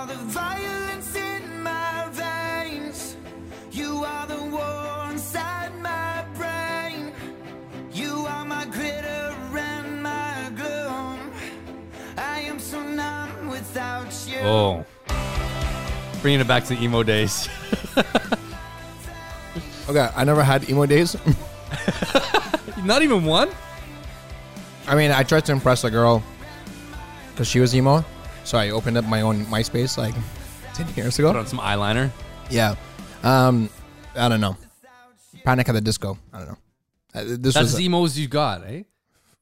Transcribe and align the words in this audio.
are 0.00 0.06
the 0.06 0.22
violence 0.32 1.14
in 1.14 1.62
my 1.62 2.08
veins. 2.10 3.16
You 3.70 4.02
are 4.02 4.26
the 4.26 4.42
war 4.44 5.10
inside 5.12 5.78
my 5.78 6.24
brain. 6.38 7.12
You 7.92 8.24
are 8.26 8.46
my 8.46 8.64
glitter 8.64 9.34
and 9.52 10.02
my 10.02 10.50
gloom. 10.56 11.18
I 12.16 12.40
am 12.40 12.58
so 12.58 12.82
numb 12.82 13.48
without 13.48 14.10
you. 14.26 14.38
Oh. 14.38 14.86
Bringing 16.22 16.40
it 16.40 16.48
back 16.48 16.64
to 16.64 16.74
the 16.74 16.82
emo 16.82 17.02
days. 17.02 17.48
Okay, 19.88 20.08
I 20.14 20.22
never 20.22 20.44
had 20.44 20.70
emo 20.70 20.86
days. 20.86 21.16
Not 22.84 23.02
even 23.02 23.24
one? 23.24 23.50
I 24.86 24.94
mean, 24.94 25.10
I 25.10 25.24
tried 25.24 25.44
to 25.46 25.52
impress 25.52 25.82
a 25.82 25.90
girl 25.90 26.22
because 27.32 27.48
she 27.48 27.58
was 27.58 27.74
emo, 27.74 28.04
so 28.50 28.58
I 28.58 28.70
opened 28.70 28.96
up 28.96 29.04
my 29.04 29.20
own 29.20 29.46
MySpace 29.46 29.96
like 29.96 30.14
ten 30.74 30.88
years 30.96 31.16
ago. 31.20 31.30
Put 31.30 31.38
on 31.38 31.46
some 31.46 31.60
eyeliner. 31.60 32.10
Yeah, 32.50 32.74
um, 33.22 33.70
I 34.16 34.28
don't 34.28 34.40
know. 34.40 34.56
Panic 35.44 35.68
at 35.68 35.72
the 35.72 35.80
Disco. 35.80 36.18
I 36.32 36.38
don't 36.38 36.48
know. 36.48 36.58
Uh, 37.14 37.24
this 37.38 37.54
That's 37.54 37.58
was 37.58 37.74
as 37.74 37.80
emo 37.80 38.04
you 38.06 38.26
got, 38.26 38.66
eh? 38.66 38.82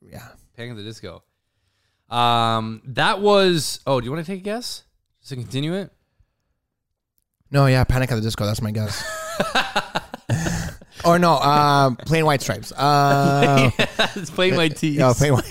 yeah. 0.02 0.28
Panic 0.54 0.72
at 0.72 0.76
the 0.76 0.82
Disco. 0.82 1.22
Um, 2.10 2.82
that 2.84 3.22
was. 3.22 3.80
Oh, 3.86 3.98
do 3.98 4.04
you 4.04 4.12
want 4.12 4.26
to 4.26 4.30
take 4.30 4.40
a 4.40 4.44
guess? 4.44 4.84
Just 5.20 5.30
to 5.30 5.36
continue 5.36 5.72
it. 5.72 5.90
No, 7.50 7.64
yeah, 7.64 7.84
Panic 7.84 8.12
at 8.12 8.16
the 8.16 8.20
Disco. 8.20 8.44
That's 8.44 8.60
my 8.60 8.72
guess. 8.72 9.02
or 11.06 11.18
no, 11.18 11.36
um, 11.38 11.96
plain 11.96 12.26
white 12.26 12.42
stripes. 12.42 12.72
Uh, 12.72 13.70
it's 14.16 14.30
Plain 14.34 14.54
White 14.54 14.76
T's. 14.76 14.96
yeah, 14.96 15.12
plain 15.16 15.32
white, 15.32 15.44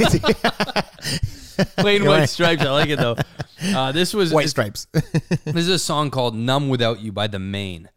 plain 1.77 2.05
white 2.05 2.27
stripes. 2.27 2.61
I 2.61 2.69
like 2.69 2.89
it 2.89 2.99
though. 2.99 3.15
Uh, 3.63 3.91
this 3.91 4.13
was 4.13 4.33
white 4.33 4.49
stripes. 4.49 4.87
This 4.93 5.55
is 5.55 5.69
a 5.69 5.79
song 5.79 6.11
called 6.11 6.35
"Numb 6.35 6.69
Without 6.69 6.99
You" 7.01 7.11
by 7.11 7.27
The 7.27 7.39
Maine. 7.39 7.89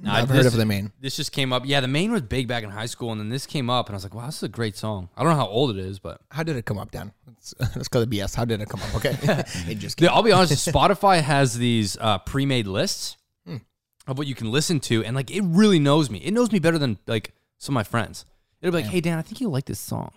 Now, 0.00 0.14
I've 0.16 0.28
heard 0.28 0.38
this- 0.44 0.52
of 0.52 0.58
the 0.58 0.66
Maine. 0.66 0.90
This 1.00 1.14
just 1.16 1.30
came 1.32 1.52
up. 1.52 1.62
Yeah, 1.64 1.80
The 1.80 1.86
Maine 1.88 2.10
was 2.12 2.22
big 2.22 2.48
back 2.48 2.64
in 2.64 2.70
high 2.70 2.86
school, 2.86 3.12
and 3.12 3.20
then 3.20 3.28
this 3.28 3.46
came 3.46 3.70
up, 3.70 3.86
and 3.86 3.94
I 3.94 3.96
was 3.96 4.04
like, 4.04 4.14
"Wow, 4.14 4.26
this 4.26 4.36
is 4.38 4.42
a 4.42 4.48
great 4.48 4.76
song." 4.76 5.08
I 5.16 5.22
don't 5.22 5.30
know 5.32 5.38
how 5.38 5.46
old 5.48 5.70
it 5.76 5.78
is, 5.78 5.98
but 5.98 6.20
How 6.30 6.42
did 6.42 6.56
it 6.56 6.64
come 6.64 6.78
up, 6.78 6.90
Dan? 6.90 7.12
Let's, 7.26 7.54
let's 7.76 7.88
go 7.88 8.04
to 8.04 8.10
BS. 8.10 8.34
How 8.34 8.44
did 8.44 8.60
it 8.60 8.68
come 8.68 8.80
up? 8.82 8.94
Okay, 8.96 9.16
it 9.70 9.76
just 9.78 10.00
Yeah. 10.00 10.12
I'll 10.12 10.22
be 10.22 10.32
honest. 10.32 10.66
Spotify 10.72 11.20
has 11.22 11.56
these 11.56 11.96
uh, 12.00 12.18
pre-made 12.18 12.66
lists 12.66 13.16
Hmm. 13.46 13.58
of 14.06 14.18
what 14.18 14.26
you 14.26 14.34
can 14.34 14.50
listen 14.50 14.80
to, 14.80 15.04
and 15.04 15.14
like 15.14 15.30
it 15.30 15.42
really 15.44 15.78
knows 15.78 16.10
me. 16.10 16.18
It 16.18 16.32
knows 16.32 16.50
me 16.52 16.58
better 16.58 16.78
than 16.78 16.98
like 17.06 17.32
some 17.58 17.74
of 17.74 17.80
my 17.80 17.84
friends. 17.84 18.24
It'll 18.60 18.72
be 18.72 18.82
like, 18.82 18.90
"Hey 18.90 19.00
Dan, 19.00 19.18
I 19.18 19.22
think 19.22 19.40
you 19.40 19.48
like 19.48 19.66
this 19.66 19.78
song," 19.80 20.10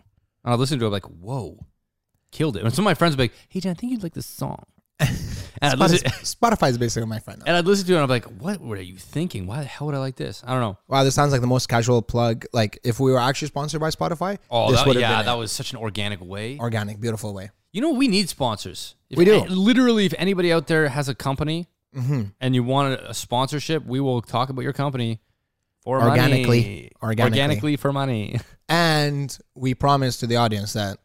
and 0.44 0.52
I'll 0.52 0.58
listen 0.60 0.80
to 0.80 0.86
it 0.86 0.90
like, 0.90 1.06
"Whoa, 1.06 1.66
killed 2.38 2.56
it!" 2.58 2.64
And 2.64 2.74
some 2.74 2.84
of 2.86 2.90
my 2.92 2.94
friends 3.00 3.14
will 3.14 3.24
be 3.24 3.24
like, 3.26 3.34
"Hey 3.50 3.60
Dan, 3.62 3.72
I 3.72 3.74
think 3.80 3.92
you'd 3.92 4.04
like 4.04 4.14
this 4.14 4.26
song," 4.26 4.64
and 5.00 5.10
I'd 5.62 5.78
Spotify, 5.80 6.62
listen, 6.62 6.70
is 6.70 6.78
basically 6.78 7.08
my 7.08 7.20
friend. 7.20 7.40
Now. 7.40 7.46
and 7.48 7.58
I'd 7.58 7.66
listen 7.66 7.86
to 7.88 7.94
it, 7.94 7.96
and 7.96 8.04
I'm 8.04 8.10
like, 8.10 8.26
"What 8.26 8.60
were 8.62 8.78
you 8.78 8.98
thinking? 8.98 9.48
Why 9.48 9.60
the 9.60 9.66
hell 9.66 9.88
would 9.88 9.96
I 9.96 10.00
like 10.00 10.16
this?" 10.16 10.44
I 10.46 10.52
don't 10.52 10.62
know. 10.62 10.78
Wow, 10.88 11.04
this 11.04 11.16
sounds 11.16 11.32
like 11.32 11.42
the 11.42 11.48
most 11.56 11.68
casual 11.70 12.02
plug. 12.02 12.46
Like 12.54 12.80
if 12.84 13.00
we 13.00 13.12
were 13.12 13.20
actually 13.20 13.48
sponsored 13.50 13.82
by 13.82 13.90
Spotify, 13.90 14.38
Oh, 14.52 14.70
this 14.72 14.80
that, 14.80 14.88
would 14.88 14.96
have 14.98 15.02
yeah, 15.02 15.18
been 15.20 15.26
that 15.28 15.36
it. 15.36 15.40
was 15.40 15.52
such 15.52 15.72
an 15.74 15.78
organic 15.80 16.22
way. 16.22 16.58
organic, 16.60 17.00
beautiful 17.00 17.34
way. 17.34 17.50
You 17.74 17.82
know, 17.82 17.92
we 17.92 18.08
need 18.08 18.30
sponsors. 18.30 18.96
If 19.10 19.18
We 19.18 19.26
do. 19.26 19.44
a- 19.44 19.48
literally, 19.50 20.06
if 20.06 20.14
anybody 20.18 20.52
out 20.54 20.68
there 20.68 20.88
has 20.90 21.10
a 21.10 21.16
company 21.16 21.68
Mm-hmm. 21.96 22.24
and 22.42 22.54
you 22.56 22.62
want 22.62 22.94
a, 23.00 23.12
a 23.12 23.14
sponsorship, 23.14 23.86
we 23.86 24.02
will 24.02 24.22
talk 24.22 24.50
about 24.50 24.64
your 24.64 24.74
company 24.74 25.22
for 25.82 26.02
Organically. 26.02 26.60
money. 26.62 26.92
Organically. 27.02 27.40
organically 27.42 27.76
for 27.78 27.94
money. 27.94 28.40
And 28.68 29.38
we 29.56 29.76
promise 29.76 30.18
to 30.18 30.28
the 30.28 30.36
audience 30.38 30.74
that 30.74 30.98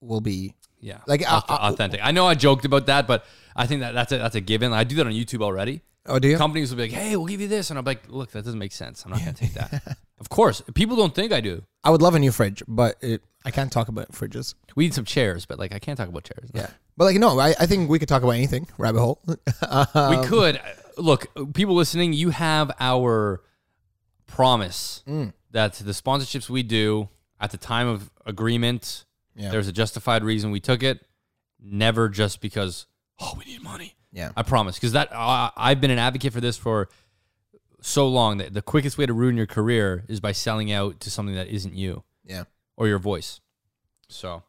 we'll 0.00 0.20
be 0.20 0.54
yeah, 0.80 0.98
Like, 1.06 1.22
uh, 1.22 1.40
Auth- 1.40 1.50
uh, 1.50 1.58
authentic. 1.72 2.00
I 2.02 2.12
know 2.12 2.26
I 2.26 2.34
joked 2.34 2.64
about 2.64 2.86
that, 2.86 3.06
but 3.06 3.24
I 3.56 3.66
think 3.66 3.80
that 3.80 3.92
that's 3.94 4.12
a, 4.12 4.18
that's 4.18 4.34
a 4.36 4.40
given. 4.40 4.72
I 4.72 4.84
do 4.84 4.94
that 4.96 5.06
on 5.06 5.12
YouTube 5.12 5.42
already. 5.42 5.80
Oh, 6.08 6.18
do 6.20 6.28
you? 6.28 6.36
Companies 6.36 6.70
will 6.70 6.76
be 6.76 6.84
like, 6.84 6.92
"Hey, 6.92 7.16
we'll 7.16 7.26
give 7.26 7.40
you 7.40 7.48
this," 7.48 7.70
and 7.70 7.78
I'm 7.78 7.84
like, 7.84 8.04
"Look, 8.08 8.30
that 8.32 8.44
doesn't 8.44 8.58
make 8.60 8.70
sense. 8.72 9.04
I'm 9.04 9.10
not 9.10 9.20
going 9.22 9.34
to 9.34 9.40
take 9.40 9.54
that." 9.54 9.98
of 10.20 10.28
course, 10.28 10.62
people 10.74 10.94
don't 10.96 11.12
think 11.14 11.32
I 11.32 11.40
do. 11.40 11.64
I 11.82 11.90
would 11.90 12.00
love 12.02 12.14
a 12.14 12.18
new 12.20 12.30
fridge, 12.30 12.62
but 12.68 12.96
it, 13.00 13.22
I 13.44 13.50
can't 13.50 13.72
talk 13.72 13.88
about 13.88 14.12
fridges. 14.12 14.54
We 14.76 14.84
need 14.84 14.94
some 14.94 15.04
chairs, 15.04 15.46
but 15.46 15.58
like, 15.58 15.74
I 15.74 15.80
can't 15.80 15.96
talk 15.98 16.08
about 16.08 16.22
chairs. 16.22 16.50
Yeah, 16.54 16.68
but 16.96 17.06
like 17.06 17.16
no, 17.16 17.40
I, 17.40 17.54
I 17.58 17.66
think 17.66 17.90
we 17.90 17.98
could 17.98 18.08
talk 18.08 18.22
about 18.22 18.32
anything. 18.36 18.68
Rabbit 18.78 19.00
hole. 19.00 19.20
Um, 19.68 20.20
we 20.20 20.26
could 20.28 20.60
look 20.96 21.26
people 21.54 21.74
listening 21.74 22.12
you 22.12 22.30
have 22.30 22.70
our 22.78 23.42
promise 24.26 25.02
Mm. 25.08 25.32
that 25.50 25.74
the 25.74 25.92
sponsorships 25.92 26.48
we 26.48 26.62
do 26.62 27.08
at 27.40 27.50
the 27.50 27.58
time 27.58 27.86
of 27.88 28.10
agreement 28.24 29.04
Yeah. 29.36 29.50
there's 29.50 29.68
a 29.68 29.72
justified 29.72 30.24
reason 30.24 30.50
we 30.50 30.60
took 30.60 30.82
it 30.82 31.04
never 31.60 32.08
just 32.08 32.40
because 32.40 32.86
oh 33.20 33.34
we 33.38 33.44
need 33.44 33.62
money 33.62 33.94
Yeah. 34.12 34.30
i 34.36 34.42
promise 34.42 34.76
because 34.76 34.92
that 34.92 35.08
uh, 35.12 35.50
i've 35.56 35.80
been 35.80 35.90
an 35.90 35.98
advocate 35.98 36.32
for 36.32 36.40
this 36.40 36.56
for 36.56 36.88
so 37.82 38.08
long 38.08 38.38
that 38.38 38.54
the 38.54 38.62
quickest 38.62 38.96
way 38.98 39.06
to 39.06 39.12
ruin 39.12 39.36
your 39.36 39.46
career 39.46 40.04
is 40.08 40.20
by 40.20 40.32
selling 40.32 40.72
out 40.72 41.00
to 41.00 41.10
something 41.10 41.34
that 41.34 41.48
isn't 41.48 41.74
you 41.74 42.02
Yeah. 42.24 42.44
or 42.76 42.88
your 42.88 42.98
voice. 42.98 43.40
So, 44.08 44.42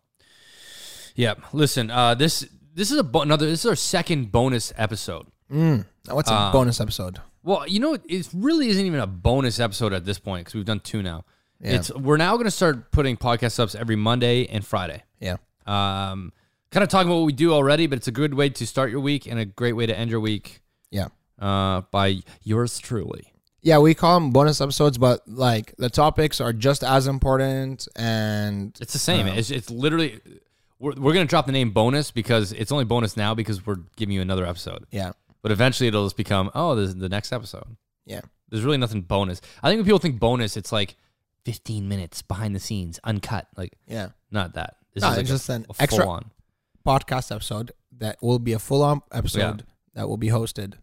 yeah. 1.15 1.35
Listen, 1.53 1.91
uh, 1.91 2.15
this 2.15 2.47
this 2.73 2.91
is 2.91 2.97
a 2.97 3.03
bo- 3.03 3.21
another. 3.21 3.45
This 3.47 3.61
is 3.61 3.65
our 3.69 3.75
second 3.75 4.31
bonus 4.31 4.71
episode. 4.77 5.27
Mm. 5.51 5.85
What's 6.09 6.29
a 6.29 6.33
Uh, 6.33 6.51
bonus 6.51 6.79
episode? 6.79 7.19
Well, 7.43 7.67
you 7.67 7.79
know, 7.79 7.97
it 8.07 8.29
really 8.33 8.69
isn't 8.69 8.85
even 8.85 8.99
a 8.99 9.07
bonus 9.07 9.59
episode 9.59 9.93
at 9.93 10.05
this 10.05 10.19
point 10.19 10.45
because 10.45 10.55
we've 10.55 10.65
done 10.65 10.79
two 10.79 11.01
now. 11.01 11.25
Yeah. 11.59 11.71
It's 11.75 11.91
we're 11.93 12.17
now 12.17 12.33
going 12.35 12.45
to 12.45 12.51
start 12.51 12.91
putting 12.91 13.17
podcast 13.17 13.59
ups 13.59 13.73
every 13.75 13.95
Monday 13.95 14.45
and 14.47 14.65
Friday. 14.65 15.03
Yeah. 15.19 15.37
Um, 15.65 16.31
kind 16.71 16.83
of 16.83 16.89
talking 16.89 17.07
about 17.09 17.19
what 17.19 17.25
we 17.25 17.33
do 17.33 17.51
already, 17.53 17.87
but 17.87 17.97
it's 17.97 18.07
a 18.07 18.11
good 18.11 18.33
way 18.33 18.49
to 18.49 18.67
start 18.67 18.91
your 18.91 18.99
week 18.99 19.25
and 19.25 19.39
a 19.39 19.45
great 19.45 19.73
way 19.73 19.85
to 19.85 19.97
end 19.97 20.11
your 20.11 20.19
week. 20.19 20.61
Yeah. 20.91 21.07
Uh, 21.39 21.81
by 21.91 22.21
yours 22.43 22.77
truly. 22.79 23.33
Yeah, 23.61 23.79
we 23.79 23.93
call 23.95 24.19
them 24.19 24.31
bonus 24.31 24.61
episodes, 24.61 24.97
but 24.97 25.27
like 25.27 25.75
the 25.77 25.89
topics 25.89 26.39
are 26.39 26.53
just 26.53 26.83
as 26.83 27.07
important. 27.07 27.87
And 27.95 28.77
It's 28.79 28.93
the 28.93 28.99
same. 28.99 29.27
it's 29.27 29.49
it's 29.51 29.69
literally 29.69 30.21
we're 30.79 30.93
we're 30.95 31.13
gonna 31.13 31.25
drop 31.25 31.47
the 31.47 31.51
name 31.51 31.71
bonus 31.71 32.11
because 32.11 32.53
it's 32.53 32.71
only 32.71 32.85
bonus 32.85 33.17
now 33.17 33.33
because 33.33 33.65
we're 33.65 33.79
giving 33.95 34.13
you 34.13 34.21
another 34.21 34.45
episode. 34.45 34.85
yeah, 34.91 35.11
But 35.41 35.51
eventually 35.51 35.87
it'll 35.87 36.05
just 36.05 36.17
become 36.17 36.51
oh 36.55 36.75
this 36.75 36.89
is 36.89 36.95
the 36.95 37.09
next 37.09 37.33
episode. 37.33 37.75
yeah, 38.05 38.21
There's 38.49 38.63
really 38.63 38.77
nothing 38.77 39.01
bonus. 39.01 39.41
I 39.63 39.69
think 39.69 39.79
when 39.79 39.85
people 39.85 39.99
think 39.99 40.19
bonus, 40.19 40.55
it's 40.55 40.71
like 40.71 40.95
15 41.47 41.87
minutes 41.87 42.21
behind 42.21 42.53
the 42.53 42.59
scenes, 42.59 42.99
uncut. 43.05 43.47
Like 43.55 43.71
yeah. 43.87 44.09
not 44.31 44.55
that. 44.55 44.75
This 44.93 45.01
No, 45.01 45.11
is 45.11 45.15
like 45.15 45.21
it's 45.21 45.29
a- 45.29 45.33
just 45.33 45.49
an 45.49 45.65
a 45.69 45.81
extra- 45.81 46.05
on. 46.05 46.31
Podcast 46.85 47.33
episode 47.33 47.71
that 47.99 48.17
will 48.21 48.37
be 48.39 48.51
a 48.51 48.59
full 48.59 48.83
on 48.83 49.01
episode 49.13 49.63
that 49.93 50.09
will 50.09 50.17
be 50.17 50.27
hosted. 50.27 50.73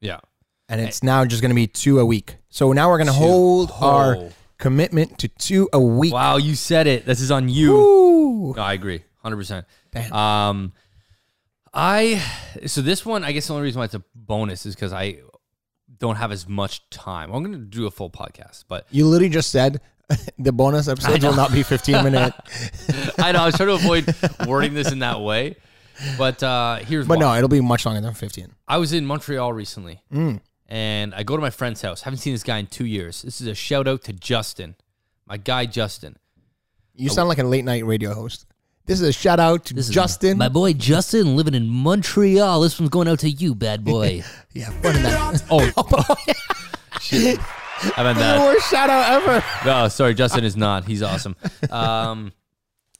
Yeah. 0.00 0.20
And 0.68 0.80
it's 0.80 1.02
now 1.02 1.24
just 1.24 1.42
going 1.42 1.50
to 1.50 1.56
be 1.56 1.66
two 1.66 1.98
a 1.98 2.04
week. 2.06 2.36
So 2.48 2.72
now 2.72 2.88
we're 2.90 2.98
going 2.98 3.08
to 3.08 3.12
hold 3.12 3.72
our 3.80 4.16
Oh. 4.16 4.32
commitment 4.58 5.18
to 5.18 5.26
two 5.28 5.68
a 5.72 5.80
week. 5.80 6.12
Wow, 6.12 6.36
you 6.36 6.54
said 6.54 6.86
it. 6.86 7.04
This 7.06 7.20
is 7.20 7.30
on 7.32 7.48
you. 7.48 8.54
No, 8.56 8.62
I 8.62 8.72
agree, 8.74 9.02
hundred 9.20 9.36
percent. 9.38 9.66
Damn. 9.90 10.12
Um, 10.12 10.72
I 11.74 12.22
so 12.66 12.82
this 12.82 13.04
one, 13.04 13.24
I 13.24 13.32
guess 13.32 13.48
the 13.48 13.54
only 13.54 13.64
reason 13.64 13.80
why 13.80 13.86
it's 13.86 13.94
a 13.94 14.04
bonus 14.14 14.64
is 14.64 14.74
because 14.76 14.92
I 14.92 15.18
don't 16.02 16.16
have 16.16 16.32
as 16.32 16.46
much 16.48 16.88
time. 16.90 17.32
I'm 17.32 17.42
going 17.42 17.52
to 17.58 17.64
do 17.64 17.86
a 17.86 17.90
full 17.90 18.10
podcast, 18.10 18.64
but 18.68 18.86
You 18.90 19.06
literally 19.06 19.30
just 19.32 19.50
said 19.50 19.80
the 20.38 20.52
bonus 20.52 20.88
episodes 20.88 21.24
will 21.24 21.34
not 21.36 21.52
be 21.52 21.62
15 21.62 22.02
minute. 22.04 22.34
I 23.18 23.32
know 23.32 23.38
I 23.42 23.46
was 23.46 23.54
trying 23.54 23.68
to 23.68 23.74
avoid 23.74 24.14
wording 24.48 24.74
this 24.74 24.90
in 24.92 24.98
that 24.98 25.20
way. 25.20 25.56
But 26.18 26.42
uh, 26.42 26.76
here's 26.76 27.06
But 27.06 27.18
why. 27.18 27.24
no, 27.24 27.34
it'll 27.36 27.48
be 27.48 27.60
much 27.60 27.86
longer 27.86 28.00
than 28.00 28.12
15. 28.14 28.48
I 28.66 28.78
was 28.78 28.92
in 28.92 29.06
Montreal 29.06 29.52
recently, 29.52 30.02
Mm. 30.12 30.40
and 30.68 31.14
I 31.14 31.22
go 31.22 31.36
to 31.36 31.40
my 31.40 31.50
friend's 31.50 31.80
house. 31.82 32.02
Haven't 32.02 32.18
seen 32.18 32.32
this 32.34 32.42
guy 32.42 32.58
in 32.58 32.66
two 32.66 32.86
years. 32.86 33.22
This 33.22 33.40
is 33.40 33.46
a 33.46 33.54
shout 33.54 33.86
out 33.86 34.02
to 34.04 34.12
Justin, 34.12 34.74
my 35.26 35.36
guy 35.36 35.66
Justin. 35.66 36.16
You 36.96 37.08
sound 37.10 37.28
like 37.28 37.38
a 37.38 37.44
late 37.44 37.64
night 37.64 37.86
radio 37.86 38.12
host. 38.14 38.46
This 38.84 39.00
is 39.00 39.08
a 39.08 39.12
shout 39.12 39.38
out 39.38 39.64
to 39.66 39.74
Justin. 39.74 40.38
My 40.38 40.48
boy 40.48 40.72
Justin 40.72 41.36
living 41.36 41.54
in 41.54 41.68
Montreal. 41.68 42.60
This 42.60 42.78
one's 42.80 42.90
going 42.90 43.06
out 43.08 43.20
to 43.20 43.30
you, 43.30 43.54
bad 43.54 43.84
boy. 43.84 44.22
yeah, 44.52 44.70
fun 44.80 44.96
in 44.96 45.02
that. 45.04 45.42
Oh, 45.50 46.16
shit. 47.00 47.38
I 47.96 48.02
meant 48.02 48.18
the 48.18 48.24
that. 48.24 48.40
worst 48.40 48.70
shout 48.70 48.90
out 48.90 49.22
ever. 49.22 49.44
No, 49.64 49.88
sorry, 49.88 50.14
Justin 50.14 50.44
is 50.44 50.56
not. 50.56 50.84
He's 50.84 51.02
awesome. 51.02 51.36
Um, 51.70 52.32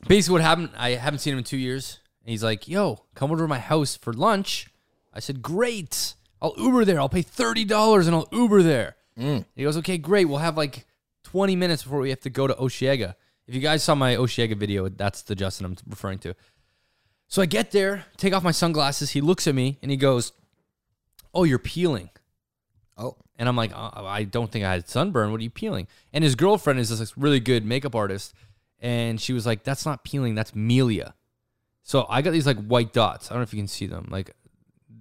basically, 0.09 0.35
what 0.35 0.43
happened? 0.43 0.71
I 0.77 0.91
haven't 0.91 1.19
seen 1.21 1.33
him 1.33 1.39
in 1.39 1.45
two 1.45 1.57
years. 1.59 1.99
And 2.25 2.31
he's 2.31 2.45
like, 2.45 2.69
"Yo, 2.69 3.05
come 3.15 3.33
over 3.33 3.43
to 3.43 3.49
my 3.49 3.59
house 3.59 3.97
for 3.97 4.13
lunch." 4.13 4.69
I 5.13 5.19
said, 5.21 5.43
"Great, 5.43 6.15
I'll 6.41 6.55
Uber 6.57 6.85
there. 6.85 7.01
I'll 7.01 7.09
pay 7.09 7.23
thirty 7.23 7.65
dollars 7.65 8.07
and 8.07 8.15
I'll 8.15 8.29
Uber 8.31 8.63
there." 8.63 8.97
He 9.17 9.63
goes, 9.63 9.77
"Okay, 9.79 9.99
great. 9.99 10.27
We'll 10.27 10.39
have 10.39 10.57
like 10.57 10.87
twenty 11.25 11.57
minutes 11.57 11.83
before 11.83 11.99
we 11.99 12.11
have 12.11 12.21
to 12.21 12.31
go 12.31 12.47
to 12.47 12.55
Osheaga." 12.55 13.15
If 13.53 13.57
you 13.57 13.61
guys 13.61 13.85
saw 13.85 13.95
my 13.95 14.17
Osheaga 14.17 14.57
video, 14.57 14.89
that's 14.89 15.21
the 15.21 15.35
Justin 15.35 15.67
I'm 15.67 15.77
referring 15.87 16.19
to. 16.21 16.35
So 17.29 17.43
I 17.43 17.45
get 17.45 17.71
there, 17.71 18.07
take 18.17 18.33
off 18.33 18.43
my 18.43 18.51
sunglasses. 18.51 19.11
He 19.11 19.21
looks 19.21 19.47
at 19.47 19.55
me 19.55 19.77
and 19.83 19.91
he 19.91 19.99
goes, 19.99 20.33
"Oh, 21.35 21.45
you're 21.45 21.59
peeling." 21.59 22.09
Oh, 22.97 23.15
And 23.37 23.51
I'm 23.51 23.57
like, 23.57 23.71
uh, 23.75 23.91
I 23.95 24.25
don't 24.25 24.51
think 24.51 24.65
I 24.65 24.73
had 24.73 24.89
sunburn. 24.89 25.33
What 25.33 25.41
are 25.41 25.45
you 25.45 25.51
peeling? 25.51 25.87
And 26.15 26.25
his 26.25 26.35
girlfriend 26.35 26.81
is 26.81 26.99
this 26.99 27.19
really 27.19 27.41
good 27.41 27.63
makeup 27.63 27.95
artist. 27.95 28.33
And 28.81 29.21
she 29.21 29.35
was 29.35 29.45
like, 29.45 29.65
that's 29.65 29.85
not 29.85 30.03
peeling, 30.03 30.35
that's 30.35 30.53
milia. 30.53 31.13
So 31.83 32.07
I 32.09 32.23
got 32.23 32.31
these 32.31 32.47
like 32.47 32.65
white 32.65 32.95
dots. 32.95 33.31
I 33.31 33.35
don't 33.35 33.41
know 33.41 33.45
if 33.45 33.53
you 33.53 33.61
can 33.61 33.69
see 33.69 33.87
them. 33.87 34.09
Like 34.11 34.35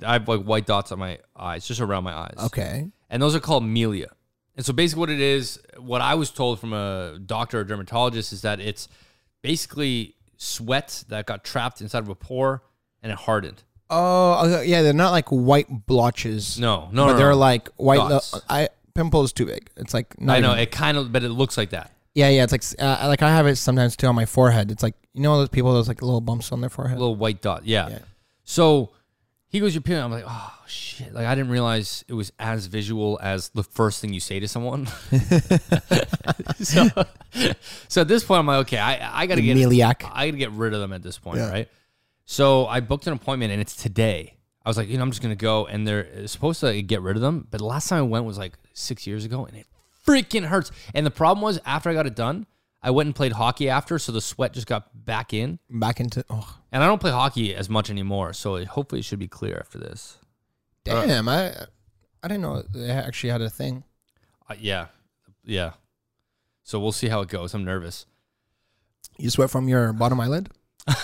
I 0.06 0.14
have 0.14 0.28
like 0.28 0.44
white 0.44 0.66
dots 0.66 0.92
on 0.92 1.00
my 1.00 1.20
eyes, 1.38 1.66
just 1.66 1.80
around 1.80 2.04
my 2.04 2.14
eyes. 2.14 2.36
Okay. 2.48 2.92
and 3.10 3.24
those 3.24 3.34
are 3.34 3.40
called 3.40 3.64
milia. 3.64 4.10
And 4.56 4.66
so 4.66 4.74
basically, 4.74 5.00
what 5.00 5.10
it 5.10 5.20
is, 5.22 5.60
what 5.78 6.02
I 6.02 6.16
was 6.16 6.30
told 6.30 6.60
from 6.60 6.74
a 6.74 7.18
doctor 7.26 7.60
or 7.60 7.64
dermatologist 7.64 8.34
is 8.34 8.42
that 8.42 8.60
it's 8.60 8.88
basically 9.42 10.16
sweat 10.38 11.04
that 11.10 11.26
got 11.26 11.44
trapped 11.44 11.82
inside 11.82 12.00
of 12.00 12.10
a 12.10 12.16
pore 12.16 12.64
and 13.02 13.12
it 13.12 13.18
hardened. 13.18 13.64
Oh, 13.90 14.62
yeah. 14.62 14.82
They're 14.82 14.94
not 14.94 15.12
like 15.12 15.30
white 15.30 15.68
blotches. 15.88 16.60
No, 16.60 16.90
no, 16.92 17.06
but 17.08 17.12
no, 17.14 17.18
they're 17.18 17.30
no. 17.32 17.38
like 17.38 17.70
white. 17.78 17.98
Dots. 17.98 18.40
I 18.50 18.70
pimple 18.94 19.24
is 19.24 19.34
too 19.34 19.46
big. 19.46 19.70
It's 19.78 19.94
like 19.94 20.20
not 20.20 20.38
I 20.38 20.40
know 20.40 20.52
even- 20.52 20.64
it 20.64 20.72
kind 20.72 20.98
of, 20.98 21.12
but 21.12 21.24
it 21.24 21.30
looks 21.30 21.58
like 21.58 21.72
that. 21.72 21.92
Yeah, 22.14 22.28
yeah. 22.30 22.44
It's 22.44 22.52
like 22.52 22.64
uh, 22.78 23.08
like 23.08 23.22
I 23.22 23.30
have 23.30 23.48
it 23.48 23.56
sometimes 23.56 23.96
too 23.96 24.08
on 24.08 24.16
my 24.16 24.26
forehead. 24.26 24.70
It's 24.70 24.84
like 24.84 24.96
you 25.14 25.22
know 25.22 25.38
those 25.38 25.50
people 25.50 25.72
those 25.74 25.88
like 25.88 26.02
little 26.02 26.20
bumps 26.20 26.52
on 26.52 26.60
their 26.60 26.70
forehead. 26.70 27.00
little 27.00 27.16
white 27.16 27.42
dot. 27.42 27.66
Yeah. 27.66 27.88
Yeah. 27.88 28.00
So 28.44 28.92
he 29.48 29.62
goes, 29.62 29.74
"You're 29.74 29.82
peeling." 29.82 30.04
I'm 30.04 30.12
like, 30.12 30.26
"Oh 30.28 30.54
shit!" 30.72 31.14
Like 31.14 31.26
I 31.26 31.36
didn't 31.36 31.52
realize 31.52 32.04
it 32.08 32.14
was 32.14 32.32
as 32.40 32.66
visual 32.68 33.20
as 33.22 33.50
the 33.50 33.64
first 33.64 34.02
thing 34.02 34.14
you 34.14 34.20
say 34.20 34.40
to 34.40 34.48
someone. 34.48 34.88
so, 36.60 36.88
so 37.88 38.02
at 38.02 38.08
this 38.08 38.24
point, 38.24 38.40
I'm 38.40 38.48
like, 38.48 38.62
"Okay, 38.68 38.78
I 38.78 39.22
I 39.22 39.26
gotta 39.28 39.42
get 39.42 39.58
Meliac. 39.58 40.10
I 40.14 40.28
gotta 40.28 40.38
get 40.38 40.52
rid 40.52 40.74
of 40.74 40.80
them 40.80 40.94
at 40.94 41.04
this 41.04 41.18
point, 41.18 41.38
Yeah. 41.38 41.50
right?" 41.50 41.70
So 42.26 42.66
I 42.68 42.80
booked 42.80 43.08
an 43.08 43.14
appointment, 43.14 43.52
and 43.52 43.62
it's 43.62 43.76
today. 43.76 44.38
I 44.66 44.70
was 44.70 44.78
like, 44.78 44.90
you 44.90 44.98
know, 44.98 45.04
I'm 45.04 45.10
just 45.12 45.22
gonna 45.22 45.36
go, 45.36 45.66
and 45.66 45.88
they're 45.88 46.28
supposed 46.28 46.60
to 46.62 46.68
like, 46.68 46.88
get 46.88 47.02
rid 47.02 47.16
of 47.16 47.22
them. 47.22 47.48
But 47.50 47.58
the 47.60 47.66
last 47.66 47.90
time 47.90 48.00
I 48.00 48.04
went 48.04 48.26
was 48.26 48.38
like 48.38 48.54
six 48.74 49.06
years 49.08 49.26
ago, 49.26 49.46
and 49.46 49.58
it 49.58 49.66
freaking 50.08 50.46
hurts. 50.46 50.72
And 50.94 51.06
the 51.06 51.12
problem 51.12 51.42
was, 51.44 51.60
after 51.66 51.90
I 51.90 51.94
got 51.94 52.06
it 52.08 52.16
done, 52.16 52.46
I 52.84 52.92
went 52.92 53.08
and 53.08 53.16
played 53.16 53.34
hockey 53.34 53.70
after, 53.70 54.00
so 54.00 54.12
the 54.12 54.22
sweat 54.22 54.54
just 54.54 54.68
got 54.68 55.06
back 55.06 55.34
in. 55.34 55.60
Back 55.70 56.00
into 56.00 56.24
oh 56.30 56.58
And 56.72 56.84
I 56.84 56.88
don't 56.88 57.00
play 57.02 57.12
hockey 57.12 57.54
as 57.56 57.70
much 57.70 57.90
anymore, 57.90 58.34
so 58.34 58.56
it, 58.56 58.68
hopefully 58.70 59.00
it 59.00 59.04
should 59.06 59.20
be 59.20 59.28
clear 59.28 59.58
after 59.60 59.78
this. 59.78 60.18
Damn! 60.84 61.28
I 61.30 61.54
I 62.24 62.28
didn't 62.28 62.42
know 62.42 62.62
they 62.74 62.90
actually 62.90 63.30
had 63.32 63.42
a 63.42 63.50
thing. 63.50 63.84
Uh, 64.50 64.56
yeah, 64.60 64.88
yeah. 65.44 65.72
So 66.64 66.80
we'll 66.80 66.92
see 66.92 67.08
how 67.08 67.22
it 67.22 67.30
goes. 67.30 67.54
I'm 67.54 67.64
nervous. 67.66 68.06
You 69.18 69.30
sweat 69.30 69.50
from 69.50 69.68
your 69.68 69.94
bottom 69.94 70.20
eyelid. 70.20 70.50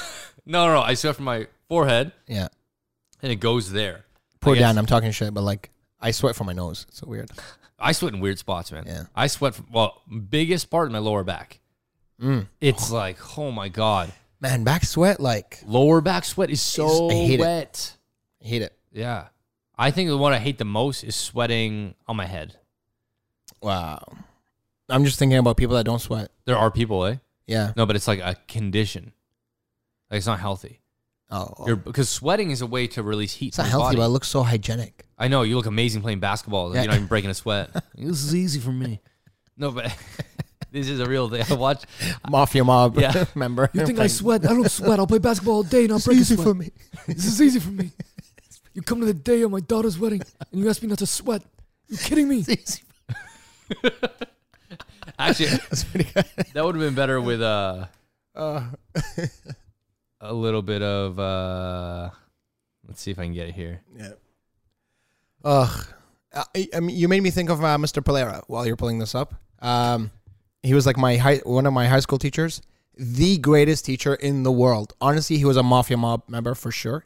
No, 0.49 0.65
no, 0.65 0.75
no. 0.75 0.81
I 0.81 0.93
sweat 0.93 1.17
from 1.17 1.25
my 1.25 1.47
forehead, 1.67 2.13
Yeah. 2.25 2.47
and 3.21 3.33
it 3.33 3.35
goes 3.35 3.69
there. 3.69 4.05
Poor 4.39 4.55
Dan, 4.55 4.77
I'm 4.77 4.85
talking 4.85 5.11
shit, 5.11 5.33
but 5.33 5.41
like 5.43 5.71
I 5.99 6.11
sweat 6.11 6.37
from 6.37 6.47
my 6.47 6.53
nose. 6.53 6.85
It's 6.87 6.99
so 6.99 7.07
weird. 7.07 7.29
I 7.79 7.91
sweat 7.91 8.13
in 8.13 8.21
weird 8.21 8.39
spots, 8.39 8.71
man. 8.71 8.85
Yeah. 8.87 9.03
I 9.13 9.27
sweat. 9.27 9.55
From, 9.55 9.67
well, 9.73 10.01
biggest 10.29 10.69
part 10.69 10.85
in 10.87 10.93
my 10.93 10.99
lower 10.99 11.25
back. 11.25 11.59
Mm. 12.21 12.47
It's 12.61 12.89
like, 12.89 13.37
oh 13.37 13.51
my 13.51 13.67
god, 13.67 14.13
Man, 14.39 14.63
back 14.63 14.85
sweat 14.85 15.19
like 15.19 15.59
lower 15.67 15.99
back 15.99 16.23
sweat 16.23 16.49
is 16.49 16.61
so 16.61 17.09
I 17.09 17.13
hate 17.13 17.39
it. 17.41 17.43
wet. 17.43 17.97
I 18.41 18.47
hate 18.47 18.61
it. 18.61 18.73
Yeah, 18.93 19.27
I 19.77 19.91
think 19.91 20.09
the 20.09 20.17
one 20.17 20.33
I 20.33 20.39
hate 20.39 20.57
the 20.57 20.65
most 20.65 21.03
is 21.03 21.15
sweating 21.15 21.93
on 22.07 22.15
my 22.15 22.25
head. 22.25 22.55
Wow. 23.61 24.01
I'm 24.89 25.03
just 25.05 25.19
thinking 25.19 25.37
about 25.37 25.57
people 25.57 25.75
that 25.75 25.85
don't 25.85 25.99
sweat. 25.99 26.31
There 26.45 26.57
are 26.57 26.71
people, 26.71 27.05
eh? 27.05 27.17
Yeah. 27.45 27.73
No, 27.75 27.85
but 27.85 27.95
it's 27.95 28.07
like 28.07 28.19
a 28.19 28.35
condition. 28.47 29.11
Like 30.09 30.19
it's 30.19 30.27
not 30.27 30.39
healthy. 30.39 30.81
Oh, 31.29 31.53
You're, 31.67 31.75
because 31.75 32.07
sweating 32.07 32.51
is 32.51 32.61
a 32.61 32.65
way 32.65 32.87
to 32.87 33.03
release 33.03 33.33
heat. 33.33 33.49
it's 33.49 33.57
not 33.57 33.67
healthy, 33.67 33.83
body. 33.87 33.97
but 33.97 34.05
it 34.05 34.09
looks 34.09 34.29
so 34.29 34.43
hygienic. 34.43 35.05
I 35.17 35.27
know 35.27 35.41
you 35.41 35.57
look 35.57 35.65
amazing 35.65 36.01
playing 36.01 36.21
basketball. 36.21 36.73
Yeah. 36.73 36.83
You're 36.83 36.91
not 36.91 36.95
even 36.95 37.07
breaking 37.07 37.29
a 37.29 37.33
sweat. 37.33 37.69
This 37.95 38.23
is 38.23 38.33
easy 38.33 38.59
for 38.61 38.71
me. 38.71 39.01
no, 39.57 39.71
but 39.71 39.93
this 40.71 40.87
is 40.87 41.01
a 41.01 41.05
real 41.05 41.29
thing. 41.29 41.43
I 41.49 41.53
watch. 41.55 41.83
Mafia 42.29 42.63
mob 42.63 42.97
Yeah. 42.97 43.25
member. 43.35 43.69
You 43.73 43.85
think 43.85 43.99
I 43.99 44.07
sweat? 44.07 44.45
I 44.45 44.49
don't 44.53 44.71
sweat. 44.71 44.99
I'll 44.99 45.07
play 45.07 45.17
basketball 45.19 45.55
all 45.55 45.63
day, 45.63 45.83
and 45.83 45.93
I'll 45.93 45.99
break 45.99 46.19
a 46.19 46.23
sweat. 46.25 46.37
This 46.37 46.37
is 46.37 46.41
easy 46.41 46.43
for 46.43 46.53
me. 46.53 46.71
This 47.07 47.25
is 47.25 47.41
easy 47.41 47.59
for 47.59 47.71
me. 47.71 47.91
You 48.77 48.83
come 48.83 48.99
to 48.99 49.07
the 49.07 49.13
day 49.15 49.41
of 49.41 49.49
my 49.49 49.59
daughter's 49.59 49.97
wedding 49.97 50.21
and 50.51 50.61
you 50.61 50.69
ask 50.69 50.83
me 50.83 50.87
not 50.87 50.99
to 50.99 51.07
sweat. 51.07 51.41
You 51.87 51.97
kidding 51.97 52.29
me? 52.29 52.45
Actually, 55.17 55.49
That's 55.49 55.83
pretty 55.83 56.07
good. 56.13 56.25
that 56.53 56.63
would 56.63 56.75
have 56.75 56.83
been 56.83 56.93
better 56.93 57.19
with 57.19 57.41
uh, 57.41 57.85
Uh, 58.35 58.67
a 60.21 60.31
little 60.31 60.61
bit 60.61 60.83
of. 60.83 61.17
uh 61.17 62.11
Let's 62.87 63.01
see 63.01 63.09
if 63.09 63.17
I 63.17 63.23
can 63.23 63.33
get 63.33 63.47
it 63.49 63.55
here. 63.55 63.81
yeah. 63.97 64.11
Ugh. 65.43 65.87
I, 66.35 66.67
I 66.75 66.79
mean, 66.79 66.95
you 66.95 67.07
made 67.07 67.23
me 67.23 67.31
think 67.31 67.49
of 67.49 67.63
uh, 67.63 67.77
Mr. 67.77 68.03
Polera 68.03 68.43
while 68.45 68.67
you're 68.67 68.75
pulling 68.77 68.99
this 68.99 69.15
up. 69.15 69.33
Um, 69.59 70.11
he 70.61 70.75
was 70.75 70.85
like 70.85 70.97
my 70.97 71.17
high, 71.17 71.37
one 71.37 71.65
of 71.65 71.73
my 71.73 71.87
high 71.87 71.99
school 71.99 72.19
teachers, 72.19 72.61
the 72.95 73.39
greatest 73.39 73.85
teacher 73.85 74.13
in 74.13 74.43
the 74.43 74.51
world. 74.51 74.93
Honestly, 75.01 75.39
he 75.39 75.45
was 75.45 75.57
a 75.57 75.63
mafia 75.63 75.97
mob 75.97 76.21
member 76.29 76.53
for 76.53 76.69
sure. 76.71 77.05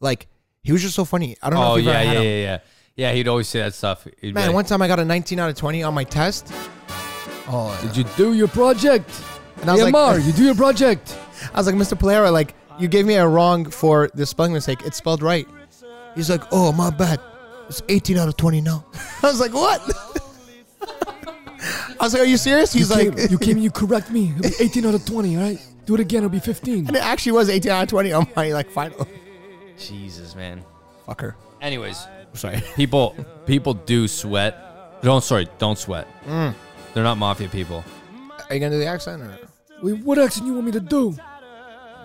Like 0.00 0.28
he 0.64 0.72
was 0.72 0.82
just 0.82 0.94
so 0.96 1.04
funny. 1.04 1.36
I 1.40 1.50
don't 1.50 1.60
know 1.60 1.72
Oh 1.72 1.74
if 1.76 1.84
you've 1.84 1.92
yeah, 1.92 2.00
ever 2.00 2.04
yeah, 2.04 2.12
had 2.14 2.22
yeah, 2.24 2.30
him. 2.30 2.42
yeah. 2.42 2.58
Yeah, 2.96 3.12
he'd 3.12 3.28
always 3.28 3.48
say 3.48 3.60
that 3.60 3.74
stuff. 3.74 4.04
He'd 4.04 4.20
be 4.20 4.32
Man, 4.32 4.46
like, 4.48 4.54
one 4.54 4.64
time 4.64 4.80
I 4.82 4.88
got 4.88 4.98
a 5.00 5.04
19 5.04 5.38
out 5.40 5.50
of 5.50 5.56
20 5.56 5.82
on 5.82 5.94
my 5.94 6.04
test. 6.04 6.52
Oh, 7.48 7.76
Did 7.82 7.96
you 7.96 8.04
do 8.16 8.32
your 8.34 8.48
project? 8.48 9.08
and 9.60 9.68
I 9.68 9.74
was 9.74 9.82
like, 9.82 9.94
Ammar, 9.94 10.24
you 10.24 10.32
do 10.32 10.44
your 10.44 10.54
project. 10.54 11.16
I 11.54 11.58
was 11.58 11.66
like, 11.66 11.76
Mr. 11.76 11.98
Polera, 11.98 12.32
like 12.32 12.54
you 12.78 12.88
gave 12.88 13.04
me 13.06 13.14
a 13.14 13.26
wrong 13.26 13.64
for 13.68 14.10
the 14.14 14.24
spelling 14.26 14.52
mistake. 14.52 14.80
It's 14.84 14.96
spelled 14.96 15.22
right. 15.22 15.46
He's 16.14 16.30
like, 16.30 16.42
oh 16.52 16.72
my 16.72 16.90
bad. 16.90 17.20
It's 17.68 17.82
18 17.88 18.16
out 18.18 18.28
of 18.28 18.36
20 18.36 18.60
now. 18.60 18.84
I 19.22 19.26
was 19.26 19.40
like, 19.40 19.52
what? 19.52 19.80
I 20.80 21.96
was 22.00 22.12
like, 22.12 22.22
are 22.22 22.26
you 22.26 22.36
serious? 22.36 22.72
He's 22.72 22.90
you, 22.90 23.10
like, 23.10 23.30
you 23.30 23.38
came 23.38 23.56
and 23.56 23.64
you 23.64 23.70
correct 23.70 24.10
me. 24.10 24.32
It'll 24.38 24.50
be 24.58 24.64
18 24.64 24.86
out 24.86 24.94
of 24.94 25.04
20, 25.04 25.36
all 25.36 25.42
right? 25.42 25.58
Do 25.86 25.94
it 25.94 26.00
again, 26.00 26.18
it'll 26.18 26.30
be 26.30 26.38
15. 26.40 26.86
and 26.88 26.96
it 26.96 27.02
actually 27.02 27.32
was 27.32 27.48
18 27.48 27.70
out 27.72 27.82
of 27.84 27.88
20 27.88 28.12
on 28.12 28.26
my 28.36 28.52
like 28.52 28.70
final. 28.70 29.06
Jesus, 29.78 30.34
man. 30.34 30.62
Fucker. 31.06 31.34
Anyways, 31.60 32.06
Sorry. 32.34 32.62
people 32.76 33.14
people 33.46 33.74
do 33.74 34.08
sweat. 34.08 35.00
Don't 35.02 35.22
sorry, 35.22 35.48
don't 35.58 35.78
sweat. 35.78 36.06
Mm. 36.26 36.54
They're 36.92 37.04
not 37.04 37.18
mafia 37.18 37.48
people. 37.48 37.84
Are 38.48 38.54
you 38.54 38.60
gonna 38.60 38.70
do 38.74 38.78
the 38.78 38.86
accent 38.86 39.22
or? 39.22 39.38
Wait, 39.82 39.98
what 40.04 40.18
action 40.18 40.46
you 40.46 40.54
want 40.54 40.66
me 40.66 40.72
to 40.72 40.80
do? 40.80 41.16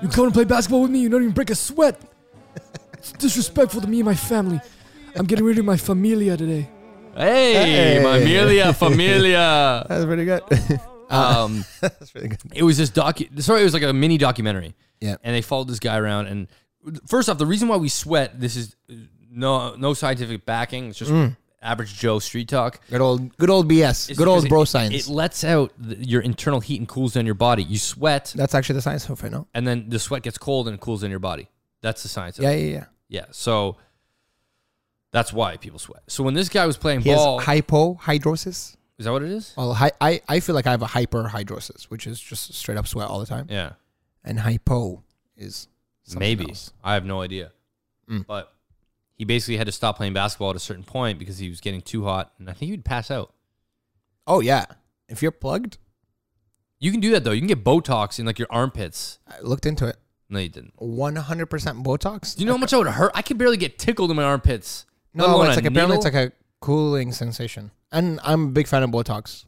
You 0.01 0.07
come 0.09 0.25
and 0.25 0.33
play 0.33 0.43
basketball 0.45 0.81
with 0.81 0.91
me, 0.91 0.99
you 0.99 1.09
don't 1.09 1.21
even 1.21 1.33
break 1.33 1.49
a 1.49 1.55
sweat. 1.55 1.99
It's 2.93 3.11
disrespectful 3.13 3.81
to 3.81 3.87
me 3.87 3.99
and 3.99 4.05
my 4.05 4.15
family. 4.15 4.59
I'm 5.15 5.25
getting 5.25 5.45
rid 5.45 5.57
of 5.57 5.65
my 5.65 5.77
familia 5.77 6.35
today. 6.37 6.69
Hey, 7.15 7.53
Hey. 7.53 8.03
familia, 8.03 8.73
familia. 8.83 9.85
That's 9.87 10.05
pretty 10.05 10.25
good. 10.25 10.41
Um, 11.11 11.65
That's 11.81 12.13
really 12.13 12.27
good. 12.27 12.39
it 12.53 12.61
was 12.61 12.77
this 12.77 12.91
docu. 12.91 13.41
Sorry, 13.41 13.61
it 13.61 13.63
was 13.63 13.73
like 13.73 13.81
a 13.81 13.91
mini 13.91 14.19
documentary. 14.19 14.75
Yeah. 15.01 15.15
and 15.23 15.35
they 15.35 15.41
followed 15.41 15.67
this 15.67 15.79
guy 15.79 15.97
around. 15.97 16.27
And 16.27 16.47
first 17.07 17.29
off, 17.29 17.37
the 17.37 17.45
reason 17.45 17.67
why 17.67 17.77
we 17.77 17.89
sweat. 17.89 18.39
This 18.39 18.55
is 18.55 18.75
no 19.31 19.75
no 19.75 19.93
scientific 19.93 20.45
backing. 20.45 20.89
It's 20.89 20.99
just 20.99 21.11
Mm. 21.11 21.35
average 21.61 21.93
Joe 21.97 22.19
street 22.19 22.47
talk. 22.47 22.79
Good 22.89 23.01
old, 23.01 23.35
good 23.37 23.49
old 23.49 23.67
BS. 23.69 24.09
It's 24.09 24.17
good 24.17 24.27
old 24.27 24.47
bro 24.49 24.61
it, 24.61 24.67
science. 24.67 25.07
It 25.07 25.11
lets 25.11 25.43
out 25.43 25.71
the, 25.77 25.95
your 25.97 26.21
internal 26.21 26.59
heat 26.61 26.79
and 26.79 26.87
cools 26.87 27.13
down 27.13 27.25
your 27.25 27.35
body. 27.35 27.63
You 27.63 27.77
sweat, 27.77 28.33
That's 28.35 28.55
actually 28.55 28.75
the 28.75 28.81
science 28.81 29.09
of 29.09 29.23
it, 29.23 29.31
no? 29.31 29.47
and 29.53 29.67
then 29.67 29.89
the 29.89 29.99
sweat 29.99 30.23
gets 30.23 30.37
cold 30.37 30.67
and 30.67 30.75
it 30.75 30.79
cools 30.81 31.03
in 31.03 31.09
your 31.11 31.19
body. 31.19 31.49
That's 31.81 32.01
the 32.03 32.09
science. 32.09 32.37
Of 32.39 32.43
Yeah, 32.45 32.51
it. 32.51 32.61
yeah, 32.65 32.71
yeah. 32.73 32.85
yeah. 33.09 33.25
So 33.31 33.77
that's 35.11 35.33
why 35.33 35.57
people 35.57 35.79
sweat. 35.79 36.03
So 36.07 36.23
when 36.23 36.33
this 36.33 36.49
guy 36.49 36.65
was 36.65 36.77
playing 36.77 37.01
He 37.01 37.09
has 37.09 37.17
ball, 37.19 37.41
hypohidrosis. 37.41 38.75
is 38.97 39.05
that 39.05 39.11
what 39.11 39.23
it 39.23 39.31
is? 39.31 39.53
Well, 39.57 39.73
hi, 39.73 39.91
I, 39.99 40.21
I 40.27 40.39
feel 40.39 40.55
like 40.55 40.67
I 40.67 40.71
have 40.71 40.81
a 40.81 40.87
hyperhidrosis, 40.87 41.83
which 41.85 42.07
is 42.07 42.19
just 42.19 42.53
straight 42.53 42.77
up 42.77 42.87
sweat 42.87 43.07
all 43.09 43.19
the 43.19 43.25
time. 43.25 43.47
Yeah, 43.49 43.73
And 44.23 44.39
hypo 44.39 45.03
is 45.35 45.67
maybe. 46.15 46.49
else. 46.49 46.71
I 46.83 46.93
have 46.93 47.05
no 47.05 47.21
idea. 47.21 47.51
Mm. 48.09 48.25
But 48.25 48.51
he 49.15 49.25
basically 49.25 49.57
had 49.57 49.67
to 49.67 49.71
stop 49.73 49.97
playing 49.97 50.13
basketball 50.13 50.49
at 50.51 50.55
a 50.55 50.59
certain 50.59 50.83
point 50.83 51.19
because 51.19 51.37
he 51.37 51.49
was 51.49 51.59
getting 51.61 51.81
too 51.81 52.05
hot, 52.05 52.33
and 52.39 52.49
I 52.49 52.53
think 52.53 52.71
he'd 52.71 52.85
pass 52.85 53.11
out. 53.11 53.33
Oh 54.25 54.39
yeah, 54.39 54.65
if 55.07 55.21
you're 55.21 55.31
plugged, 55.31 55.77
You 56.79 56.91
can 56.91 57.01
do 57.01 57.11
that 57.11 57.23
though. 57.23 57.31
You 57.31 57.41
can 57.41 57.47
get 57.47 57.63
Botox 57.63 58.19
in 58.19 58.25
like 58.25 58.39
your 58.39 58.47
armpits. 58.49 59.19
I 59.27 59.39
looked 59.41 59.65
into 59.65 59.85
it. 59.87 59.97
No, 60.29 60.39
you 60.39 60.49
didn't. 60.49 60.75
100% 60.77 61.83
Botox. 61.83 62.35
Do 62.35 62.41
you 62.41 62.45
know 62.45 62.53
how 62.53 62.57
much 62.59 62.73
I 62.73 62.77
would 62.77 62.87
hurt? 62.87 63.11
I 63.15 63.21
could 63.21 63.37
barely 63.37 63.57
get 63.57 63.79
tickled 63.79 64.11
in 64.11 64.15
my 64.15 64.23
armpits. 64.23 64.85
No, 65.13 65.41
it's 65.43 65.55
like 65.55 65.65
apparently 65.65 65.95
it's 65.97 66.05
like 66.05 66.13
a 66.13 66.31
cooling 66.61 67.11
sensation. 67.11 67.71
And 67.91 68.19
I'm 68.23 68.45
a 68.45 68.51
big 68.51 68.67
fan 68.67 68.83
of 68.83 68.91
Botox. 68.91 69.45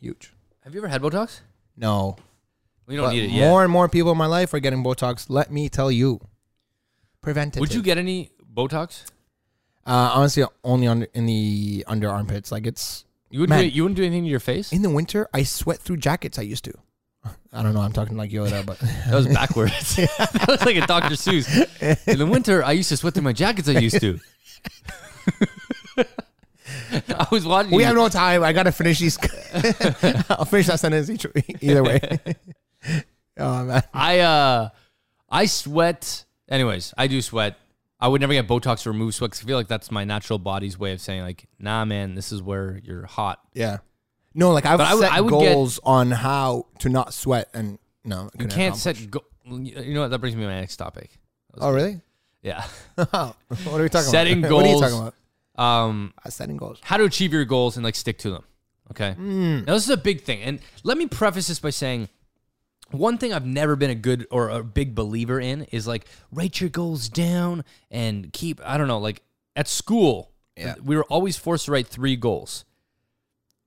Huge. 0.00 0.32
Have 0.64 0.74
you 0.74 0.80
ever 0.80 0.88
had 0.88 1.00
Botox? 1.00 1.40
No, 1.76 2.16
You 2.88 2.98
don't 2.98 3.06
but 3.06 3.12
need 3.12 3.24
it 3.24 3.30
yet. 3.30 3.48
more 3.48 3.62
and 3.64 3.72
more 3.72 3.88
people 3.88 4.12
in 4.12 4.18
my 4.18 4.26
life 4.26 4.54
are 4.54 4.60
getting 4.60 4.84
Botox. 4.84 5.26
Let 5.28 5.50
me 5.50 5.68
tell 5.68 5.90
you, 5.90 6.20
preventative. 7.20 7.60
Would 7.60 7.74
you 7.74 7.82
get 7.82 7.98
any 7.98 8.30
Botox? 8.54 9.04
Uh, 9.84 10.10
honestly, 10.14 10.44
only 10.64 10.86
on 10.86 11.06
in 11.14 11.26
the 11.26 11.84
under 11.86 12.08
armpits. 12.08 12.50
Like 12.52 12.66
it's 12.66 13.04
You 13.30 13.40
wouldn't. 13.40 13.58
Man. 13.58 13.68
Do, 13.68 13.74
you 13.74 13.82
wouldn't 13.82 13.96
do 13.96 14.04
anything 14.04 14.24
to 14.24 14.30
your 14.30 14.40
face. 14.40 14.72
in 14.72 14.82
the 14.82 14.90
winter. 14.90 15.28
I 15.34 15.42
sweat 15.42 15.80
through 15.80 15.98
jackets. 15.98 16.38
I 16.38 16.42
used 16.42 16.64
to. 16.64 16.74
I 17.52 17.62
don't 17.62 17.74
know. 17.74 17.80
I'm 17.80 17.92
talking 17.92 18.16
like 18.16 18.30
Yoda, 18.30 18.64
but 18.64 18.78
That 19.08 19.14
was 19.14 19.26
backwards. 19.26 19.96
that 19.96 20.44
was 20.48 20.64
like 20.64 20.76
a 20.76 20.86
Dr. 20.86 21.14
Seuss. 21.14 22.06
In 22.06 22.18
the 22.18 22.26
winter, 22.26 22.64
I 22.64 22.72
used 22.72 22.88
to 22.90 22.96
sweat 22.96 23.14
through 23.14 23.24
my 23.24 23.32
jackets. 23.32 23.68
I 23.68 23.72
used 23.78 24.00
to. 24.00 24.20
I 27.08 27.26
was 27.30 27.46
watching. 27.46 27.72
we 27.72 27.82
have 27.82 27.96
no 27.96 28.08
time. 28.08 28.42
I 28.44 28.52
gotta 28.52 28.72
finish 28.72 28.98
these. 29.00 29.18
I'll 30.30 30.44
finish 30.44 30.66
that 30.66 30.78
sentence 30.80 31.10
each, 31.10 31.26
either 31.60 31.82
way. 31.82 32.00
Oh 33.38 33.64
man. 33.64 33.82
I 33.94 34.20
uh, 34.20 34.68
I 35.28 35.46
sweat. 35.46 36.24
Anyways, 36.48 36.94
I 36.96 37.06
do 37.06 37.20
sweat. 37.22 37.56
I 37.98 38.08
would 38.08 38.20
never 38.20 38.32
get 38.34 38.46
Botox 38.46 38.82
to 38.82 38.90
remove 38.90 39.14
sweat 39.14 39.30
'cause 39.32 39.42
I 39.42 39.46
feel 39.46 39.56
like 39.56 39.68
that's 39.68 39.90
my 39.90 40.04
natural 40.04 40.38
body's 40.38 40.78
way 40.78 40.92
of 40.92 41.00
saying 41.00 41.22
like, 41.22 41.46
nah, 41.58 41.84
man, 41.84 42.14
this 42.14 42.30
is 42.30 42.42
where 42.42 42.80
you're 42.84 43.06
hot. 43.06 43.40
Yeah. 43.54 43.78
No, 44.34 44.52
like 44.52 44.66
I've 44.66 44.76
But 44.78 44.86
I 44.88 44.94
would- 44.94 45.00
set 45.02 45.12
I 45.12 45.20
would 45.22 45.30
get- 45.40 45.54
goals 45.54 45.80
on 45.82 46.10
how 46.10 46.66
to 46.80 46.88
not 46.90 47.14
sweat, 47.14 47.48
and 47.54 47.78
no, 48.04 48.28
You 48.38 48.46
can't 48.48 48.76
set. 48.76 49.10
Go- 49.10 49.24
you 49.44 49.94
know 49.94 50.02
what? 50.02 50.08
That 50.08 50.18
brings 50.18 50.36
me 50.36 50.42
to 50.42 50.48
my 50.48 50.60
next 50.60 50.76
topic. 50.76 51.10
Oh, 51.58 51.70
really? 51.72 52.00
Yeah. 52.42 52.64
what 52.96 53.08
are 53.14 53.34
we 53.82 53.88
talking 53.88 54.10
Setting 54.10 54.38
about? 54.40 54.52
what 54.54 54.64
are 54.66 54.68
you 54.68 54.72
goals. 54.74 54.82
talking 54.92 54.98
about? 54.98 55.14
Um, 55.64 56.12
Uh, 56.24 56.28
setting 56.28 56.56
goals. 56.58 56.78
how 56.82 56.98
to 56.98 57.04
achieve 57.04 57.32
your 57.32 57.44
goals 57.46 57.76
and 57.76 57.84
like 57.84 57.94
stick 57.94 58.18
to 58.18 58.30
them. 58.30 58.44
Okay. 58.90 59.12
Hmm. 59.14 59.64
Now 59.64 59.72
this 59.74 59.84
is 59.84 59.90
a 59.90 59.96
big 59.96 60.20
thing, 60.22 60.42
and 60.42 60.60
let 60.84 60.98
me 60.98 61.06
preface 61.06 61.48
this 61.48 61.58
by 61.58 61.70
saying. 61.70 62.08
One 62.92 63.18
thing 63.18 63.32
I've 63.32 63.46
never 63.46 63.74
been 63.76 63.90
a 63.90 63.94
good 63.96 64.26
or 64.30 64.48
a 64.48 64.62
big 64.62 64.94
believer 64.94 65.40
in 65.40 65.62
is 65.72 65.86
like 65.86 66.06
write 66.30 66.60
your 66.60 66.70
goals 66.70 67.08
down 67.08 67.64
and 67.90 68.32
keep 68.32 68.60
I 68.64 68.78
don't 68.78 68.86
know 68.88 68.98
like 68.98 69.22
at 69.56 69.66
school 69.68 70.30
Yeah. 70.56 70.74
we 70.82 70.96
were 70.96 71.04
always 71.04 71.36
forced 71.36 71.64
to 71.66 71.72
write 71.72 71.86
three 71.88 72.16
goals. 72.16 72.64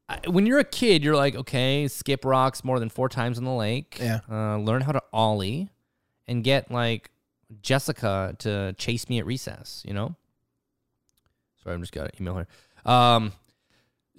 I- 0.08 0.22
When 0.28 0.46
you're 0.46 0.60
a 0.60 0.64
kid, 0.64 1.04
you're 1.04 1.16
like, 1.16 1.36
okay, 1.36 1.88
skip 1.88 2.24
rocks 2.26 2.64
more 2.64 2.80
than 2.80 2.90
four 2.90 3.10
times 3.10 3.38
in 3.38 3.44
the 3.44 3.54
lake. 3.54 3.98
Yeah. 4.00 4.22
Uh, 4.32 4.58
learn 4.58 4.82
how 4.82 4.94
to 4.94 5.02
ollie, 5.14 5.70
and 6.28 6.44
get 6.44 6.72
like 6.72 7.12
Jessica 7.62 8.36
to 8.40 8.74
chase 8.74 9.10
me 9.10 9.20
at 9.20 9.26
recess. 9.26 9.84
You 9.86 9.94
know. 9.94 10.16
Sorry, 11.64 11.76
I'm 11.76 11.82
just 11.82 11.92
got 11.92 12.06
an 12.06 12.12
email 12.22 12.36
here. 12.38 12.48
Um, 12.86 13.34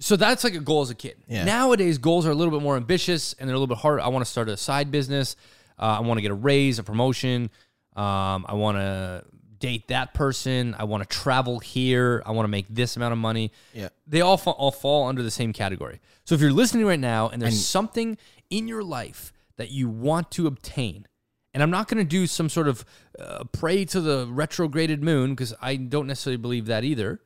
so 0.01 0.15
that's 0.15 0.43
like 0.43 0.55
a 0.55 0.59
goal 0.59 0.81
as 0.81 0.89
a 0.89 0.95
kid. 0.95 1.15
Yeah. 1.27 1.45
Nowadays, 1.45 1.99
goals 1.99 2.25
are 2.25 2.31
a 2.31 2.35
little 2.35 2.51
bit 2.51 2.63
more 2.63 2.75
ambitious 2.75 3.33
and 3.33 3.47
they're 3.47 3.55
a 3.55 3.59
little 3.59 3.73
bit 3.73 3.81
harder. 3.81 4.01
I 4.01 4.07
want 4.07 4.25
to 4.25 4.29
start 4.29 4.49
a 4.49 4.57
side 4.57 4.91
business. 4.91 5.35
Uh, 5.79 5.97
I 5.97 5.99
want 6.01 6.17
to 6.17 6.21
get 6.21 6.31
a 6.31 6.35
raise, 6.35 6.79
a 6.79 6.83
promotion. 6.83 7.51
Um, 7.95 8.45
I 8.47 8.53
want 8.53 8.77
to 8.77 9.23
date 9.59 9.89
that 9.89 10.13
person. 10.15 10.75
I 10.77 10.85
want 10.85 11.03
to 11.03 11.09
travel 11.09 11.59
here. 11.59 12.23
I 12.25 12.31
want 12.31 12.45
to 12.45 12.49
make 12.49 12.65
this 12.67 12.97
amount 12.97 13.13
of 13.13 13.19
money. 13.19 13.51
Yeah. 13.73 13.89
They 14.07 14.21
all 14.21 14.37
fall, 14.37 14.53
all 14.53 14.71
fall 14.71 15.07
under 15.07 15.21
the 15.21 15.31
same 15.31 15.53
category. 15.53 16.01
So 16.25 16.33
if 16.35 16.41
you're 16.41 16.51
listening 16.51 16.85
right 16.85 16.99
now 16.99 17.29
and 17.29 17.41
there's 17.41 17.63
something 17.63 18.17
in 18.49 18.67
your 18.67 18.83
life 18.83 19.31
that 19.57 19.69
you 19.69 19.87
want 19.87 20.31
to 20.31 20.47
obtain, 20.47 21.07
and 21.53 21.61
I'm 21.61 21.69
not 21.69 21.87
going 21.87 22.03
to 22.03 22.09
do 22.09 22.27
some 22.27 22.49
sort 22.49 22.67
of 22.67 22.85
uh, 23.19 23.43
pray 23.51 23.85
to 23.85 24.01
the 24.01 24.27
retrograded 24.29 25.03
moon 25.03 25.31
because 25.31 25.53
I 25.61 25.75
don't 25.75 26.07
necessarily 26.07 26.37
believe 26.37 26.65
that 26.67 26.83
either. 26.83 27.21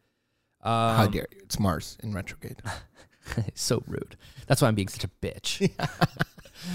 Um, 0.66 0.98
How 0.98 1.08
dare 1.08 1.28
you? 1.32 1.40
It's 1.44 1.60
Mars 1.60 1.98
in 2.04 2.14
retrograde. 2.14 2.62
It's 3.48 3.64
so 3.64 3.84
rude. 3.88 4.18
That's 4.46 4.62
why 4.62 4.68
I'm 4.68 4.76
being 4.76 4.88
such 4.88 5.04
a 5.04 5.08
bitch. 5.08 5.68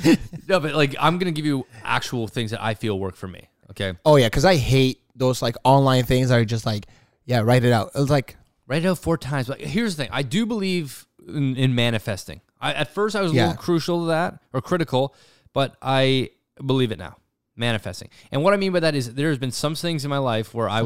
no, 0.48 0.58
but 0.58 0.74
like 0.74 0.96
I'm 0.98 1.16
gonna 1.18 1.30
give 1.30 1.46
you 1.46 1.64
actual 1.84 2.26
things 2.26 2.50
that 2.50 2.60
I 2.62 2.74
feel 2.74 2.98
work 2.98 3.14
for 3.14 3.28
me. 3.28 3.48
Okay, 3.70 3.94
oh 4.04 4.16
yeah, 4.16 4.26
because 4.26 4.44
I 4.44 4.56
hate 4.56 5.00
those 5.14 5.42
like 5.42 5.54
online 5.62 6.02
things 6.04 6.28
that 6.30 6.34
are 6.40 6.44
just 6.44 6.66
like, 6.66 6.86
yeah, 7.24 7.40
write 7.40 7.62
it 7.64 7.70
out. 7.72 7.92
It's 7.94 8.10
like, 8.10 8.36
write 8.66 8.84
it 8.84 8.88
out 8.88 8.98
four 8.98 9.16
times. 9.16 9.46
But 9.46 9.60
here's 9.60 9.94
the 9.96 10.02
thing: 10.02 10.10
I 10.12 10.22
do 10.22 10.44
believe 10.44 11.06
in, 11.28 11.56
in 11.56 11.74
manifesting. 11.76 12.40
I, 12.60 12.72
at 12.74 12.92
first, 12.92 13.14
I 13.14 13.20
was 13.20 13.30
a 13.30 13.34
Yeah. 13.36 13.46
little 13.46 13.62
crucial 13.62 14.00
to 14.00 14.06
that 14.08 14.40
or 14.52 14.60
critical, 14.60 15.14
but 15.52 15.76
I 15.80 16.30
believe 16.66 16.90
it 16.90 16.98
now. 16.98 17.16
Manifesting, 17.56 18.08
and 18.32 18.42
what 18.42 18.54
I 18.54 18.56
mean 18.56 18.72
by 18.72 18.80
that 18.80 18.94
is 18.94 19.12
there's 19.14 19.36
been 19.36 19.50
some 19.50 19.74
things 19.74 20.04
in 20.04 20.08
my 20.08 20.18
life 20.18 20.54
where 20.54 20.68
I. 20.68 20.80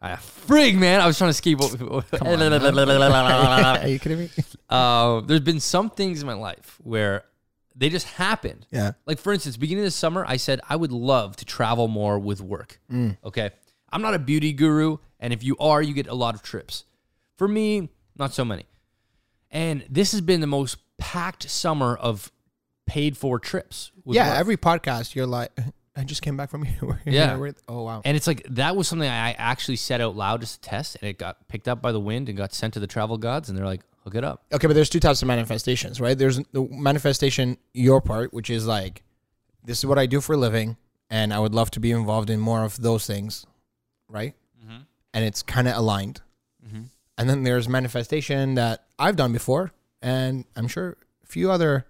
I 0.00 0.12
frig 0.12 0.76
man, 0.78 1.00
I 1.00 1.06
was 1.06 1.18
trying 1.18 1.30
to 1.30 1.34
skip. 1.34 1.58
are 3.82 3.88
you 3.88 3.98
kidding 3.98 4.18
me? 4.18 4.30
uh, 4.70 5.20
there's 5.22 5.40
been 5.40 5.58
some 5.58 5.90
things 5.90 6.20
in 6.20 6.26
my 6.26 6.34
life 6.34 6.78
where 6.82 7.24
they 7.74 7.88
just 7.88 8.06
happened. 8.06 8.66
Yeah. 8.70 8.92
Like 9.06 9.18
for 9.18 9.32
instance, 9.32 9.56
beginning 9.56 9.82
of 9.82 9.86
the 9.86 9.92
summer, 9.92 10.24
I 10.28 10.36
said 10.36 10.60
I 10.68 10.76
would 10.76 10.92
love 10.92 11.36
to 11.36 11.44
travel 11.44 11.88
more 11.88 12.18
with 12.18 12.40
work. 12.40 12.80
Okay. 13.24 13.50
I'm 13.92 14.02
not 14.02 14.14
a 14.14 14.18
beauty 14.18 14.52
guru, 14.52 14.98
and 15.18 15.32
if 15.32 15.42
you 15.42 15.56
are, 15.58 15.82
you 15.82 15.94
get 15.94 16.06
a 16.06 16.14
lot 16.14 16.34
of 16.34 16.42
trips. 16.42 16.84
For 17.36 17.48
me, 17.48 17.88
not 18.16 18.32
so 18.32 18.44
many. 18.44 18.66
And 19.50 19.84
this 19.90 20.12
has 20.12 20.20
been 20.20 20.40
the 20.40 20.46
most 20.46 20.76
packed 20.98 21.50
summer 21.50 21.96
of 21.96 22.30
paid 22.86 23.16
for 23.16 23.38
trips. 23.38 23.90
Yeah, 24.06 24.30
work. 24.30 24.38
every 24.38 24.56
podcast 24.56 25.14
you're 25.14 25.26
like, 25.26 25.50
I 25.96 26.04
just 26.04 26.22
came 26.22 26.36
back 26.36 26.50
from 26.50 26.62
here. 26.64 27.00
Yeah. 27.04 27.38
Oh 27.68 27.82
wow. 27.82 28.02
and 28.04 28.16
it's 28.16 28.26
like 28.26 28.44
that 28.50 28.76
was 28.76 28.88
something 28.88 29.08
I 29.08 29.32
actually 29.32 29.76
said 29.76 30.00
out 30.00 30.16
loud 30.16 30.42
as 30.42 30.56
a 30.56 30.60
test, 30.60 30.96
and 31.00 31.08
it 31.08 31.18
got 31.18 31.48
picked 31.48 31.68
up 31.68 31.82
by 31.82 31.92
the 31.92 32.00
wind 32.00 32.28
and 32.28 32.38
got 32.38 32.52
sent 32.52 32.74
to 32.74 32.80
the 32.80 32.86
travel 32.86 33.18
gods, 33.18 33.48
and 33.48 33.58
they're 33.58 33.66
like, 33.66 33.82
hook 34.04 34.14
it 34.14 34.24
up. 34.24 34.44
Okay, 34.52 34.66
but 34.66 34.74
there's 34.74 34.90
two 34.90 35.00
types 35.00 35.22
of 35.22 35.28
manifestations, 35.28 36.00
right? 36.00 36.16
There's 36.16 36.38
the 36.52 36.66
manifestation, 36.70 37.58
your 37.74 38.00
part, 38.00 38.32
which 38.32 38.50
is 38.50 38.66
like, 38.66 39.02
this 39.64 39.78
is 39.78 39.86
what 39.86 39.98
I 39.98 40.06
do 40.06 40.20
for 40.20 40.34
a 40.34 40.36
living, 40.36 40.76
and 41.10 41.34
I 41.34 41.38
would 41.38 41.54
love 41.54 41.70
to 41.72 41.80
be 41.80 41.90
involved 41.90 42.30
in 42.30 42.40
more 42.40 42.64
of 42.64 42.80
those 42.80 43.06
things, 43.06 43.46
right? 44.08 44.34
Mm-hmm. 44.62 44.82
And 45.12 45.24
it's 45.24 45.42
kind 45.42 45.68
of 45.68 45.76
aligned. 45.76 46.22
Mm-hmm. 46.66 46.84
And 47.18 47.28
then 47.28 47.42
there's 47.42 47.68
manifestation 47.68 48.54
that 48.54 48.84
I've 48.98 49.16
done 49.16 49.32
before, 49.32 49.72
and 50.00 50.44
I'm 50.56 50.68
sure 50.68 50.96
a 51.22 51.26
few 51.26 51.50
other 51.50 51.86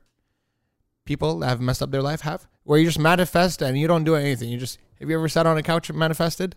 people 1.04 1.38
that 1.40 1.48
have 1.48 1.60
messed 1.60 1.82
up 1.82 1.90
their 1.90 2.02
life 2.02 2.22
have, 2.22 2.46
where 2.64 2.78
you 2.78 2.86
just 2.86 2.98
manifest 2.98 3.62
and 3.62 3.78
you 3.78 3.86
don't 3.88 4.04
do 4.04 4.14
anything. 4.16 4.48
You 4.48 4.58
just 4.58 4.78
have 5.00 5.08
you 5.08 5.16
ever 5.16 5.28
sat 5.28 5.46
on 5.46 5.56
a 5.56 5.62
couch 5.62 5.88
and 5.90 5.98
manifested? 5.98 6.56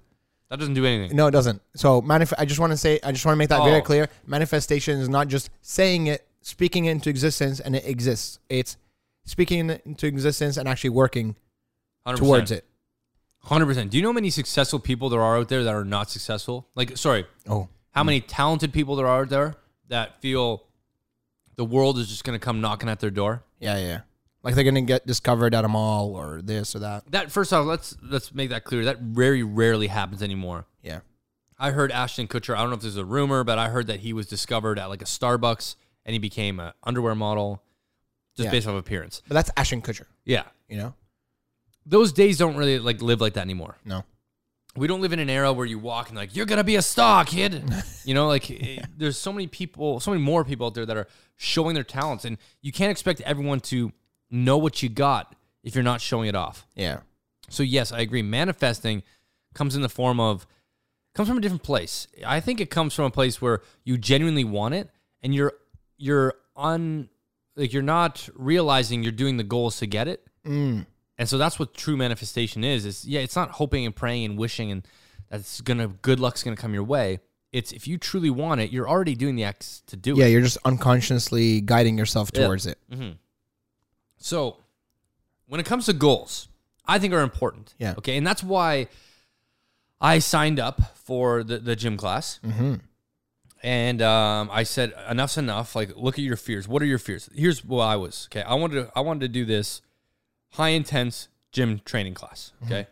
That 0.50 0.60
doesn't 0.60 0.74
do 0.76 0.86
anything. 0.86 1.16
No, 1.16 1.28
it 1.28 1.32
doesn't. 1.32 1.62
So 1.76 2.02
manif- 2.02 2.34
I 2.38 2.46
just 2.46 2.60
want 2.60 2.72
to 2.72 2.78
say, 2.78 3.00
I 3.04 3.12
just 3.12 3.26
want 3.26 3.34
to 3.34 3.38
make 3.38 3.50
that 3.50 3.64
very 3.64 3.80
Oh. 3.80 3.82
clear. 3.82 4.10
Manifestation 4.28 5.00
is 5.00 5.10
not 5.10 5.28
just 5.28 5.50
saying 5.62 6.08
it, 6.08 6.28
speaking 6.42 6.86
it 6.86 6.92
into 6.92 7.10
existence, 7.10 7.60
and 7.60 7.76
it 7.76 7.86
exists. 7.86 8.40
It's 8.50 8.78
speaking 9.24 9.70
it 9.70 9.82
into 9.86 10.06
existence 10.06 10.58
and 10.58 10.68
actually 10.68 10.92
working 10.92 11.36
100%. 12.06 12.18
towards 12.18 12.52
it. 12.52 12.66
Hundred 13.46 13.66
percent. 13.66 13.90
Do 13.92 13.98
you 13.98 14.04
know 14.04 14.10
how 14.10 14.14
many 14.14 14.30
successful 14.30 14.80
people 14.80 15.10
there 15.10 15.22
are 15.22 15.38
out 15.38 15.50
there 15.50 15.64
that 15.64 15.74
are 15.74 15.84
not 15.86 16.10
successful? 16.10 16.68
Like, 16.76 16.98
sorry, 16.98 17.26
Oh, 17.48 17.68
how 17.92 18.04
hmm. 18.04 18.08
many 18.08 18.22
talented 18.22 18.72
people 18.74 18.96
there 18.96 19.08
are 19.08 19.22
out 19.24 19.30
there 19.30 19.56
that 19.90 20.22
feel 20.22 20.64
the 21.56 21.66
world 21.66 21.98
is 21.98 22.08
just 22.10 22.24
going 22.24 22.38
to 22.40 22.44
come 22.44 22.62
knocking 22.62 22.90
at 22.90 23.00
their 23.00 23.10
door? 23.12 23.44
yeah, 23.60 23.78
yeah. 23.78 24.02
Like 24.44 24.56
they're 24.56 24.64
gonna 24.66 24.82
get 24.82 25.08
discovered 25.08 25.56
at 25.56 25.64
a 25.64 25.68
mall 25.70 26.16
or 26.16 26.42
this 26.42 26.76
or 26.76 26.80
that. 26.80 27.10
That 27.12 27.32
first 27.32 27.54
off, 27.54 27.66
let's 27.66 27.96
let's 28.02 28.34
make 28.34 28.50
that 28.50 28.64
clear. 28.66 28.86
That 28.86 29.00
very 29.00 29.42
rarely 29.44 29.88
happens 29.88 30.22
anymore. 30.22 30.66
Yeah. 30.82 31.00
I 31.58 31.72
heard 31.72 31.92
Ashton 31.92 32.28
Kutcher. 32.28 32.54
I 32.56 32.60
don't 32.60 32.70
know 32.70 32.76
if 32.76 32.82
this 32.82 32.90
is 32.92 32.98
a 32.98 33.06
rumor, 33.06 33.44
but 33.46 33.58
I 33.58 33.70
heard 33.70 33.88
that 33.88 34.02
he 34.02 34.12
was 34.12 34.28
discovered 34.28 34.78
at 34.80 34.88
like 34.90 35.02
a 35.02 35.06
Starbucks 35.06 35.76
and 36.06 36.12
he 36.14 36.20
became 36.20 36.60
an 36.60 36.74
underwear 36.84 37.16
model 37.16 37.64
just 38.36 38.46
Yeah. 38.48 38.52
based 38.52 38.68
off 38.68 38.76
appearance. 38.76 39.22
But 39.28 39.36
that's 39.36 39.52
Ashton 39.56 39.82
Kutcher. 39.82 40.06
Yeah, 40.26 40.44
You 40.68 40.78
know? 40.78 40.94
those 41.86 42.12
days 42.14 42.38
don't 42.38 42.56
really 42.56 42.80
like 42.80 43.02
live 43.02 43.22
like 43.22 43.34
that 43.34 43.42
anymore. 43.42 43.78
No. 43.86 44.04
we 44.76 44.88
don't 44.88 45.02
live 45.02 45.14
in 45.14 45.20
an 45.20 45.30
era 45.30 45.54
where 45.54 45.66
you 45.68 45.78
walk 45.78 46.10
and 46.10 46.18
like 46.18 46.36
you're 46.36 46.46
gonna 46.48 46.64
be 46.64 46.76
a 46.78 46.82
star 46.82 47.24
kid 47.26 47.64
you 48.06 48.14
know 48.16 48.28
like 48.28 48.50
it, 48.50 48.86
there's 48.98 49.18
so 49.20 49.32
many 49.32 49.46
people 49.48 50.00
so 50.00 50.10
many 50.12 50.24
more 50.24 50.44
people 50.44 50.66
out 50.66 50.74
there 50.74 50.86
that 50.86 50.98
are 50.98 51.08
showing 51.38 51.76
their 51.76 51.84
talents 51.84 52.26
and 52.26 52.38
you 52.62 52.72
can't 52.72 52.90
expect 52.90 53.22
everyone 53.22 53.60
to 53.60 53.92
know 54.34 54.58
what 54.58 54.84
you 54.84 54.90
got 54.90 55.36
if 55.64 55.76
you're 55.76 55.84
not 55.84 56.02
showing 56.02 56.28
it 56.28 56.36
off 56.36 56.66
Yeah. 56.76 57.00
so 57.50 57.64
yes 57.64 57.92
i 57.94 58.00
agree 58.02 58.22
manifesting 58.22 59.04
comes 59.54 59.76
in 59.76 59.82
the 59.82 59.90
form 59.90 60.20
of 60.20 60.46
comes 61.16 61.30
from 61.30 61.38
a 61.38 61.42
different 61.42 61.64
place 61.64 62.08
i 62.26 62.40
think 62.40 62.60
it 62.60 62.70
comes 62.70 62.94
from 62.94 63.06
a 63.06 63.12
place 63.12 63.42
where 63.42 63.62
you 63.86 63.98
genuinely 63.98 64.44
want 64.44 64.74
it 64.74 64.90
and 65.22 65.34
you're 65.36 65.54
you're 65.98 66.34
on 66.56 67.08
like 67.56 67.72
you're 67.72 67.84
not 67.84 68.28
realizing 68.36 69.04
you're 69.04 69.12
doing 69.12 69.38
the 69.38 69.44
goals 69.44 69.78
to 69.78 69.86
get 69.86 70.08
it 70.08 70.26
Mm. 70.46 70.86
and 71.18 71.30
so 71.30 71.38
that's 71.38 71.58
what 71.58 71.74
true 71.74 71.96
manifestation 71.96 72.66
is. 72.66 72.86
Is 72.86 73.06
yeah, 73.06 73.22
it's 73.22 73.38
not 73.38 73.52
hoping 73.52 73.86
and 73.86 73.96
praying 73.96 74.26
and 74.26 74.38
wishing 74.38 74.72
and 74.72 74.86
that's 75.30 75.62
gonna 75.62 75.88
good 75.88 76.20
luck's 76.20 76.44
gonna 76.44 76.58
come 76.58 76.74
your 76.74 76.84
way. 76.84 77.20
It's 77.54 77.72
if 77.72 77.88
you 77.88 77.98
truly 77.98 78.30
want 78.30 78.60
it, 78.60 78.70
you're 78.72 78.90
already 78.90 79.16
doing 79.16 79.38
the 79.38 79.46
acts 79.46 79.84
to 79.88 79.96
do 79.96 80.10
Yeah, 80.10 80.16
it. 80.16 80.20
Yeah, 80.20 80.28
you're 80.34 80.42
just 80.42 80.58
unconsciously 80.66 81.62
guiding 81.62 81.98
yourself 81.98 82.30
Yeah. 82.34 82.44
towards 82.46 82.66
it. 82.66 82.78
So 84.24 84.58
when 85.48 85.60
it 85.60 85.66
comes 85.66 85.86
to 85.88 85.94
goals, 85.94 86.48
I 86.86 86.98
think 86.98 87.14
are 87.14 87.22
important. 87.22 87.74
Yeah. 87.78 87.96
Okay. 87.98 88.18
And 88.18 88.26
that's 88.26 88.42
why 88.42 88.88
I 90.00 90.20
signed 90.20 90.60
up 90.60 90.96
for 90.96 91.44
the, 91.44 91.60
the 91.60 91.76
gym 91.76 91.98
class. 91.98 92.40
Mm-hmm. 92.44 92.76
And 93.64 94.02
um, 94.02 94.50
I 94.52 94.64
said, 94.64 94.94
enough's 95.10 95.38
enough. 95.38 95.76
Like, 95.76 95.96
look 95.98 96.18
at 96.18 96.24
your 96.24 96.38
fears. 96.38 96.68
What 96.68 96.82
are 96.82 96.86
your 96.86 97.00
fears? 97.00 97.30
Here's 97.34 97.66
what 97.66 97.84
I 97.84 97.98
was. 97.98 98.28
Okay. 98.32 98.44
I 98.44 98.56
wanted 98.56 98.76
to, 98.76 98.92
I 98.96 99.02
wanted 99.02 99.22
to 99.22 99.28
do 99.28 99.44
this 99.44 99.82
high 100.52 100.70
intense 100.70 101.28
gym 101.52 101.82
training 101.84 102.14
class. 102.14 102.54
Okay. 102.66 102.88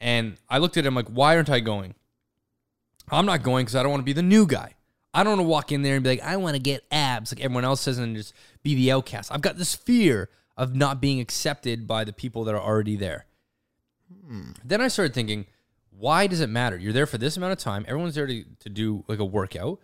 And 0.00 0.36
I 0.48 0.58
looked 0.58 0.78
at 0.78 0.86
him 0.86 0.94
like, 0.94 1.08
why 1.08 1.36
aren't 1.36 1.50
I 1.50 1.60
going? 1.60 1.94
I'm 3.10 3.26
not 3.26 3.42
going 3.42 3.64
because 3.64 3.76
I 3.76 3.82
don't 3.82 3.92
want 3.92 4.00
to 4.00 4.06
be 4.06 4.12
the 4.14 4.22
new 4.22 4.46
guy. 4.46 4.72
I 5.12 5.22
don't 5.22 5.38
want 5.38 5.46
to 5.46 5.48
walk 5.48 5.72
in 5.72 5.82
there 5.82 5.94
and 5.94 6.04
be 6.04 6.10
like, 6.10 6.22
I 6.22 6.36
want 6.36 6.56
to 6.56 6.62
get 6.62 6.84
abs 6.90 7.32
like 7.32 7.42
everyone 7.42 7.64
else 7.64 7.82
says 7.82 7.98
and 7.98 8.16
just 8.16 8.34
be 8.62 8.74
the 8.74 8.92
outcast. 8.92 9.32
I've 9.32 9.40
got 9.40 9.56
this 9.56 9.74
fear 9.74 10.28
of 10.56 10.74
not 10.74 11.00
being 11.00 11.20
accepted 11.20 11.86
by 11.86 12.04
the 12.04 12.12
people 12.12 12.44
that 12.44 12.54
are 12.54 12.60
already 12.60 12.96
there. 12.96 13.26
Then 14.64 14.80
I 14.80 14.88
started 14.88 15.14
thinking, 15.14 15.46
why 15.90 16.26
does 16.26 16.40
it 16.40 16.48
matter? 16.48 16.76
You're 16.76 16.92
there 16.92 17.06
for 17.06 17.18
this 17.18 17.36
amount 17.36 17.52
of 17.52 17.58
time. 17.58 17.84
Everyone's 17.88 18.14
there 18.14 18.26
to, 18.26 18.44
to 18.60 18.68
do 18.68 19.04
like 19.08 19.18
a 19.18 19.24
workout. 19.24 19.80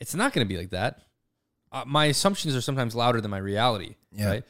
It's 0.00 0.14
not 0.14 0.32
going 0.32 0.46
to 0.46 0.48
be 0.48 0.58
like 0.58 0.70
that. 0.70 1.02
Uh, 1.70 1.84
my 1.86 2.06
assumptions 2.06 2.56
are 2.56 2.60
sometimes 2.60 2.94
louder 2.94 3.20
than 3.20 3.30
my 3.30 3.38
reality. 3.38 3.96
Yeah. 4.10 4.28
Right. 4.28 4.44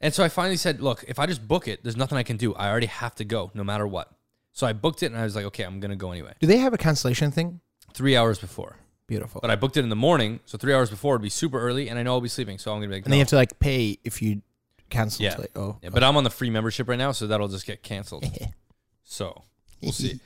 And 0.00 0.14
so 0.14 0.24
I 0.24 0.28
finally 0.28 0.56
said, 0.56 0.80
look, 0.80 1.04
if 1.06 1.18
I 1.18 1.26
just 1.26 1.46
book 1.46 1.68
it, 1.68 1.82
there's 1.82 1.96
nothing 1.96 2.16
I 2.16 2.22
can 2.22 2.36
do. 2.36 2.54
I 2.54 2.70
already 2.70 2.86
have 2.86 3.14
to 3.16 3.24
go 3.24 3.50
no 3.54 3.62
matter 3.62 3.86
what. 3.86 4.10
So 4.52 4.66
I 4.66 4.72
booked 4.72 5.02
it 5.02 5.06
and 5.06 5.16
I 5.16 5.24
was 5.24 5.36
like, 5.36 5.44
okay, 5.46 5.64
I'm 5.64 5.80
gonna 5.80 5.96
go 5.96 6.10
anyway. 6.10 6.32
Do 6.40 6.46
they 6.46 6.56
have 6.58 6.72
a 6.72 6.78
cancellation 6.78 7.30
thing? 7.30 7.60
Three 7.92 8.16
hours 8.16 8.38
before. 8.38 8.76
Beautiful. 9.06 9.40
But 9.40 9.50
I 9.50 9.56
booked 9.56 9.76
it 9.76 9.82
in 9.82 9.88
the 9.90 9.96
morning, 9.96 10.40
so 10.46 10.56
three 10.56 10.72
hours 10.72 10.88
before 10.88 11.16
it'd 11.16 11.22
be 11.22 11.28
super 11.28 11.60
early, 11.60 11.88
and 11.88 11.98
I 11.98 12.02
know 12.02 12.12
I'll 12.12 12.20
be 12.20 12.28
sleeping, 12.28 12.58
so 12.58 12.72
I'm 12.72 12.78
gonna 12.78 12.88
be 12.88 12.94
like, 12.94 13.04
and 13.04 13.12
then 13.12 13.18
you 13.18 13.22
have 13.22 13.28
to 13.28 13.36
like 13.36 13.58
pay 13.58 13.98
if 14.04 14.22
you 14.22 14.42
cancel. 14.90 15.24
Yeah. 15.24 15.36
Late. 15.38 15.50
Oh, 15.56 15.76
Yeah, 15.82 15.90
but 15.90 16.02
I'm 16.04 16.16
on 16.16 16.24
the 16.24 16.30
free 16.30 16.50
membership 16.50 16.88
right 16.88 16.98
now, 16.98 17.12
so 17.12 17.26
that'll 17.26 17.48
just 17.48 17.66
get 17.66 17.82
canceled. 17.82 18.24
so 19.04 19.42
we'll 19.82 19.92
see. 19.92 20.20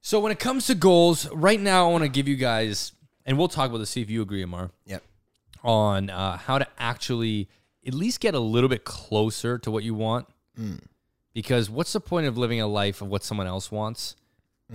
So 0.00 0.18
when 0.20 0.32
it 0.32 0.38
comes 0.38 0.66
to 0.66 0.74
goals, 0.74 1.28
right 1.30 1.60
now 1.60 1.88
I 1.88 1.92
want 1.92 2.02
to 2.04 2.08
give 2.08 2.26
you 2.26 2.36
guys, 2.36 2.92
and 3.24 3.38
we'll 3.38 3.48
talk 3.48 3.68
about 3.68 3.78
this. 3.78 3.90
See 3.90 4.00
if 4.02 4.10
you 4.10 4.22
agree, 4.22 4.44
Ammar, 4.44 4.70
Yep. 4.86 5.02
on 5.62 6.10
uh, 6.10 6.36
how 6.38 6.58
to 6.58 6.66
actually 6.78 7.48
at 7.86 7.94
least 7.94 8.20
get 8.20 8.34
a 8.34 8.40
little 8.40 8.68
bit 8.68 8.84
closer 8.84 9.58
to 9.58 9.70
what 9.70 9.84
you 9.84 9.94
want. 9.94 10.26
Because 11.34 11.70
what's 11.70 11.92
the 11.92 12.00
point 12.00 12.26
of 12.26 12.36
living 12.36 12.60
a 12.60 12.66
life 12.66 13.00
of 13.00 13.08
what 13.08 13.24
someone 13.24 13.46
else 13.46 13.70
wants, 13.72 14.16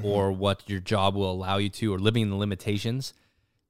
or 0.03 0.31
what 0.31 0.63
your 0.69 0.79
job 0.79 1.15
will 1.15 1.31
allow 1.31 1.57
you 1.57 1.69
to, 1.69 1.93
or 1.93 1.99
living 1.99 2.23
in 2.23 2.29
the 2.29 2.35
limitations? 2.35 3.13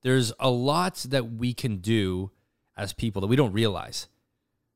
There's 0.03 0.31
a 0.39 0.49
lot 0.49 0.95
that 1.09 1.31
we 1.33 1.53
can 1.53 1.77
do 1.77 2.31
as 2.77 2.93
people 2.93 3.19
that 3.21 3.27
we 3.27 3.35
don't 3.35 3.51
realize 3.53 4.07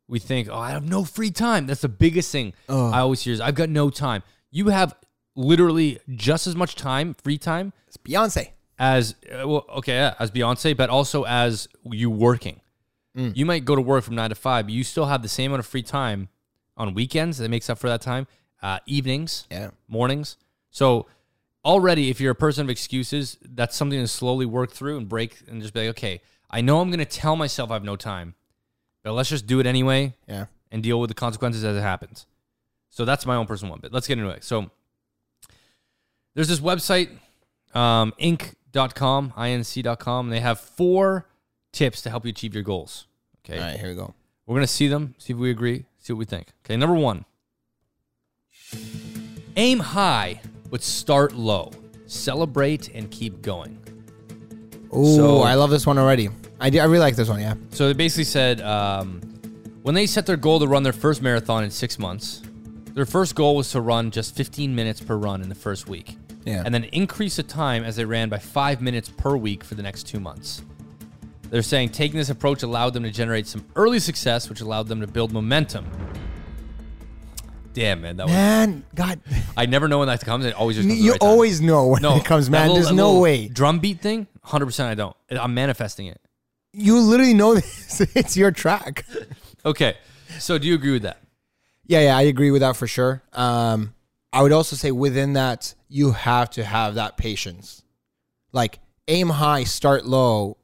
we 0.07 0.19
think, 0.19 0.49
oh, 0.49 0.57
I 0.57 0.71
have 0.71 0.83
no 0.87 1.03
free 1.03 1.31
time. 1.31 1.67
That's 1.67 1.81
the 1.81 1.89
biggest 1.89 2.31
thing 2.31 2.53
I 2.67 2.99
always 2.99 3.21
hear 3.21 3.33
is 3.33 3.39
I've 3.41 3.55
got 3.55 3.69
no 3.69 3.89
time. 3.89 4.23
You 4.51 4.69
have 4.69 4.95
literally 5.35 5.99
just 6.15 6.47
as 6.47 6.55
much 6.55 6.75
time, 6.75 7.13
free 7.13 7.37
time, 7.37 7.71
It's 7.87 7.97
Beyonce. 7.97 8.49
as 8.77 9.15
uh, 9.31 9.47
well, 9.47 9.65
okay, 9.77 9.93
yeah, 9.93 10.15
as 10.19 10.29
Beyonce, 10.31 10.75
but 10.75 10.89
also 10.89 11.23
as 11.23 11.67
you 11.85 12.09
working. 12.09 12.59
You 13.13 13.45
might 13.45 13.65
go 13.65 13.75
to 13.75 13.81
work 13.81 14.05
from 14.05 14.15
nine 14.15 14.29
to 14.29 14.35
five, 14.35 14.65
but 14.67 14.73
you 14.73 14.85
still 14.85 15.05
have 15.07 15.21
the 15.21 15.27
same 15.27 15.51
amount 15.51 15.59
of 15.59 15.65
free 15.65 15.83
time 15.83 16.29
on 16.77 16.93
weekends 16.93 17.39
that 17.39 17.49
makes 17.49 17.69
up 17.69 17.77
for 17.77 17.89
that 17.89 18.01
time, 18.01 18.25
uh, 18.63 18.79
evenings, 18.85 19.47
Yeah. 19.51 19.71
mornings. 19.89 20.37
So 20.69 21.07
already, 21.65 22.09
if 22.09 22.21
you're 22.21 22.31
a 22.31 22.35
person 22.35 22.65
of 22.65 22.69
excuses, 22.69 23.37
that's 23.41 23.75
something 23.75 23.99
to 23.99 24.07
slowly 24.07 24.45
work 24.45 24.71
through 24.71 24.97
and 24.97 25.09
break 25.09 25.41
and 25.49 25.61
just 25.61 25.73
be 25.73 25.81
like, 25.81 25.89
okay, 25.89 26.21
I 26.49 26.61
know 26.61 26.79
I'm 26.79 26.87
going 26.89 26.99
to 26.99 27.05
tell 27.05 27.35
myself 27.35 27.69
I 27.69 27.73
have 27.73 27.83
no 27.83 27.97
time, 27.97 28.35
but 29.03 29.13
let's 29.13 29.29
just 29.29 29.47
do 29.47 29.59
it 29.59 29.65
anyway 29.65 30.13
Yeah. 30.27 30.45
and 30.71 30.81
deal 30.83 30.99
with 30.99 31.09
the 31.09 31.13
consequences 31.15 31.63
as 31.63 31.75
it 31.77 31.81
happens. 31.81 32.25
So 32.89 33.05
that's 33.05 33.25
my 33.25 33.35
own 33.35 33.45
personal 33.47 33.71
one, 33.71 33.79
but 33.81 33.91
let's 33.93 34.07
get 34.07 34.17
into 34.17 34.29
it. 34.31 34.43
So 34.43 34.69
there's 36.35 36.47
this 36.49 36.59
website, 36.59 37.09
um, 37.73 38.13
inc.com, 38.19 39.31
inc.com. 39.37 40.25
And 40.25 40.33
they 40.33 40.39
have 40.41 40.59
four 40.59 41.27
tips 41.71 42.01
to 42.01 42.09
help 42.09 42.25
you 42.25 42.29
achieve 42.29 42.53
your 42.53 42.63
goals. 42.63 43.07
Okay. 43.45 43.57
All 43.59 43.63
right, 43.65 43.79
here 43.79 43.89
we 43.89 43.95
go. 43.95 44.13
We're 44.45 44.55
going 44.55 44.67
to 44.67 44.71
see 44.73 44.87
them, 44.87 45.15
see 45.17 45.33
if 45.33 45.39
we 45.39 45.49
agree, 45.51 45.85
see 45.99 46.11
what 46.13 46.19
we 46.19 46.25
think. 46.25 46.47
Okay. 46.65 46.75
Number 46.77 46.95
one 46.95 47.25
aim 49.57 49.79
high, 49.79 50.41
but 50.69 50.81
start 50.81 51.33
low. 51.33 51.71
Celebrate 52.07 52.89
and 52.93 53.09
keep 53.11 53.41
going. 53.41 53.77
Oh, 54.91 55.15
So- 55.15 55.39
I 55.41 55.55
love 55.55 55.69
this 55.69 55.85
one 55.85 55.97
already. 55.97 56.29
I, 56.61 56.69
do, 56.69 56.79
I 56.79 56.83
really 56.85 56.99
like 56.99 57.15
this 57.15 57.27
one. 57.27 57.41
Yeah. 57.41 57.55
So 57.71 57.87
they 57.87 57.93
basically 57.93 58.23
said 58.25 58.61
um, 58.61 59.19
when 59.81 59.95
they 59.95 60.05
set 60.05 60.25
their 60.25 60.37
goal 60.37 60.59
to 60.59 60.67
run 60.67 60.83
their 60.83 60.93
first 60.93 61.21
marathon 61.21 61.63
in 61.63 61.71
six 61.71 61.97
months, 61.99 62.41
their 62.93 63.05
first 63.05 63.35
goal 63.35 63.55
was 63.55 63.71
to 63.71 63.81
run 63.81 64.11
just 64.11 64.35
15 64.35 64.73
minutes 64.75 65.01
per 65.01 65.15
run 65.17 65.41
in 65.41 65.49
the 65.49 65.55
first 65.55 65.87
week. 65.89 66.17
Yeah. 66.45 66.63
And 66.65 66.73
then 66.73 66.85
increase 66.85 67.35
the 67.35 67.43
time 67.43 67.83
as 67.83 67.95
they 67.95 68.05
ran 68.05 68.29
by 68.29 68.37
five 68.39 68.81
minutes 68.81 69.09
per 69.09 69.35
week 69.35 69.63
for 69.63 69.75
the 69.75 69.83
next 69.83 70.03
two 70.07 70.19
months. 70.19 70.61
They're 71.49 71.61
saying 71.61 71.89
taking 71.89 72.17
this 72.17 72.29
approach 72.29 72.63
allowed 72.63 72.93
them 72.93 73.03
to 73.03 73.11
generate 73.11 73.45
some 73.47 73.65
early 73.75 73.99
success, 73.99 74.47
which 74.49 74.61
allowed 74.61 74.87
them 74.87 75.01
to 75.01 75.07
build 75.07 75.31
momentum. 75.33 75.85
Damn, 77.73 78.01
man. 78.01 78.17
That 78.17 78.25
was, 78.25 78.33
Man, 78.33 78.83
God, 78.95 79.19
I 79.57 79.65
never 79.65 79.87
know 79.87 79.99
when 79.99 80.07
that 80.07 80.21
comes. 80.21 80.45
It 80.45 80.53
always 80.55 80.75
just 80.77 80.87
comes 80.87 80.97
at 80.99 81.01
the 81.01 81.05
you 81.05 81.11
right 81.11 81.19
time. 81.21 81.29
always 81.29 81.61
know 81.61 81.87
when 81.87 82.01
no, 82.01 82.17
it 82.17 82.25
comes, 82.25 82.49
man. 82.49 82.67
little- 82.67 82.75
There's 82.75 82.91
no 82.91 83.19
way. 83.19 83.47
Drum 83.47 83.79
beat 83.79 84.01
thing, 84.01 84.27
100% 84.45 84.85
I 84.85 84.95
don't. 84.95 85.15
I'm 85.29 85.53
manifesting 85.53 86.07
it. 86.07 86.19
You 86.73 86.99
literally 86.99 87.33
know 87.33 87.53
this. 87.55 88.01
it's 88.15 88.37
your 88.37 88.51
track. 88.51 89.05
Okay. 89.65 89.97
So 90.39 90.57
do 90.57 90.67
you 90.67 90.75
agree 90.75 90.91
with 90.91 91.03
that? 91.03 91.21
Yeah, 91.85 92.01
yeah, 92.01 92.17
I 92.17 92.21
agree 92.21 92.51
with 92.51 92.61
that 92.61 92.77
for 92.77 92.87
sure. 92.87 93.21
Um, 93.33 93.93
I 94.31 94.41
would 94.41 94.51
also 94.51 94.75
say 94.75 94.91
within 94.91 95.33
that, 95.33 95.73
you 95.89 96.11
have 96.11 96.49
to 96.51 96.63
have 96.63 96.95
that 96.95 97.17
patience. 97.17 97.83
Like 98.53 98.79
aim 99.07 99.29
high, 99.29 99.65
start 99.65 100.05
low. 100.05 100.57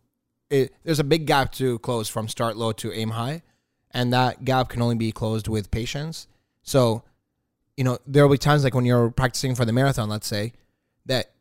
It, 0.50 0.74
there's 0.84 1.00
a 1.00 1.04
big 1.04 1.26
gap 1.26 1.52
to 1.54 1.80
close 1.80 2.08
from 2.08 2.30
start 2.30 2.56
low 2.56 2.72
to 2.74 2.94
aim 2.94 3.10
high, 3.10 3.42
and 3.92 4.14
that 4.14 4.46
gap 4.46 4.70
can 4.70 4.82
only 4.82 4.96
be 4.96 5.12
closed 5.12 5.50
with 5.50 5.70
patience. 5.70 6.28
So, 6.64 7.04
you 7.76 7.84
know, 7.84 7.98
there 8.08 8.26
will 8.26 8.34
be 8.34 8.38
times 8.38 8.64
like 8.64 8.74
when 8.74 8.86
you're 8.86 9.10
practicing 9.10 9.54
for 9.56 9.66
the 9.66 9.74
marathon, 9.74 10.08
let's 10.08 10.28
say, 10.28 10.54
that 11.06 11.32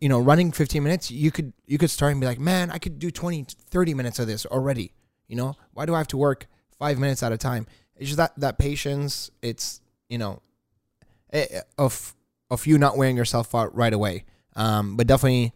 you 0.00 0.08
know, 0.08 0.20
running 0.20 0.52
15 0.52 0.82
minutes, 0.82 1.10
you 1.10 1.30
could 1.30 1.52
you 1.66 1.78
could 1.78 1.90
start 1.90 2.12
and 2.12 2.20
be 2.20 2.26
like, 2.26 2.38
"Man, 2.38 2.70
I 2.70 2.78
could 2.78 2.98
do 2.98 3.10
20 3.10 3.46
30 3.70 3.94
minutes 3.94 4.18
of 4.18 4.26
this 4.26 4.46
already." 4.46 4.92
You 5.28 5.36
know, 5.36 5.54
why 5.72 5.86
do 5.86 5.94
I 5.94 5.98
have 5.98 6.08
to 6.08 6.16
work 6.16 6.46
5 6.78 6.98
minutes 6.98 7.22
at 7.22 7.32
a 7.32 7.38
time? 7.38 7.66
It's 7.96 8.06
just 8.06 8.18
that 8.18 8.32
that 8.38 8.58
patience, 8.58 9.30
it's, 9.42 9.80
you 10.08 10.18
know, 10.18 10.42
eh, 11.32 11.60
of 11.78 12.14
of 12.50 12.66
you 12.66 12.78
not 12.78 12.96
wearing 12.96 13.16
yourself 13.16 13.54
out 13.54 13.74
right 13.74 13.92
away. 13.92 14.24
Um, 14.54 14.96
but 14.96 15.06
definitely 15.06 15.52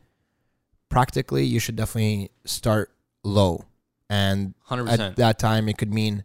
practically 0.88 1.44
you 1.44 1.60
should 1.60 1.76
definitely 1.76 2.30
start 2.44 2.92
low. 3.22 3.64
And 4.08 4.54
100%. 4.68 4.98
at 4.98 5.16
that 5.16 5.38
time 5.38 5.68
it 5.68 5.78
could 5.78 5.94
mean 5.94 6.24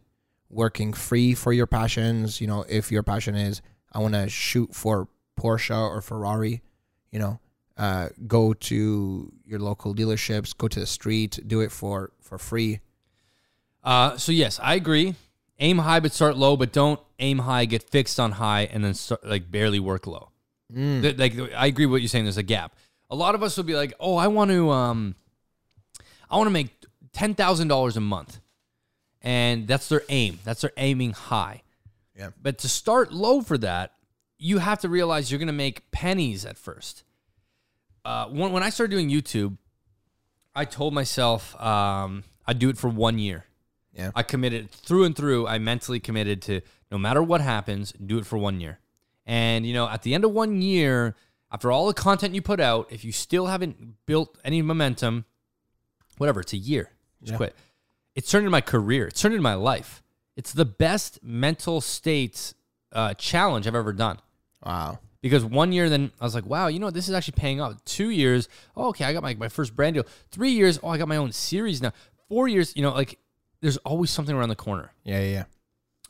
working 0.50 0.91
free 0.94 1.36
for 1.36 1.54
your 1.54 1.68
passions, 1.68 2.41
you 2.41 2.48
know, 2.48 2.65
if 2.68 2.91
your 2.91 3.04
passion 3.04 3.36
is 3.36 3.62
I 3.91 4.00
want 4.00 4.13
to 4.13 4.28
shoot 4.28 4.74
for 4.76 5.08
Porsche 5.39 5.78
or 5.78 6.02
Ferrari, 6.02 6.62
you 7.12 7.20
know, 7.20 7.39
uh, 7.78 8.10
go 8.28 8.54
to 8.54 9.32
your 9.46 9.60
local 9.60 9.94
dealerships, 9.94 10.56
go 10.58 10.68
to 10.68 10.80
the 10.80 10.86
street, 10.86 11.40
do 11.48 11.62
it 11.62 11.72
for 11.72 12.12
for 12.22 12.38
free. 12.38 12.80
Uh, 13.84 14.18
so 14.18 14.32
yes, 14.32 14.60
I 14.62 14.76
agree. 14.76 15.16
Aim 15.60 15.78
high 15.78 16.00
but 16.00 16.12
start 16.12 16.36
low, 16.36 16.58
but 16.58 16.74
don't 16.74 17.00
aim 17.20 17.40
high, 17.40 17.66
get 17.66 17.84
fixed 17.90 18.20
on 18.20 18.34
high, 18.34 18.64
and 18.64 18.84
then 18.84 18.94
start, 18.94 19.26
like 19.26 19.50
barely 19.52 19.80
work 19.80 20.06
low. 20.08 20.32
Th- 20.74 21.18
Like 21.18 21.34
I 21.56 21.68
agree 21.68 21.86
with 21.86 21.92
what 21.92 22.02
you're 22.02 22.10
saying. 22.10 22.26
There's 22.26 22.38
a 22.38 22.44
gap. 22.44 22.76
A 23.10 23.16
lot 23.16 23.36
of 23.36 23.44
us 23.44 23.56
will 23.56 23.64
be 23.64 23.76
like, 23.76 23.94
"Oh, 24.00 24.16
I 24.18 24.28
want 24.28 24.52
to, 24.52 24.70
um, 24.72 25.16
I 26.30 26.38
want 26.38 26.48
to 26.48 26.52
make 26.52 26.70
ten 27.14 27.36
thousand 27.36 27.68
dollars 27.70 27.96
a 27.96 28.02
month," 28.02 28.40
and 29.22 29.68
that's 29.68 29.88
their 29.88 30.02
aim. 30.10 30.40
That's 30.44 30.62
their 30.62 30.74
aiming 30.78 31.12
high. 31.14 31.62
Yeah. 32.18 32.32
But 32.42 32.58
to 32.60 32.68
start 32.70 33.14
low 33.14 33.42
for 33.42 33.58
that, 33.60 33.94
you 34.38 34.58
have 34.58 34.80
to 34.82 34.90
realize 34.90 35.30
you're 35.32 35.38
going 35.38 35.48
to 35.48 35.54
make 35.54 35.92
pennies 35.92 36.46
at 36.46 36.58
first. 36.58 37.04
Uh, 38.06 38.28
when, 38.28 38.52
when 38.52 38.63
I 38.63 38.70
started 38.70 38.91
doing 38.91 39.10
YouTube, 39.10 39.58
I 40.56 40.63
told 40.65 40.94
myself 40.94 41.60
um, 41.62 42.24
I'd 42.46 42.60
do 42.60 42.70
it 42.70 42.78
for 42.78 42.88
one 42.89 43.20
year. 43.20 43.46
Yeah. 43.94 44.12
I 44.15 44.24
committed 44.24 44.70
through 44.72 45.06
and 45.06 45.15
through. 45.15 45.48
I 45.48 45.58
mentally 45.58 46.00
committed 46.00 46.41
to 46.44 46.62
no 46.91 46.98
matter 46.98 47.24
what 47.24 47.41
happens, 47.41 47.91
do 47.94 48.18
it 48.18 48.26
for 48.26 48.38
one 48.38 48.60
year. 48.60 48.80
And 49.26 49.65
you 49.65 49.74
know, 49.74 49.89
at 49.89 50.04
the 50.04 50.13
end 50.13 50.24
of 50.24 50.32
one 50.32 50.62
year, 50.62 51.15
after 51.52 51.72
all 51.72 51.88
the 51.88 51.94
content 51.94 52.36
you 52.36 52.41
put 52.41 52.60
out, 52.60 52.88
if 52.91 53.04
you 53.04 53.12
still 53.12 53.48
haven't 53.48 54.06
built 54.06 54.38
any 54.44 54.62
momentum, 54.62 55.26
whatever, 56.18 56.41
it's 56.41 56.54
a 56.54 56.58
year. 56.58 56.91
Just 57.22 57.32
Yeah. 57.32 57.38
quit. 57.38 57.56
It's 58.13 58.30
turned 58.30 58.44
into 58.44 58.52
my 58.52 58.62
career. 58.62 59.08
It's 59.08 59.22
turned 59.22 59.34
into 59.34 59.41
my 59.44 59.56
life. 59.56 60.04
It's 60.36 60.54
the 60.54 60.65
best 60.65 61.24
mental 61.24 61.82
state 61.82 62.54
uh, 62.91 63.13
challenge 63.15 63.68
I've 63.68 63.76
ever 63.76 63.91
done 63.94 64.20
Wow. 64.63 65.00
Because 65.26 65.44
one 65.44 65.72
year 65.72 65.90
then 65.90 66.12
I 66.22 66.24
was 66.24 66.36
like, 66.36 66.46
wow, 66.46 66.68
you 66.68 66.78
know? 66.78 66.92
This 66.92 67.10
is 67.10 67.16
actually 67.16 67.34
paying 67.36 67.60
off. 67.60 67.84
Two 67.84 68.12
years, 68.12 68.48
oh, 68.78 68.90
okay, 68.90 69.06
I 69.06 69.12
got 69.12 69.24
my, 69.24 69.34
my 69.34 69.48
first 69.48 69.76
brand 69.76 69.96
deal. 69.96 70.06
Three 70.30 70.52
years, 70.52 70.80
oh, 70.84 70.90
I 70.90 71.00
got 71.00 71.08
my 71.08 71.18
own 71.18 71.32
series 71.32 71.82
now. 71.82 71.94
Four 72.30 72.48
years, 72.48 72.76
you 72.76 72.84
know, 72.84 72.92
like 72.92 73.18
there's 73.60 73.78
always 73.78 74.12
something 74.12 74.36
around 74.36 74.50
the 74.50 74.56
corner. 74.56 74.92
Yeah, 75.04 75.22
yeah, 75.22 75.32
yeah. 75.32 75.44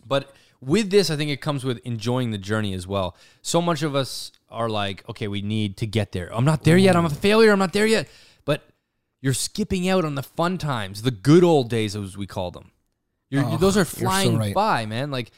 But 0.06 0.36
with 0.60 0.89
this, 0.89 1.10
I 1.10 1.15
think 1.15 1.32
it 1.32 1.39
comes 1.39 1.63
with 1.63 1.78
enjoying 1.86 2.32
the 2.32 2.38
journey 2.38 2.73
as 2.73 2.88
well. 2.88 3.15
So 3.41 3.62
much 3.62 3.84
of 3.84 3.95
us 3.95 4.34
are 4.49 4.67
like, 4.67 5.08
okay, 5.08 5.30
we 5.30 5.41
need 5.41 5.78
to 5.78 5.88
get 5.88 6.12
there. 6.12 6.28
I'm 6.36 6.43
not 6.43 6.65
there 6.65 6.75
yet. 6.75 6.97
I'm 6.97 7.06
a 7.06 7.10
failure. 7.10 7.54
I'm 7.54 7.60
not 7.60 7.71
there 7.71 7.88
yet. 7.88 8.10
But 8.43 8.67
you're 9.21 9.34
skipping 9.34 9.88
out 9.88 10.04
on 10.04 10.15
the 10.15 10.23
fun 10.23 10.58
times, 10.58 11.04
the 11.04 11.12
good 11.12 11.45
old 11.45 11.69
days, 11.69 11.95
as 11.95 12.17
we 12.17 12.28
call 12.28 12.51
them. 12.51 12.71
You're, 13.30 13.45
Oh, 13.45 13.56
those 13.56 13.78
are 13.78 13.80
you're 13.80 13.86
so 13.86 13.97
flying 13.97 14.38
right. 14.38 14.54
by, 14.54 14.86
man. 14.86 15.10
Like, 15.10 15.32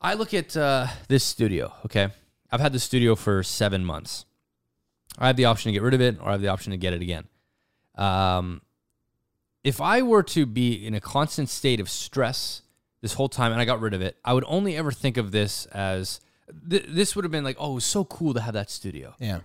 I 0.00 0.14
look 0.14 0.32
at 0.32 0.56
uh, 0.56 0.86
this 1.08 1.24
studio, 1.24 1.72
okay? 1.84 2.10
I've 2.50 2.60
had 2.60 2.72
the 2.72 2.78
studio 2.78 3.14
for 3.14 3.42
seven 3.42 3.84
months. 3.84 4.24
I 5.18 5.26
have 5.26 5.36
the 5.36 5.46
option 5.46 5.70
to 5.70 5.72
get 5.72 5.82
rid 5.82 5.94
of 5.94 6.00
it 6.00 6.18
or 6.20 6.28
I 6.28 6.32
have 6.32 6.40
the 6.40 6.48
option 6.48 6.70
to 6.70 6.76
get 6.76 6.92
it 6.92 7.02
again. 7.02 7.24
Um, 7.96 8.62
if 9.64 9.80
I 9.80 10.02
were 10.02 10.22
to 10.22 10.46
be 10.46 10.86
in 10.86 10.94
a 10.94 11.00
constant 11.00 11.48
state 11.48 11.80
of 11.80 11.90
stress 11.90 12.62
this 13.00 13.14
whole 13.14 13.28
time 13.28 13.52
and 13.52 13.60
I 13.60 13.64
got 13.64 13.80
rid 13.80 13.94
of 13.94 14.00
it, 14.00 14.16
I 14.24 14.32
would 14.32 14.44
only 14.46 14.76
ever 14.76 14.92
think 14.92 15.16
of 15.16 15.32
this 15.32 15.66
as 15.66 16.20
th- 16.68 16.86
this 16.88 17.16
would 17.16 17.24
have 17.24 17.32
been 17.32 17.44
like, 17.44 17.56
oh, 17.58 17.72
it 17.72 17.74
was 17.74 17.84
so 17.84 18.04
cool 18.04 18.34
to 18.34 18.40
have 18.40 18.54
that 18.54 18.70
studio. 18.70 19.14
Yeah. 19.18 19.40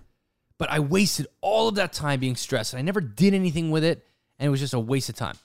But 0.56 0.70
I 0.70 0.78
wasted 0.78 1.26
all 1.40 1.68
of 1.68 1.74
that 1.74 1.92
time 1.92 2.20
being 2.20 2.36
stressed 2.36 2.72
and 2.72 2.78
I 2.78 2.82
never 2.82 3.00
did 3.00 3.34
anything 3.34 3.70
with 3.70 3.84
it. 3.84 4.06
And 4.38 4.46
it 4.46 4.50
was 4.50 4.60
just 4.60 4.74
a 4.74 4.80
waste 4.80 5.08
of 5.08 5.16
time. 5.16 5.36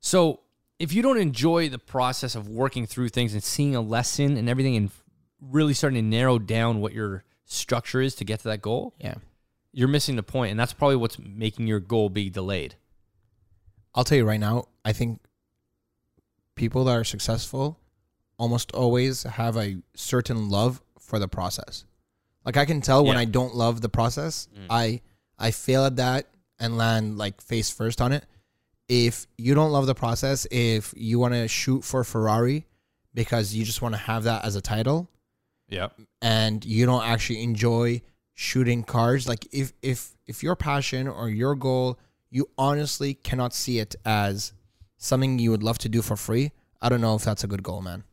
So 0.00 0.40
if 0.78 0.92
you 0.92 1.02
don't 1.02 1.18
enjoy 1.18 1.68
the 1.68 1.78
process 1.78 2.34
of 2.34 2.48
working 2.48 2.86
through 2.86 3.10
things 3.10 3.34
and 3.34 3.42
seeing 3.42 3.76
a 3.76 3.80
lesson 3.80 4.36
and 4.36 4.48
everything 4.48 4.76
and 4.76 4.90
really 5.50 5.74
starting 5.74 6.02
to 6.02 6.08
narrow 6.08 6.38
down 6.38 6.80
what 6.80 6.92
your 6.92 7.24
structure 7.44 8.00
is 8.00 8.14
to 8.16 8.24
get 8.24 8.40
to 8.40 8.48
that 8.48 8.62
goal, 8.62 8.94
Yeah. 9.00 9.16
you're 9.72 9.88
missing 9.88 10.16
the 10.16 10.22
point, 10.22 10.50
and 10.50 10.58
that's 10.60 10.72
probably 10.72 10.96
what's 10.96 11.18
making 11.18 11.66
your 11.66 11.80
goal 11.80 12.08
be 12.08 12.30
delayed. 12.30 12.76
I'll 13.94 14.04
tell 14.04 14.16
you 14.18 14.24
right 14.24 14.40
now, 14.40 14.68
I 14.84 14.92
think 14.92 15.20
people 16.54 16.84
that 16.84 16.92
are 16.92 17.04
successful 17.04 17.78
almost 18.38 18.72
always 18.72 19.22
have 19.24 19.56
a 19.56 19.78
certain 19.94 20.48
love 20.48 20.80
for 20.98 21.18
the 21.18 21.28
process. 21.28 21.84
Like 22.44 22.56
I 22.56 22.64
can 22.64 22.80
tell 22.80 23.04
when 23.04 23.16
I 23.16 23.24
don't 23.24 23.54
love 23.54 23.80
the 23.80 23.88
process, 23.88 24.48
mm. 24.56 24.66
I 24.70 25.00
I 25.38 25.50
fail 25.50 25.84
at 25.84 25.96
that 25.96 26.26
and 26.58 26.76
land 26.76 27.18
like 27.18 27.40
face 27.40 27.70
first 27.70 28.00
on 28.00 28.12
it. 28.12 28.24
If 28.88 29.26
you 29.38 29.54
don't 29.54 29.70
love 29.72 29.86
the 29.86 29.94
process, 29.94 30.46
if 30.50 30.92
you 30.96 31.18
want 31.18 31.34
to 31.34 31.46
shoot 31.48 31.84
for 31.84 32.02
Ferrari 32.04 32.66
because 33.14 33.54
you 33.54 33.64
just 33.64 33.80
want 33.82 33.94
to 33.94 34.00
have 34.00 34.24
that 34.24 34.44
as 34.44 34.56
a 34.56 34.60
title 34.60 35.08
Yeah. 35.72 35.88
and 36.20 36.64
you 36.64 36.84
don't 36.86 37.04
actually 37.04 37.42
enjoy 37.42 38.02
shooting 38.34 38.82
cars, 38.84 39.26
like 39.26 39.46
if 39.52 39.72
if 39.82 40.12
if 40.26 40.42
your 40.42 40.54
passion 40.56 41.08
or 41.08 41.28
your 41.30 41.54
goal, 41.54 41.98
you 42.30 42.48
honestly 42.56 43.14
cannot 43.14 43.52
see 43.54 43.78
it 43.78 43.94
as 44.04 44.52
something 44.98 45.38
you 45.38 45.50
would 45.50 45.62
love 45.62 45.78
to 45.78 45.88
do 45.88 46.00
for 46.02 46.16
free, 46.16 46.52
I 46.80 46.88
don't 46.88 47.00
know 47.00 47.14
if 47.14 47.24
that's 47.24 47.42
a 47.44 47.46
good 47.46 47.62
goal, 47.62 47.82
man. 47.82 48.04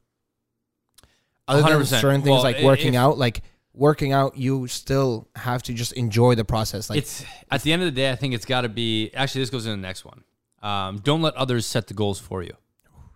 Other 1.47 1.61
than 1.63 1.81
100%. 1.81 2.01
certain 2.01 2.21
things 2.21 2.31
Well, 2.33 2.43
like 2.43 2.61
working 2.61 2.93
if- 2.93 2.99
out, 2.99 3.17
like 3.17 3.41
working 3.73 4.11
out, 4.13 4.37
you 4.37 4.67
still 4.67 5.27
have 5.35 5.63
to 5.63 5.73
just 5.73 5.93
enjoy 5.93 6.35
the 6.35 6.45
process. 6.45 6.89
Like 6.89 6.99
it's 6.99 7.23
at 7.51 7.61
the 7.63 7.73
end 7.73 7.81
of 7.81 7.87
the 7.87 7.91
day, 7.91 8.11
I 8.11 8.15
think 8.15 8.33
it's 8.33 8.45
got 8.45 8.61
to 8.61 8.69
be. 8.69 9.09
Actually, 9.13 9.41
this 9.41 9.49
goes 9.49 9.65
in 9.65 9.71
the 9.71 9.77
next 9.87 10.05
one. 10.05 10.23
Um, 10.61 10.99
don't 10.99 11.21
let 11.21 11.33
others 11.35 11.65
set 11.65 11.87
the 11.87 11.93
goals 11.93 12.19
for 12.19 12.43
you. 12.43 12.53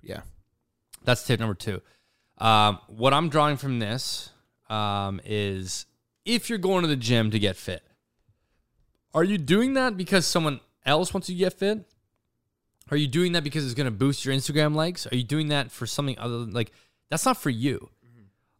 yeah, 0.01 0.21
That's 1.03 1.23
tip 1.25 1.39
number 1.39 1.53
two. 1.55 1.81
Um, 2.37 2.79
what 2.87 3.13
I'm 3.13 3.29
drawing 3.29 3.57
from 3.57 3.79
this 3.79 4.29
um, 4.73 5.21
is 5.23 5.85
if 6.25 6.49
you're 6.49 6.57
going 6.57 6.81
to 6.81 6.87
the 6.87 6.95
gym 6.95 7.31
to 7.31 7.39
get 7.39 7.55
fit, 7.55 7.83
are 9.13 9.23
you 9.23 9.37
doing 9.37 9.75
that 9.75 9.95
because 9.95 10.25
someone 10.25 10.59
else 10.85 11.13
wants 11.13 11.29
you 11.29 11.35
to 11.35 11.39
get 11.39 11.53
fit? 11.53 11.85
Are 12.89 12.97
you 12.97 13.07
doing 13.07 13.33
that 13.33 13.43
because 13.43 13.63
it's 13.65 13.75
going 13.75 13.85
to 13.85 13.91
boost 13.91 14.25
your 14.25 14.33
Instagram 14.33 14.75
likes? 14.75 15.07
Are 15.07 15.15
you 15.15 15.23
doing 15.23 15.49
that 15.49 15.71
for 15.71 15.85
something 15.85 16.17
other 16.17 16.39
than 16.39 16.51
like 16.51 16.71
that's 17.09 17.25
not 17.25 17.37
for 17.37 17.49
you? 17.49 17.89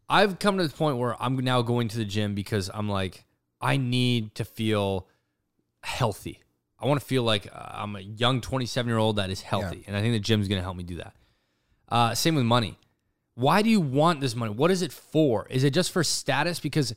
I've 0.10 0.38
come 0.38 0.58
to 0.58 0.68
the 0.68 0.74
point 0.74 0.98
where 0.98 1.22
I'm 1.22 1.36
now 1.38 1.62
going 1.62 1.88
to 1.88 1.98
the 1.98 2.06
gym 2.06 2.36
because 2.36 2.70
I'm 2.72 2.88
like, 2.88 3.26
I 3.60 3.78
need 3.78 4.36
to 4.36 4.46
feel 4.46 5.08
healthy. 5.82 6.42
I 6.80 6.86
want 6.86 7.00
to 7.00 7.06
feel 7.06 7.24
like 7.24 7.48
uh, 7.48 7.70
I'm 7.72 7.96
a 7.96 8.02
young 8.02 8.42
27 8.42 8.88
year 8.88 8.98
old 8.98 9.16
that 9.16 9.30
is 9.30 9.42
healthy. 9.42 9.84
And 9.88 9.96
I 9.96 10.02
think 10.02 10.14
the 10.14 10.20
gym's 10.20 10.48
going 10.48 10.60
to 10.60 10.64
help 10.64 10.76
me 10.78 10.84
do 10.84 10.98
that. 10.98 11.14
Uh, 11.90 12.14
same 12.14 12.36
with 12.36 12.46
money. 12.46 12.78
Why 13.36 13.62
do 13.62 13.70
you 13.70 13.82
want 13.82 14.22
this 14.22 14.36
money? 14.36 14.54
What 14.54 14.70
is 14.72 14.82
it 14.82 14.92
for? 14.92 15.48
Is 15.50 15.64
it 15.64 15.74
just 15.74 15.92
for 15.92 16.04
status? 16.04 16.60
Because 16.60 16.94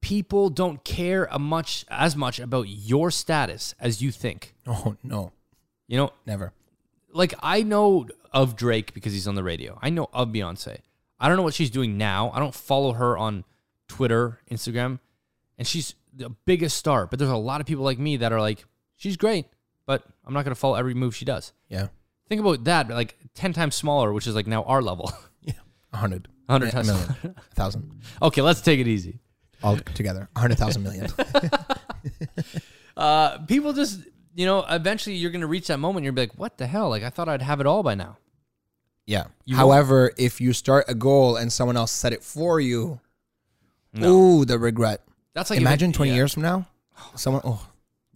people 0.00 0.50
don't 0.50 0.84
care 0.84 1.26
a 1.30 1.38
much 1.38 1.84
as 1.88 2.14
much 2.16 2.38
about 2.38 2.68
your 2.68 3.10
status 3.10 3.74
as 3.80 4.00
you 4.00 4.10
think. 4.12 4.54
oh 4.66 4.96
no, 5.02 5.32
You 5.88 5.96
know, 5.96 6.12
never. 6.26 6.52
like 7.12 7.34
I 7.42 7.62
know 7.62 8.06
of 8.32 8.54
Drake 8.56 8.94
because 8.94 9.12
he's 9.12 9.26
on 9.26 9.34
the 9.34 9.42
radio. 9.42 9.78
I 9.82 9.90
know 9.90 10.08
of 10.12 10.28
Beyonce. 10.28 10.78
I 11.18 11.26
don't 11.28 11.36
know 11.36 11.42
what 11.42 11.54
she's 11.54 11.70
doing 11.70 11.98
now. 11.98 12.30
I 12.32 12.38
don't 12.38 12.54
follow 12.54 12.92
her 12.92 13.16
on 13.18 13.44
Twitter, 13.88 14.38
Instagram, 14.50 15.00
and 15.56 15.66
she's 15.66 15.94
the 16.14 16.30
biggest 16.44 16.76
star. 16.76 17.06
But 17.06 17.18
there's 17.18 17.30
a 17.30 17.36
lot 17.36 17.60
of 17.60 17.66
people 17.66 17.82
like 17.84 17.98
me 17.98 18.18
that 18.18 18.32
are 18.32 18.40
like, 18.40 18.64
she's 18.96 19.16
great, 19.16 19.46
but 19.86 20.04
I'm 20.24 20.32
not 20.34 20.44
gonna 20.44 20.54
follow 20.54 20.76
every 20.76 20.94
move 20.94 21.16
she 21.16 21.24
does. 21.24 21.52
Yeah, 21.68 21.88
Think 22.28 22.40
about 22.40 22.62
that, 22.64 22.88
like 22.90 23.16
ten 23.34 23.52
times 23.52 23.74
smaller, 23.74 24.12
which 24.12 24.26
is 24.28 24.34
like 24.36 24.46
now 24.46 24.62
our 24.62 24.80
level. 24.82 25.10
yeah, 25.98 26.00
hundred, 26.00 26.28
100 26.46 26.66
a 26.68 26.70
times 26.72 26.86
million, 26.88 27.34
thousand, 27.54 28.00
okay, 28.22 28.42
let's 28.42 28.60
take 28.60 28.80
it 28.80 28.86
easy. 28.86 29.18
all 29.62 29.76
together, 29.94 30.28
hundred 30.36 30.58
thousand 30.58 30.82
million. 30.82 31.08
Uh, 32.96 33.38
people 33.46 33.72
just, 33.72 34.00
you 34.34 34.44
know, 34.44 34.64
eventually 34.68 35.14
you're 35.14 35.30
gonna 35.30 35.46
reach 35.46 35.68
that 35.68 35.78
moment. 35.78 36.02
You're 36.02 36.12
be 36.12 36.22
like, 36.22 36.34
what 36.36 36.58
the 36.58 36.66
hell? 36.66 36.88
Like 36.88 37.02
I 37.04 37.10
thought 37.10 37.28
I'd 37.28 37.42
have 37.42 37.60
it 37.60 37.66
all 37.66 37.82
by 37.84 37.94
now. 37.94 38.18
Yeah. 39.06 39.26
You 39.44 39.54
However, 39.56 40.12
if 40.18 40.40
you 40.40 40.52
start 40.52 40.84
a 40.88 40.94
goal 40.94 41.36
and 41.36 41.52
someone 41.52 41.76
else 41.76 41.92
set 41.92 42.12
it 42.12 42.22
for 42.24 42.58
you, 42.60 43.00
No. 43.94 44.10
ooh, 44.40 44.44
the 44.44 44.58
regret. 44.58 45.02
That's 45.34 45.48
like 45.50 45.60
Imagine 45.60 45.90
it- 45.90 45.94
20 45.94 46.10
yeah. 46.10 46.16
years 46.16 46.34
from 46.34 46.42
now, 46.42 46.66
someone, 47.14 47.42
oh, 47.44 47.64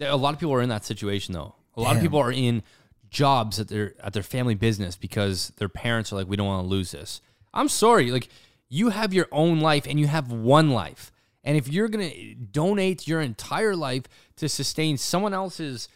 A 0.01 0.17
lot 0.17 0.35
of 0.35 0.41
people 0.41 0.53
are 0.55 0.63
in 0.63 0.69
that 0.71 0.85
situation 0.85 1.33
though. 1.33 1.55
A 1.77 1.81
lot 1.81 1.95
of 1.97 2.03
people 2.03 2.19
are 2.19 2.33
in 2.33 2.63
jobs 3.09 3.61
at 3.61 3.69
their 3.69 3.95
at 4.05 4.13
their 4.15 4.23
family 4.25 4.55
business 4.57 4.97
because 4.97 5.53
their 5.59 5.69
parents 5.69 6.13
are 6.13 6.17
like, 6.17 6.27
we 6.29 6.35
don't 6.37 6.47
want 6.49 6.65
to 6.65 6.69
lose 6.69 6.91
this. 6.91 7.21
I'm 7.55 7.69
sorry, 7.69 8.11
like 8.11 8.29
you 8.69 8.91
have 8.91 9.13
your 9.13 9.29
own 9.33 9.61
life 9.61 9.87
and 9.87 9.99
you 10.01 10.07
have 10.07 10.33
one 10.33 10.71
life. 10.71 11.13
And 11.45 11.57
if 11.57 11.69
you're 11.69 11.89
gonna 11.89 12.35
donate 12.35 13.09
your 13.09 13.21
entire 13.21 13.75
life 13.77 14.05
to 14.37 14.49
sustain 14.49 14.97
someone 14.97 15.35
else's 15.35 15.89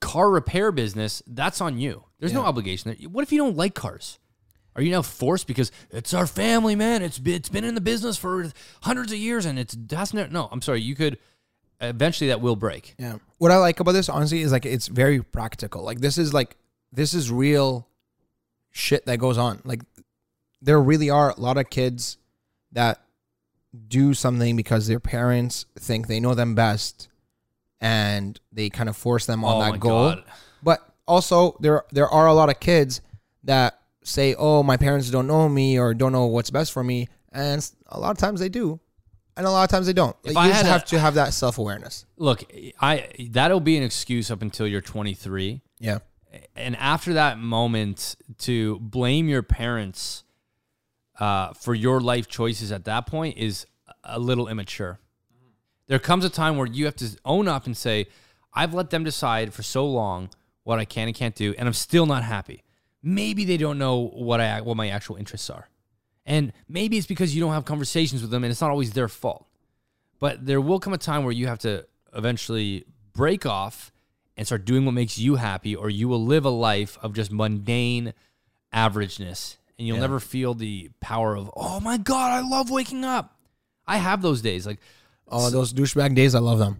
car 0.00 0.30
repair 0.30 0.72
business, 0.72 1.22
that's 1.26 1.60
on 1.60 1.78
you. 1.78 2.04
There's 2.18 2.32
no 2.32 2.44
obligation 2.44 2.90
there. 2.90 3.08
What 3.08 3.22
if 3.22 3.32
you 3.32 3.38
don't 3.38 3.56
like 3.56 3.74
cars? 3.74 4.18
Are 4.74 4.82
you 4.82 4.90
now 4.92 5.02
forced 5.02 5.46
because 5.46 5.72
it's 5.90 6.14
our 6.14 6.26
family, 6.26 6.76
man? 6.76 7.02
It's 7.02 7.18
been, 7.18 7.34
it's 7.34 7.48
been 7.48 7.64
in 7.64 7.74
the 7.74 7.80
business 7.80 8.16
for 8.16 8.50
hundreds 8.82 9.12
of 9.12 9.18
years 9.18 9.44
and 9.44 9.58
it's 9.58 9.76
that's 9.76 10.14
not, 10.14 10.30
no. 10.30 10.48
I'm 10.52 10.62
sorry. 10.62 10.80
You 10.80 10.94
could 10.94 11.18
eventually 11.80 12.28
that 12.28 12.40
will 12.40 12.56
break. 12.56 12.94
Yeah. 12.98 13.18
What 13.38 13.50
I 13.50 13.56
like 13.56 13.80
about 13.80 13.92
this, 13.92 14.08
honestly, 14.08 14.40
is 14.40 14.52
like 14.52 14.66
it's 14.66 14.86
very 14.86 15.22
practical. 15.22 15.82
Like 15.82 16.00
this 16.00 16.18
is 16.18 16.32
like 16.32 16.56
this 16.92 17.14
is 17.14 17.30
real 17.30 17.88
shit 18.70 19.06
that 19.06 19.18
goes 19.18 19.38
on. 19.38 19.60
Like 19.64 19.82
there 20.62 20.80
really 20.80 21.10
are 21.10 21.30
a 21.30 21.40
lot 21.40 21.56
of 21.58 21.70
kids 21.70 22.18
that 22.72 23.00
do 23.88 24.14
something 24.14 24.56
because 24.56 24.86
their 24.86 25.00
parents 25.00 25.66
think 25.78 26.06
they 26.06 26.20
know 26.20 26.34
them 26.34 26.54
best 26.54 27.08
and 27.80 28.40
they 28.52 28.68
kind 28.70 28.88
of 28.88 28.96
force 28.96 29.26
them 29.26 29.44
on 29.44 29.56
Oh 29.68 29.72
that 29.72 29.80
goal. 29.80 30.08
God. 30.10 30.24
But 30.62 30.80
also 31.06 31.56
there 31.60 31.84
there 31.92 32.08
are 32.08 32.26
a 32.26 32.34
lot 32.34 32.48
of 32.48 32.58
kids 32.60 33.00
that 33.44 33.78
say, 34.02 34.34
"Oh, 34.36 34.62
my 34.62 34.76
parents 34.76 35.10
don't 35.10 35.26
know 35.26 35.48
me 35.48 35.78
or 35.78 35.94
don't 35.94 36.12
know 36.12 36.26
what's 36.26 36.50
best 36.50 36.72
for 36.72 36.82
me." 36.82 37.08
And 37.32 37.68
a 37.86 38.00
lot 38.00 38.10
of 38.10 38.18
times 38.18 38.40
they 38.40 38.48
do. 38.48 38.80
And 39.36 39.46
a 39.46 39.50
lot 39.50 39.62
of 39.62 39.70
times 39.70 39.86
they 39.86 39.92
don't. 39.92 40.16
If 40.24 40.34
Like, 40.34 40.36
I 40.36 40.46
you 40.46 40.52
just 40.52 40.62
had 40.64 40.68
a- 40.68 40.72
have 40.72 40.84
to 40.86 40.98
have 40.98 41.14
that 41.14 41.32
self-awareness. 41.32 42.06
Look, 42.16 42.42
I 42.80 43.08
that'll 43.30 43.60
be 43.60 43.76
an 43.76 43.84
excuse 43.84 44.30
up 44.32 44.42
until 44.42 44.66
you're 44.66 44.80
23, 44.80 45.62
Yeah. 45.78 45.98
and 46.56 46.74
after 46.76 47.12
that 47.12 47.38
moment, 47.38 48.16
to 48.38 48.80
blame 48.80 49.28
your 49.28 49.44
parents 49.44 50.24
uh, 51.18 51.52
for 51.52 51.74
your 51.74 52.00
life 52.00 52.28
choices 52.28 52.72
at 52.72 52.84
that 52.84 53.06
point 53.06 53.36
is 53.36 53.66
a 54.04 54.18
little 54.18 54.48
immature. 54.48 54.98
There 55.86 55.98
comes 55.98 56.24
a 56.24 56.30
time 56.30 56.56
where 56.56 56.66
you 56.66 56.84
have 56.84 56.96
to 56.96 57.08
own 57.24 57.48
up 57.48 57.66
and 57.66 57.76
say, 57.76 58.06
"I've 58.52 58.74
let 58.74 58.90
them 58.90 59.04
decide 59.04 59.54
for 59.54 59.62
so 59.62 59.86
long 59.86 60.30
what 60.62 60.78
I 60.78 60.84
can 60.84 61.08
and 61.08 61.16
can't 61.16 61.34
do, 61.34 61.54
and 61.58 61.66
I'm 61.66 61.74
still 61.74 62.06
not 62.06 62.22
happy." 62.24 62.62
Maybe 63.02 63.44
they 63.44 63.56
don't 63.56 63.78
know 63.78 64.08
what 64.08 64.40
I 64.40 64.60
what 64.60 64.76
my 64.76 64.88
actual 64.88 65.16
interests 65.16 65.48
are, 65.50 65.68
and 66.26 66.52
maybe 66.68 66.98
it's 66.98 67.06
because 67.06 67.34
you 67.34 67.40
don't 67.40 67.52
have 67.52 67.64
conversations 67.64 68.22
with 68.22 68.30
them, 68.30 68.44
and 68.44 68.50
it's 68.50 68.60
not 68.60 68.70
always 68.70 68.92
their 68.92 69.08
fault. 69.08 69.46
But 70.20 70.46
there 70.46 70.60
will 70.60 70.80
come 70.80 70.92
a 70.92 70.98
time 70.98 71.24
where 71.24 71.32
you 71.32 71.46
have 71.46 71.60
to 71.60 71.86
eventually 72.14 72.84
break 73.12 73.46
off 73.46 73.92
and 74.36 74.46
start 74.46 74.64
doing 74.64 74.84
what 74.84 74.92
makes 74.92 75.18
you 75.18 75.36
happy, 75.36 75.74
or 75.74 75.90
you 75.90 76.08
will 76.08 76.24
live 76.24 76.44
a 76.44 76.50
life 76.50 76.98
of 77.02 77.12
just 77.14 77.32
mundane 77.32 78.14
averageness. 78.72 79.56
And 79.78 79.86
you'll 79.86 79.98
never 79.98 80.18
feel 80.20 80.54
the 80.54 80.90
power 81.00 81.36
of, 81.36 81.50
oh 81.56 81.78
my 81.80 81.98
God, 81.98 82.32
I 82.32 82.48
love 82.48 82.70
waking 82.70 83.04
up. 83.04 83.36
I 83.86 83.96
have 83.98 84.22
those 84.22 84.42
days, 84.42 84.66
like 84.66 84.78
Oh, 85.30 85.50
those 85.50 85.72
douchebag 85.74 86.14
days, 86.14 86.34
I 86.34 86.38
love 86.40 86.58
them. 86.58 86.78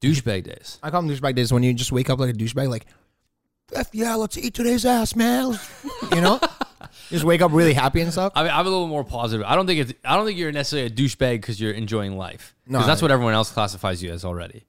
douchebag 0.00 0.44
days. 0.44 0.78
I 0.82 0.90
call 0.90 1.02
them 1.02 1.10
douchebag 1.14 1.34
days 1.36 1.52
when 1.52 1.62
you 1.62 1.72
just 1.72 1.92
wake 1.92 2.10
up 2.10 2.18
like 2.18 2.30
a 2.30 2.32
douchebag, 2.34 2.68
like, 2.68 2.86
F 3.72 3.88
yeah, 3.92 4.14
let's 4.16 4.36
eat 4.38 4.54
today's 4.54 4.84
ass, 4.84 5.16
man. 5.16 5.58
you 6.12 6.20
know? 6.20 6.38
Just 7.10 7.24
wake 7.24 7.40
up 7.42 7.52
really 7.52 7.72
happy 7.74 8.00
and 8.00 8.12
stuff. 8.12 8.32
I 8.36 8.42
mean, 8.42 8.52
I'm 8.52 8.66
a 8.66 8.70
little 8.70 8.86
more 8.88 9.04
positive. 9.04 9.44
I 9.46 9.54
don't 9.56 9.66
think 9.66 9.80
it's. 9.80 9.92
I 10.04 10.16
don't 10.16 10.24
think 10.26 10.38
you're 10.38 10.52
necessarily 10.52 10.86
a 10.86 10.90
douchebag 10.90 11.40
because 11.40 11.60
you're 11.60 11.72
enjoying 11.72 12.16
life. 12.16 12.54
No, 12.66 12.78
Because 12.78 12.86
that's 12.86 13.02
what 13.02 13.10
everyone 13.10 13.34
else 13.34 13.50
classifies 13.50 14.02
you 14.02 14.12
as 14.12 14.24
already. 14.24 14.64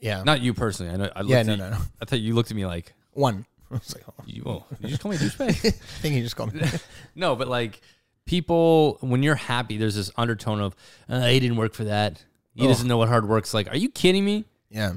Yeah. 0.00 0.22
Not 0.22 0.40
you 0.42 0.54
personally. 0.54 0.92
I 0.92 0.96
know. 0.96 1.10
I 1.14 1.22
Yeah, 1.22 1.42
no, 1.42 1.52
you- 1.52 1.58
no, 1.58 1.70
no. 1.70 1.78
I 2.00 2.04
thought 2.04 2.20
you 2.20 2.34
looked 2.34 2.50
at 2.50 2.56
me 2.56 2.66
like, 2.66 2.92
One. 3.12 3.46
I 3.74 3.78
was 3.78 3.94
like, 3.94 4.04
oh, 4.08 4.22
you, 4.26 4.42
oh, 4.46 4.64
you 4.80 4.88
just 4.88 5.00
call 5.02 5.10
me 5.10 5.16
a 5.16 5.20
douchebag? 5.20 5.48
I 5.66 5.70
think 5.70 6.14
he 6.14 6.22
just 6.22 6.36
called 6.36 6.54
me. 6.54 6.62
No, 7.14 7.36
but 7.36 7.48
like 7.48 7.80
people, 8.26 8.98
when 9.00 9.22
you're 9.22 9.34
happy, 9.34 9.76
there's 9.78 9.94
this 9.96 10.10
undertone 10.16 10.60
of, 10.60 10.74
uh, 11.08 11.26
he 11.26 11.40
didn't 11.40 11.56
work 11.56 11.74
for 11.74 11.84
that. 11.84 12.24
He 12.54 12.66
doesn't 12.66 12.86
know 12.86 12.98
what 12.98 13.08
hard 13.08 13.28
work's 13.28 13.52
like. 13.52 13.68
Are 13.68 13.76
you 13.76 13.88
kidding 13.90 14.24
me? 14.24 14.44
yeah. 14.70 14.94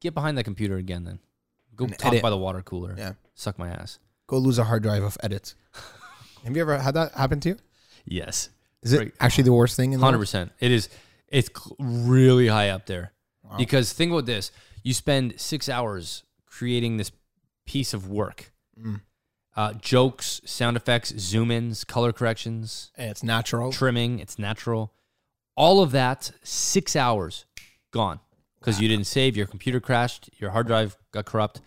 Get 0.00 0.14
behind 0.14 0.36
that 0.36 0.44
computer 0.44 0.76
again 0.76 1.04
then. 1.04 1.18
Go 1.76 1.84
And 1.86 1.96
talk 1.98 2.08
edit. 2.12 2.22
by 2.22 2.30
the 2.30 2.36
water 2.36 2.60
cooler. 2.60 2.94
Yeah. 2.98 3.12
Suck 3.34 3.58
my 3.58 3.68
ass. 3.68 3.98
Go 4.26 4.36
lose 4.38 4.58
a 4.58 4.64
hard 4.64 4.82
drive 4.82 5.02
of 5.04 5.16
edits. 5.22 5.54
Have 6.44 6.54
you 6.56 6.60
ever 6.62 6.76
had 6.78 6.94
that 6.94 7.12
happen 7.12 7.38
to 7.40 7.50
you? 7.50 7.56
Yes. 8.04 8.48
Is 8.82 8.92
it 8.92 8.98
Right. 8.98 9.14
actually 9.20 9.44
the 9.44 9.52
worst 9.52 9.76
thing 9.76 9.92
in 9.92 10.00
the 10.00 10.04
Hundred 10.04 10.18
world? 10.18 10.22
percent. 10.24 10.52
It 10.60 10.72
is. 10.72 10.88
It's 11.28 11.48
cl- 11.56 11.76
really 11.78 12.48
high 12.48 12.70
up 12.70 12.86
there. 12.86 13.12
Because 13.56 13.92
think 13.92 14.10
about 14.10 14.26
this: 14.26 14.50
you 14.82 14.92
spend 14.94 15.38
six 15.40 15.68
hours 15.68 16.24
creating 16.46 16.96
this 16.96 17.10
piece 17.72 17.94
of 17.94 18.08
work, 18.08 18.52
Mm. 18.78 19.00
uh, 19.56 19.72
jokes, 19.74 20.40
sound 20.44 20.76
effects, 20.76 21.10
zoom 21.18 21.50
ins, 21.50 21.84
color 21.84 22.12
corrections, 22.12 22.90
And 22.96 23.10
it's 23.10 23.22
natural. 23.22 23.72
trimming. 23.72 24.18
It's 24.18 24.38
natural. 24.38 24.92
All 25.56 25.82
of 25.82 25.90
that, 25.92 26.32
six 26.42 26.96
hours 26.96 27.44
gone 27.90 28.20
because 28.58 28.80
you 28.80 28.88
didn't 28.88 29.06
save. 29.06 29.36
Your 29.36 29.46
computer 29.46 29.80
crashed. 29.80 30.30
Your 30.38 30.50
hard 30.50 30.66
drive 30.66 30.96
got 31.12 31.24
corrupt. 31.26 31.60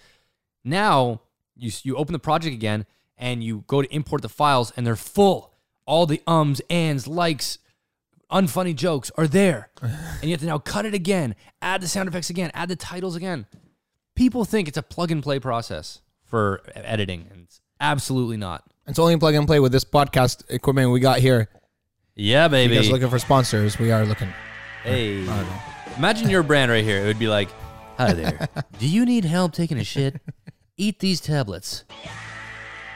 Now 0.63 1.21
you 1.55 1.71
you 1.83 1.95
open 1.95 2.13
the 2.13 2.19
project 2.19 2.53
again 2.53 2.85
and 3.17 3.43
you 3.43 3.63
go 3.67 3.81
to 3.81 3.93
import 3.95 4.21
the 4.21 4.29
files 4.29 4.71
and 4.75 4.85
they're 4.85 4.95
full. 5.15 5.53
All 5.85 6.05
the 6.05 6.21
ums, 6.27 6.61
ands, 6.69 7.07
likes, 7.07 7.59
unfunny 8.31 8.75
jokes 8.75 9.11
are 9.17 9.27
there, 9.27 9.69
and 9.81 10.23
you 10.23 10.31
have 10.31 10.39
to 10.41 10.45
now 10.47 10.57
cut 10.57 10.85
it 10.85 10.93
again, 10.95 11.35
add 11.61 11.81
the 11.81 11.87
sound 11.87 12.09
effects 12.09 12.29
again, 12.31 12.49
add 12.53 12.69
the 12.69 12.75
titles 12.75 13.15
again. 13.15 13.45
People 14.15 14.45
think 14.45 14.67
it's 14.67 14.77
a 14.77 14.83
plug 14.83 15.11
and 15.11 15.21
play 15.21 15.39
process 15.39 16.01
for 16.23 16.61
editing, 16.73 17.27
and 17.31 17.43
it's 17.43 17.61
absolutely 17.79 18.37
not. 18.37 18.63
It's 18.87 18.99
only 18.99 19.17
plug 19.17 19.35
and 19.35 19.45
play 19.45 19.59
with 19.59 19.71
this 19.71 19.83
podcast 19.83 20.43
equipment 20.49 20.91
we 20.91 20.99
got 20.99 21.19
here. 21.19 21.49
Yeah, 22.15 22.47
baby. 22.47 22.79
looking 22.89 23.09
for 23.09 23.19
sponsors, 23.19 23.77
we 23.77 23.91
are 23.91 24.05
looking. 24.05 24.33
Hey. 24.83 25.27
Imagine 25.97 26.29
your 26.29 26.43
brand 26.43 26.71
right 26.71 26.83
here. 26.83 27.03
It 27.03 27.07
would 27.07 27.19
be 27.19 27.27
like, 27.27 27.49
Hi 27.97 28.11
there. 28.11 28.49
Do 28.79 28.87
you 28.87 29.05
need 29.05 29.23
help 29.23 29.53
taking 29.53 29.77
a 29.79 29.83
shit? 29.83 30.21
Eat 30.77 30.99
these 30.99 31.21
tablets. 31.21 31.85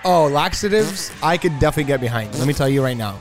Oh, 0.03 0.27
laxatives, 0.27 1.11
I 1.23 1.37
could 1.37 1.57
definitely 1.59 1.85
get 1.85 2.01
behind. 2.01 2.37
Let 2.37 2.47
me 2.47 2.53
tell 2.53 2.67
you 2.67 2.83
right 2.83 2.97
now. 2.97 3.19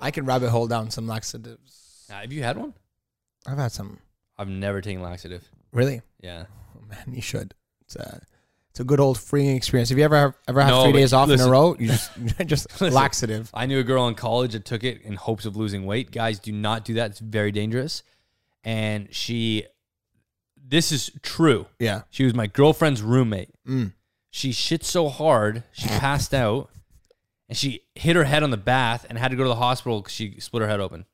I 0.00 0.10
can 0.10 0.24
rabbit 0.24 0.50
hole 0.50 0.66
down 0.66 0.90
some 0.90 1.06
laxatives. 1.06 2.06
Have 2.10 2.32
you 2.32 2.42
had 2.42 2.56
one? 2.56 2.74
I've 3.46 3.58
had 3.58 3.70
some. 3.70 3.98
I've 4.36 4.48
never 4.48 4.80
taken 4.80 5.02
laxative. 5.02 5.44
Really? 5.72 6.02
Yeah. 6.20 6.46
Oh, 6.76 6.86
man, 6.88 7.14
you 7.14 7.22
should. 7.22 7.54
It's 7.82 7.96
a, 7.96 8.20
it's 8.70 8.80
a 8.80 8.84
good 8.84 9.00
old 9.00 9.18
freeing 9.18 9.56
experience. 9.56 9.90
If 9.90 9.98
you 9.98 10.04
ever 10.04 10.34
ever 10.48 10.60
had 10.60 10.70
No, 10.70 10.82
three 10.84 10.92
but 10.92 10.98
days 10.98 11.12
off 11.12 11.24
in 11.24 11.30
listen. 11.30 11.48
a 11.48 11.52
row? 11.52 11.76
You 11.78 11.86
just 11.88 12.10
just 12.46 12.80
laxative. 12.80 13.50
I 13.54 13.66
knew 13.66 13.78
a 13.78 13.84
girl 13.84 14.06
in 14.08 14.14
college 14.14 14.52
that 14.52 14.64
took 14.64 14.84
it 14.84 15.02
in 15.02 15.14
hopes 15.14 15.44
of 15.46 15.56
losing 15.56 15.86
weight. 15.86 16.10
Guys, 16.10 16.38
do 16.38 16.52
not 16.52 16.84
do 16.84 16.94
that. 16.94 17.10
It's 17.12 17.20
very 17.20 17.52
dangerous. 17.52 18.02
And 18.64 19.14
she, 19.14 19.64
this 20.56 20.90
is 20.90 21.10
true. 21.22 21.66
Yeah. 21.78 22.02
She 22.10 22.24
was 22.24 22.34
my 22.34 22.48
girlfriend's 22.48 23.00
roommate. 23.00 23.50
Mm. 23.66 23.92
She 24.30 24.50
shit 24.52 24.84
so 24.84 25.08
hard, 25.08 25.62
she 25.72 25.88
passed 25.88 26.34
out, 26.34 26.68
and 27.48 27.56
she 27.56 27.82
hit 27.94 28.16
her 28.16 28.24
head 28.24 28.42
on 28.42 28.50
the 28.50 28.56
bath 28.58 29.06
and 29.08 29.16
had 29.16 29.30
to 29.30 29.36
go 29.36 29.44
to 29.44 29.48
the 29.48 29.54
hospital 29.54 30.00
because 30.00 30.12
she 30.12 30.38
split 30.40 30.62
her 30.62 30.68
head 30.68 30.80
open. 30.80 31.06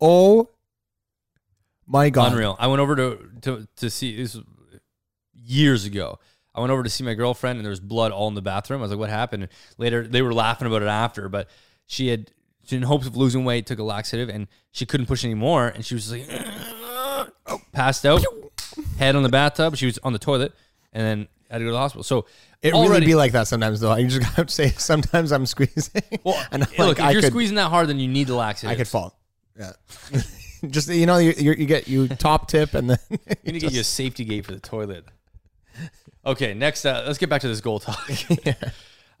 Oh 0.00 0.48
my 1.86 2.08
god. 2.08 2.32
Unreal. 2.32 2.56
I 2.58 2.68
went 2.68 2.80
over 2.80 2.96
to 2.96 3.30
to 3.42 3.68
to 3.76 3.90
see 3.90 4.16
this 4.16 4.34
was 4.36 4.44
years 5.48 5.84
ago. 5.84 6.18
I 6.54 6.60
went 6.60 6.72
over 6.72 6.82
to 6.82 6.90
see 6.90 7.04
my 7.04 7.14
girlfriend 7.14 7.58
and 7.58 7.64
there 7.64 7.70
was 7.70 7.80
blood 7.80 8.10
all 8.12 8.28
in 8.28 8.34
the 8.34 8.42
bathroom. 8.42 8.80
I 8.80 8.82
was 8.82 8.90
like, 8.90 8.98
"What 8.98 9.10
happened?" 9.10 9.44
And 9.44 9.52
later, 9.78 10.06
they 10.06 10.22
were 10.22 10.34
laughing 10.34 10.66
about 10.66 10.82
it 10.82 10.88
after, 10.88 11.28
but 11.28 11.48
she 11.86 12.08
had 12.08 12.32
in 12.70 12.82
hopes 12.82 13.06
of 13.06 13.16
losing 13.16 13.44
weight, 13.44 13.66
took 13.66 13.78
a 13.78 13.82
laxative, 13.82 14.28
and 14.28 14.46
she 14.72 14.84
couldn't 14.84 15.06
push 15.06 15.24
anymore, 15.24 15.68
and 15.68 15.84
she 15.84 15.94
was 15.94 16.12
like, 16.12 16.26
oh, 17.46 17.60
passed 17.72 18.04
out, 18.04 18.22
head 18.98 19.16
on 19.16 19.22
the 19.22 19.28
bathtub. 19.28 19.76
She 19.76 19.86
was 19.86 19.98
on 19.98 20.12
the 20.12 20.18
toilet, 20.18 20.52
and 20.92 21.02
then 21.02 21.28
had 21.50 21.58
to 21.58 21.64
go 21.64 21.68
to 21.68 21.72
the 21.72 21.78
hospital. 21.78 22.02
So 22.02 22.26
It 22.60 22.74
already, 22.74 22.90
really 22.92 23.06
be 23.06 23.14
like 23.14 23.32
that 23.32 23.48
sometimes 23.48 23.80
though. 23.80 23.90
I 23.92 24.04
just 24.04 24.22
have 24.36 24.46
to 24.46 24.52
say 24.52 24.68
sometimes 24.70 25.32
I'm 25.32 25.46
squeezing. 25.46 26.02
well, 26.24 26.42
and 26.52 26.64
I'm 26.64 26.70
look, 26.78 26.78
like, 26.78 26.98
if 26.98 27.04
I 27.04 27.10
you're 27.12 27.22
could 27.22 27.32
squeezing 27.32 27.56
that 27.56 27.70
hard, 27.70 27.88
then 27.88 27.98
you 27.98 28.08
need 28.08 28.26
the 28.26 28.34
laxative. 28.34 28.70
I 28.70 28.74
could 28.76 28.88
fall. 28.88 29.18
Yeah. 29.58 29.72
just 30.70 30.88
you 30.88 31.06
know 31.06 31.18
you 31.18 31.32
you 31.36 31.52
you 31.52 31.66
get 31.66 31.88
you 31.88 32.06
top 32.08 32.48
tip 32.48 32.74
and 32.74 32.90
then 32.90 32.98
You 33.10 33.52
need 33.52 33.60
to 33.60 33.66
get 33.66 33.72
you 33.72 33.80
a 33.80 33.84
safety 33.84 34.24
gate 34.24 34.44
for 34.44 34.52
the 34.52 34.60
toilet. 34.60 35.04
Okay, 36.24 36.54
next, 36.54 36.84
uh, 36.84 37.04
let's 37.06 37.18
get 37.18 37.28
back 37.30 37.40
to 37.42 37.48
this 37.48 37.60
goal 37.60 37.78
talk. 37.80 38.10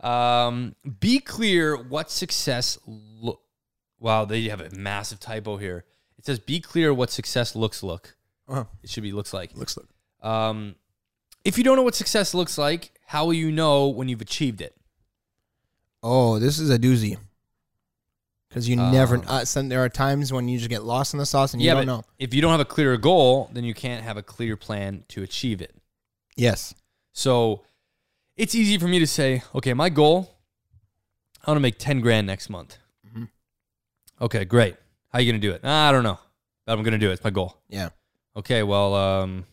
um, 0.04 0.74
be 1.00 1.20
clear 1.20 1.76
what 1.76 2.10
success. 2.10 2.78
Lo- 2.86 3.40
wow, 3.98 4.24
they 4.24 4.42
have 4.48 4.60
a 4.60 4.70
massive 4.76 5.20
typo 5.20 5.56
here. 5.56 5.84
It 6.18 6.26
says, 6.26 6.38
"Be 6.38 6.60
clear 6.60 6.92
what 6.92 7.10
success 7.10 7.54
looks 7.54 7.82
look." 7.82 8.16
Oh. 8.48 8.66
It 8.82 8.90
should 8.90 9.02
be 9.02 9.12
looks 9.12 9.32
like. 9.32 9.54
looks 9.56 9.76
like 9.76 9.86
Um, 10.28 10.74
if 11.44 11.58
you 11.58 11.64
don't 11.64 11.76
know 11.76 11.82
what 11.82 11.94
success 11.94 12.34
looks 12.34 12.58
like, 12.58 12.92
how 13.06 13.26
will 13.26 13.34
you 13.34 13.52
know 13.52 13.88
when 13.88 14.08
you've 14.08 14.20
achieved 14.20 14.60
it? 14.60 14.74
Oh, 16.02 16.38
this 16.38 16.58
is 16.58 16.70
a 16.70 16.78
doozy. 16.78 17.16
Because 18.48 18.68
you 18.68 18.76
never. 18.76 19.16
Um, 19.16 19.24
Uh, 19.28 19.44
some, 19.44 19.68
there 19.68 19.84
are 19.84 19.88
times 19.90 20.32
when 20.32 20.48
you 20.48 20.58
just 20.58 20.70
get 20.70 20.82
lost 20.82 21.12
in 21.12 21.18
the 21.18 21.26
sauce 21.26 21.52
and 21.52 21.60
you 21.62 21.66
yeah, 21.68 21.74
don't 21.74 21.86
know. 21.86 22.04
if 22.18 22.32
you 22.32 22.40
don't 22.40 22.50
have 22.52 22.60
a 22.60 22.64
clear 22.64 22.96
goal, 22.96 23.50
then 23.52 23.64
you 23.64 23.74
can't 23.74 24.02
have 24.02 24.16
a 24.16 24.22
clear 24.22 24.56
plan 24.56 25.04
to 25.08 25.22
achieve 25.22 25.60
it. 25.60 25.74
Yes. 26.36 26.74
So 27.18 27.64
it's 28.36 28.54
easy 28.54 28.78
for 28.78 28.86
me 28.86 29.00
to 29.00 29.06
say, 29.06 29.42
okay, 29.52 29.74
my 29.74 29.88
goal, 29.88 30.36
I 31.44 31.50
want 31.50 31.56
to 31.56 31.60
make 31.60 31.76
10 31.76 32.00
grand 32.00 32.28
next 32.28 32.48
month. 32.48 32.78
Mhm. 33.04 33.28
Okay, 34.20 34.44
great. 34.44 34.76
How 35.08 35.18
are 35.18 35.20
you 35.20 35.32
going 35.32 35.40
to 35.40 35.44
do 35.48 35.52
it? 35.52 35.62
"Ah, 35.64 35.88
I 35.88 35.92
don't 35.92 36.04
know, 36.04 36.20
but 36.64 36.74
I'm 36.78 36.84
going 36.84 36.92
to 36.92 36.98
do 36.98 37.10
it. 37.10 37.14
It's 37.14 37.24
my 37.24 37.30
goal. 37.30 37.56
Yeah. 37.68 37.88
Okay, 38.36 38.62
well, 38.62 38.94
um, 38.94 39.46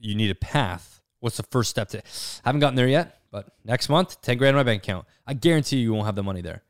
you 0.00 0.16
need 0.16 0.28
a 0.32 0.34
path. 0.34 1.00
What's 1.20 1.36
the 1.36 1.44
first 1.44 1.70
step 1.70 1.88
to? 1.90 1.98
I 1.98 2.02
Haven't 2.48 2.60
gotten 2.62 2.74
there 2.74 2.88
yet, 2.88 3.20
but 3.30 3.46
next 3.64 3.88
month, 3.88 4.20
10 4.22 4.36
grand 4.36 4.50
in 4.54 4.56
my 4.56 4.64
bank 4.64 4.82
account. 4.82 5.06
I 5.24 5.34
guarantee 5.34 5.76
you, 5.76 5.82
you 5.84 5.92
won't 5.94 6.06
have 6.06 6.16
the 6.16 6.24
money 6.24 6.40
there. 6.40 6.64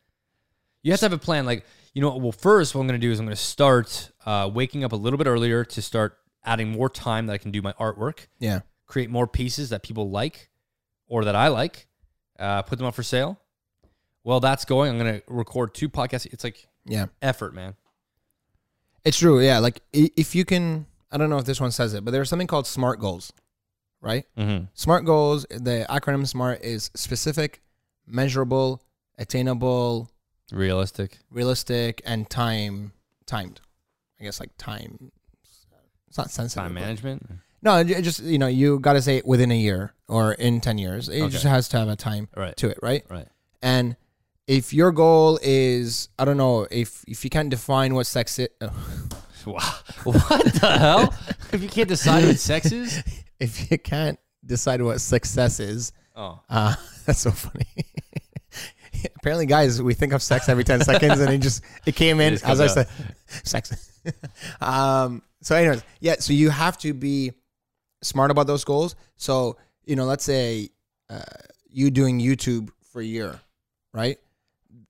You 0.82 0.90
have 0.92 1.00
to 1.00 1.06
have 1.06 1.12
a 1.14 1.18
plan. 1.18 1.46
Like, 1.46 1.64
you 1.94 2.02
know, 2.02 2.14
well, 2.18 2.32
first, 2.32 2.74
what 2.74 2.82
I'm 2.82 2.86
going 2.86 3.00
to 3.00 3.06
do 3.06 3.12
is 3.12 3.18
I'm 3.18 3.24
going 3.24 3.34
to 3.34 3.42
start 3.42 4.10
uh, 4.26 4.50
waking 4.52 4.84
up 4.84 4.92
a 4.92 4.96
little 4.96 5.16
bit 5.16 5.26
earlier 5.26 5.64
to 5.64 5.80
start 5.80 6.18
adding 6.44 6.68
more 6.68 6.90
time 6.90 7.26
that 7.28 7.32
I 7.32 7.38
can 7.38 7.50
do 7.50 7.62
my 7.62 7.72
artwork 7.74 8.26
Yeah. 8.38 8.60
Create 8.86 9.10
more 9.10 9.26
pieces 9.26 9.70
that 9.70 9.82
people 9.82 10.10
like 10.10 10.50
or 11.08 11.24
that 11.24 11.36
I 11.36 11.48
like, 11.48 11.86
uh, 12.38 12.62
put 12.62 12.78
them 12.78 12.86
up 12.86 12.94
for 12.94 13.02
sale. 13.02 13.38
Well, 14.24 14.40
that's 14.40 14.64
going. 14.64 14.90
I'm 14.90 14.98
going 14.98 15.20
to 15.20 15.22
record 15.28 15.74
two 15.74 15.88
podcasts. 15.88 16.26
It's 16.26 16.42
like 16.44 16.66
Yeah. 16.84 17.06
effort, 17.22 17.54
man. 17.54 17.74
It's 19.04 19.18
true. 19.18 19.40
Yeah. 19.40 19.58
Like 19.60 19.80
if 19.92 20.34
you 20.34 20.44
can, 20.44 20.86
I 21.12 21.16
don't 21.16 21.30
know 21.30 21.38
if 21.38 21.44
this 21.44 21.60
one 21.60 21.70
says 21.70 21.94
it, 21.94 22.04
but 22.04 22.10
there's 22.10 22.28
something 22.28 22.48
called 22.48 22.66
SMART 22.66 22.98
goals, 22.98 23.32
right? 24.00 24.24
Mm-hmm. 24.36 24.64
SMART 24.74 25.04
goals. 25.04 25.46
The 25.48 25.86
acronym 25.88 26.26
SMART 26.26 26.62
is 26.64 26.90
specific, 26.96 27.62
measurable, 28.06 28.82
attainable, 29.16 30.10
Realistic. 30.52 31.18
realistic, 31.30 32.02
and 32.04 32.28
time 32.28 32.92
timed. 33.26 33.60
I 34.20 34.24
guess 34.24 34.40
like 34.40 34.50
time. 34.58 35.12
It's 36.08 36.18
not 36.18 36.30
sensitive. 36.30 36.64
Time 36.64 36.74
management. 36.74 37.28
No, 37.66 37.78
it 37.78 38.02
just 38.02 38.20
you 38.22 38.38
know 38.38 38.46
you 38.46 38.78
got 38.78 38.92
to 38.94 39.02
say 39.02 39.16
it 39.18 39.26
within 39.26 39.50
a 39.50 39.56
year 39.56 39.92
or 40.08 40.32
in 40.34 40.60
ten 40.60 40.78
years. 40.78 41.08
It 41.08 41.20
Okay. 41.22 41.32
just 41.32 41.44
has 41.44 41.68
to 41.70 41.78
have 41.78 41.88
a 41.88 41.96
time 41.96 42.28
Right. 42.36 42.56
to 42.58 42.68
it, 42.70 42.78
right? 42.80 43.02
Right. 43.10 43.26
And 43.60 43.96
if 44.46 44.72
your 44.72 44.92
goal 44.92 45.40
is, 45.42 46.08
I 46.18 46.24
don't 46.24 46.36
know, 46.36 46.68
if 46.70 47.04
if 47.08 47.24
you 47.24 47.30
can't 47.30 47.50
define 47.50 47.94
what 47.94 48.06
sex 48.06 48.38
is, 48.38 48.48
Wow. 49.46 49.58
What 50.04 50.44
the 50.60 50.76
hell? 50.78 51.14
If 51.52 51.62
you 51.62 51.68
can't 51.68 51.88
decide 51.88 52.24
what 52.24 52.38
sex 52.38 52.70
is? 52.72 53.02
if 53.40 53.70
you 53.70 53.78
can't 53.78 54.18
decide 54.44 54.80
what 54.82 55.00
success 55.00 55.58
is, 55.60 55.92
Oh. 56.14 56.40
uh, 56.48 56.74
that's 57.04 57.20
so 57.20 57.30
funny. 57.30 57.66
Apparently, 59.16 59.46
guys, 59.46 59.82
we 59.82 59.92
think 59.94 60.12
of 60.12 60.22
sex 60.22 60.48
every 60.48 60.64
ten 60.64 60.80
seconds, 60.82 61.20
and 61.20 61.30
it 61.32 61.38
just 61.38 61.62
it 61.84 61.94
came 61.96 62.20
in 62.20 62.34
just 62.34 62.44
as 62.46 62.60
I 62.60 62.66
comes 62.66 62.74
said, 62.74 62.88
sex. 63.44 63.90
um. 64.60 65.22
So, 65.42 65.54
anyways, 65.54 65.82
yeah. 66.00 66.16
So 66.18 66.32
you 66.32 66.50
have 66.50 66.78
to 66.78 66.94
be 66.94 67.32
smart 68.06 68.30
about 68.30 68.46
those 68.46 68.64
goals. 68.64 68.94
So 69.16 69.56
you 69.84 69.96
know, 69.96 70.04
let's 70.04 70.24
say 70.24 70.70
uh, 71.08 71.20
you 71.68 71.90
doing 71.90 72.20
YouTube 72.20 72.70
for 72.90 73.00
a 73.00 73.04
year, 73.04 73.40
right? 73.92 74.18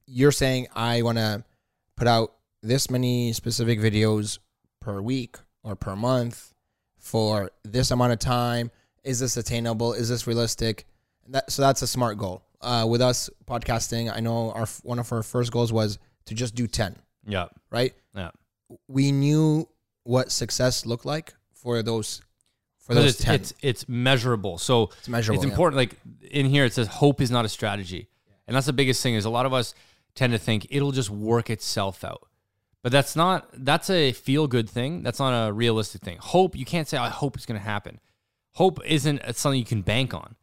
You're 0.06 0.32
saying 0.32 0.68
I 0.74 1.02
want 1.02 1.18
to 1.18 1.44
put 1.96 2.08
out 2.08 2.34
this 2.62 2.90
many 2.90 3.32
specific 3.32 3.78
videos 3.78 4.38
per 4.80 5.00
week 5.00 5.36
or 5.62 5.76
per 5.76 5.96
month 5.96 6.54
for 6.98 7.50
this 7.64 7.90
amount 7.90 8.12
of 8.12 8.18
time. 8.18 8.70
Is 9.04 9.20
this 9.20 9.36
attainable? 9.36 9.92
Is 9.92 10.08
this 10.08 10.26
realistic? 10.26 10.86
That, 11.28 11.50
so 11.50 11.62
that's 11.62 11.82
a 11.82 11.86
smart 11.86 12.18
goal. 12.18 12.42
Uh, 12.60 12.86
with 12.88 13.00
us 13.00 13.28
podcasting, 13.46 14.12
I 14.12 14.20
know 14.20 14.50
our 14.52 14.66
one 14.82 14.98
of 14.98 15.12
our 15.12 15.22
first 15.22 15.52
goals 15.52 15.72
was 15.72 15.98
to 16.26 16.34
just 16.34 16.54
do 16.54 16.66
ten. 16.66 16.96
Yeah. 17.26 17.46
Right? 17.70 17.94
Yeah. 18.14 18.30
We 18.88 19.12
knew 19.12 19.68
what 20.04 20.32
success 20.32 20.86
looked 20.86 21.04
like 21.04 21.34
for 21.52 21.82
those 21.82 22.22
for 22.86 22.94
those 22.94 23.14
it's, 23.14 23.24
ten. 23.24 23.34
it's 23.34 23.54
it's 23.60 23.88
measurable. 23.88 24.58
So 24.58 24.90
It's 24.98 25.08
measurable, 25.08 25.40
It's 25.40 25.46
yeah. 25.46 25.52
important. 25.52 25.76
Like 25.76 25.96
in 26.30 26.46
here, 26.46 26.64
it 26.64 26.72
says 26.72 26.86
hope 26.86 27.20
is 27.20 27.30
not 27.30 27.44
a 27.44 27.48
strategy, 27.48 28.08
and 28.46 28.54
that's 28.54 28.66
the 28.66 28.72
biggest 28.72 29.02
thing. 29.02 29.14
Is 29.14 29.24
a 29.24 29.30
lot 29.30 29.44
of 29.44 29.52
us 29.52 29.74
tend 30.14 30.32
to 30.32 30.38
think 30.38 30.66
it'll 30.70 30.92
just 30.92 31.10
work 31.10 31.50
itself 31.50 32.04
out, 32.04 32.28
but 32.82 32.92
that's 32.92 33.16
not. 33.16 33.48
That's 33.52 33.90
a 33.90 34.12
feel 34.12 34.46
good 34.46 34.70
thing. 34.70 35.02
That's 35.02 35.18
not 35.18 35.48
a 35.48 35.52
realistic 35.52 36.02
thing. 36.02 36.18
Hope 36.20 36.56
you 36.56 36.64
can't 36.64 36.86
say 36.86 36.96
I 36.96 37.08
hope 37.08 37.36
it's 37.36 37.46
going 37.46 37.60
to 37.60 37.66
happen. 37.66 38.00
Hope 38.54 38.78
isn't 38.86 39.20
something 39.34 39.58
you 39.58 39.66
can 39.66 39.82
bank 39.82 40.14
on, 40.14 40.36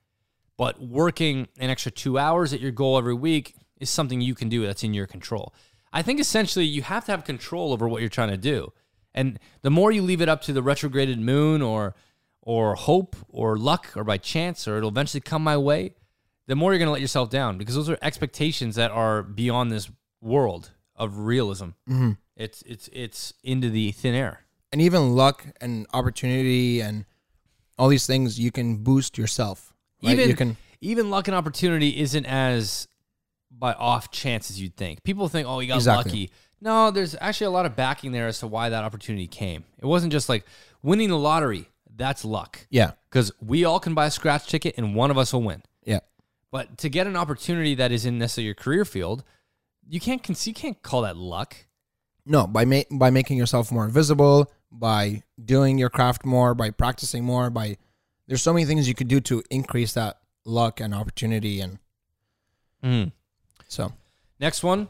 but 0.57 0.81
working 0.81 1.47
an 1.57 1.69
extra 1.69 1.91
two 1.91 2.19
hours 2.19 2.53
at 2.53 2.59
your 2.59 2.71
goal 2.71 2.97
every 2.97 3.15
week 3.15 3.55
is 3.79 3.89
something 3.89 4.19
you 4.19 4.35
can 4.35 4.49
do. 4.49 4.65
That's 4.65 4.83
in 4.83 4.93
your 4.93 5.07
control. 5.07 5.53
I 5.93 6.01
think 6.01 6.19
essentially 6.19 6.65
you 6.65 6.81
have 6.81 7.05
to 7.05 7.11
have 7.11 7.23
control 7.23 7.71
over 7.71 7.87
what 7.87 8.01
you're 8.01 8.09
trying 8.09 8.31
to 8.31 8.37
do. 8.37 8.73
And 9.13 9.39
the 9.61 9.69
more 9.69 9.91
you 9.91 10.01
leave 10.01 10.21
it 10.21 10.29
up 10.29 10.41
to 10.43 10.53
the 10.53 10.63
retrograded 10.63 11.19
moon 11.19 11.61
or 11.61 11.95
or 12.45 12.75
hope 12.75 13.15
or 13.29 13.57
luck 13.57 13.87
or 13.95 14.03
by 14.03 14.17
chance 14.17 14.67
or 14.67 14.77
it'll 14.77 14.89
eventually 14.89 15.21
come 15.21 15.43
my 15.43 15.57
way, 15.57 15.95
the 16.47 16.55
more 16.55 16.71
you're 16.71 16.77
going 16.79 16.87
to 16.87 16.91
let 16.91 17.01
yourself 17.01 17.29
down 17.29 17.57
because 17.57 17.73
those 17.75 17.89
are 17.89 17.97
expectations 18.01 18.75
that 18.75 18.91
are 18.91 19.23
beyond 19.23 19.71
this 19.71 19.89
world 20.21 20.71
of 20.95 21.17
realism. 21.19 21.69
Mm-hmm. 21.89 22.11
It's 22.35 22.61
it's 22.63 22.89
it's 22.93 23.33
into 23.43 23.69
the 23.69 23.91
thin 23.91 24.13
air. 24.13 24.41
and 24.71 24.81
even 24.81 25.15
luck 25.15 25.45
and 25.61 25.87
opportunity 25.93 26.81
and 26.81 27.05
all 27.77 27.87
these 27.87 28.05
things 28.07 28.39
you 28.39 28.51
can 28.51 28.77
boost 28.83 29.17
yourself. 29.17 29.73
Right? 30.03 30.13
Even 30.13 30.29
you 30.29 30.35
can 30.35 30.57
even 30.81 31.09
luck 31.09 31.27
and 31.29 31.35
opportunity 31.35 31.99
isn't 32.01 32.25
as 32.25 32.87
by 33.49 33.73
off 33.73 34.11
chance 34.11 34.49
as 34.51 34.59
you'd 34.61 34.75
think. 34.75 35.03
People 35.03 35.29
think, 35.29 35.47
oh, 35.47 35.59
you 35.61 35.67
got 35.69 35.75
Exactly. 35.77 36.11
lucky. 36.11 36.31
No, 36.59 36.91
there's 36.91 37.15
actually 37.21 37.47
a 37.47 37.51
lot 37.51 37.65
of 37.65 37.75
backing 37.75 38.11
there 38.11 38.27
as 38.27 38.39
to 38.39 38.47
why 38.47 38.69
that 38.69 38.83
opportunity 38.83 39.27
came. 39.27 39.63
It 39.81 39.85
wasn't 39.85 40.11
just 40.11 40.27
like 40.27 40.45
winning 40.81 41.09
the 41.09 41.17
lottery. 41.17 41.69
That's 41.95 42.25
luck. 42.25 42.65
yeah 42.69 42.91
Because 43.09 43.31
we 43.39 43.65
all 43.65 43.79
can 43.79 43.93
buy 43.93 44.07
a 44.07 44.11
scratch 44.11 44.47
ticket 44.47 44.75
and 44.77 44.95
one 44.95 45.11
of 45.11 45.17
us 45.17 45.31
will 45.33 45.43
win. 45.43 45.61
yeah 45.85 45.99
But 46.51 46.77
to 46.79 46.89
get 46.89 47.07
an 47.07 47.15
opportunity 47.15 47.75
that 47.75 47.91
is 47.91 48.05
in 48.05 48.17
necessarily 48.17 48.45
your 48.47 48.55
career 48.55 48.85
field, 48.85 49.23
you 49.87 49.99
can't 49.99 50.47
you 50.47 50.53
can't 50.53 50.81
call 50.81 51.01
that 51.03 51.17
luck. 51.17 51.55
no 52.25 52.47
by 52.47 52.65
ma- 52.65 52.89
by 52.91 53.09
making 53.09 53.37
yourself 53.37 53.71
more 53.71 53.87
visible 53.87 54.51
by 54.71 55.21
doing 55.43 55.77
your 55.77 55.89
craft 55.89 56.25
more 56.25 56.55
by 56.55 56.69
practicing 56.71 57.23
more 57.23 57.49
by 57.49 57.77
there's 58.27 58.41
so 58.41 58.53
many 58.53 58.65
things 58.65 58.87
you 58.87 58.95
could 58.95 59.07
do 59.09 59.19
to 59.19 59.43
increase 59.51 59.93
that 59.93 60.19
luck 60.45 60.79
and 60.79 60.93
opportunity 60.95 61.59
and 61.61 61.77
mm. 62.83 63.11
so 63.67 63.91
Next 64.39 64.61
one. 64.63 64.89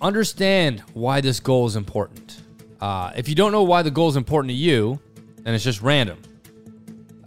Understand 0.00 0.80
why 0.92 1.20
this 1.22 1.40
goal 1.40 1.66
is 1.66 1.76
important. 1.76 2.42
Uh, 2.80 3.12
if 3.16 3.28
you 3.28 3.34
don't 3.34 3.52
know 3.52 3.62
why 3.62 3.82
the 3.82 3.90
goal 3.90 4.08
is 4.08 4.16
important 4.16 4.50
to 4.50 4.54
you, 4.56 5.00
then 5.42 5.54
it's 5.54 5.64
just 5.64 5.80
random. 5.82 6.18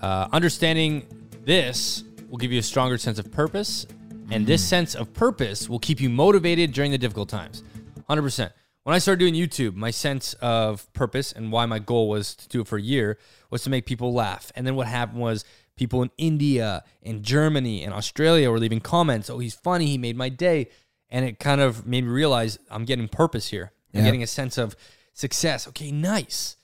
Uh, 0.02 0.28
understanding 0.32 1.06
this 1.44 2.04
will 2.30 2.38
give 2.38 2.52
you 2.52 2.60
a 2.60 2.64
stronger 2.64 2.98
sense 2.98 3.20
of 3.20 3.32
purpose, 3.32 3.88
and 4.32 4.46
this 4.46 4.66
sense 4.66 4.96
of 4.96 5.14
purpose 5.14 5.68
will 5.68 5.80
keep 5.80 6.00
you 6.00 6.10
motivated 6.10 6.72
during 6.74 6.92
the 6.92 6.98
difficult 6.98 7.30
times. 7.30 7.64
100%. 8.10 8.52
When 8.84 8.96
I 8.96 9.00
started 9.00 9.20
doing 9.20 9.34
YouTube, 9.34 9.76
my 9.76 9.92
sense 9.92 10.34
of 10.36 10.92
purpose 10.94 11.32
and 11.32 11.52
why 11.52 11.66
my 11.66 11.80
goal 11.80 12.10
was 12.10 12.36
to 12.36 12.48
do 12.48 12.62
it 12.62 12.68
for 12.68 12.78
a 12.78 12.82
year 12.82 13.18
was 13.50 13.64
to 13.64 13.70
make 13.70 13.86
people 13.86 14.14
laugh. 14.14 14.52
And 14.56 14.66
then 14.66 14.76
what 14.76 14.88
happened 14.88 15.20
was 15.20 15.44
people 15.76 16.02
in 16.02 16.10
India, 16.18 16.84
in 17.02 17.22
Germany, 17.22 17.84
and 17.84 17.94
Australia 17.94 18.50
were 18.50 18.58
leaving 18.58 18.80
comments. 18.80 19.30
Oh, 19.30 19.38
he's 19.40 19.54
funny. 19.54 19.88
He 19.88 19.98
made 19.98 20.16
my 20.16 20.30
day. 20.30 20.70
And 21.10 21.26
it 21.26 21.40
kind 21.40 21.62
of 21.62 21.86
made 21.86 22.04
me 22.04 22.10
realize 22.10 22.58
I'm 22.72 22.86
getting 22.86 23.08
purpose 23.10 23.50
here. 23.50 23.72
I'm 23.94 24.00
Yeah. 24.00 24.06
getting 24.06 24.24
a 24.24 24.28
sense 24.28 24.58
of 24.58 24.76
success. 25.20 25.68
Okay, 25.68 25.92
nice. 25.92 26.56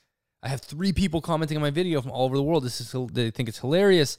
I 0.42 0.48
have 0.48 0.60
three 0.60 0.92
people 0.92 1.20
commenting 1.20 1.56
on 1.56 1.62
my 1.62 1.70
video 1.70 2.00
from 2.00 2.10
all 2.10 2.24
over 2.24 2.36
the 2.36 2.42
world. 2.42 2.64
This 2.64 2.80
is 2.80 2.94
they 3.12 3.30
think 3.30 3.48
it's 3.48 3.58
hilarious. 3.58 4.16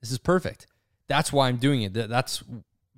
This 0.00 0.10
is 0.10 0.18
perfect. 0.18 0.66
That's 1.08 1.32
why 1.32 1.48
I'm 1.48 1.56
doing 1.56 1.82
it. 1.82 1.92
That's 1.94 2.42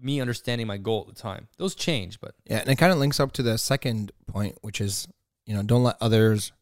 me 0.01 0.21
understanding 0.21 0.67
my 0.67 0.79
goal 0.79 1.07
at 1.09 1.15
the 1.15 1.21
time. 1.21 1.49
Those 1.59 1.75
change, 1.75 2.21
but 2.21 2.35
yeah 2.47 2.59
and 2.61 2.69
it 2.69 2.77
kind 2.77 2.93
of 2.93 2.99
links 2.99 3.21
up 3.21 3.33
to 3.33 3.43
the 3.43 3.57
second 3.57 4.13
point 4.27 4.57
which 4.63 4.81
is 4.81 5.07
you 5.47 5.55
know 5.55 5.63
don't 5.63 5.85
let 5.85 5.97
others 6.01 6.53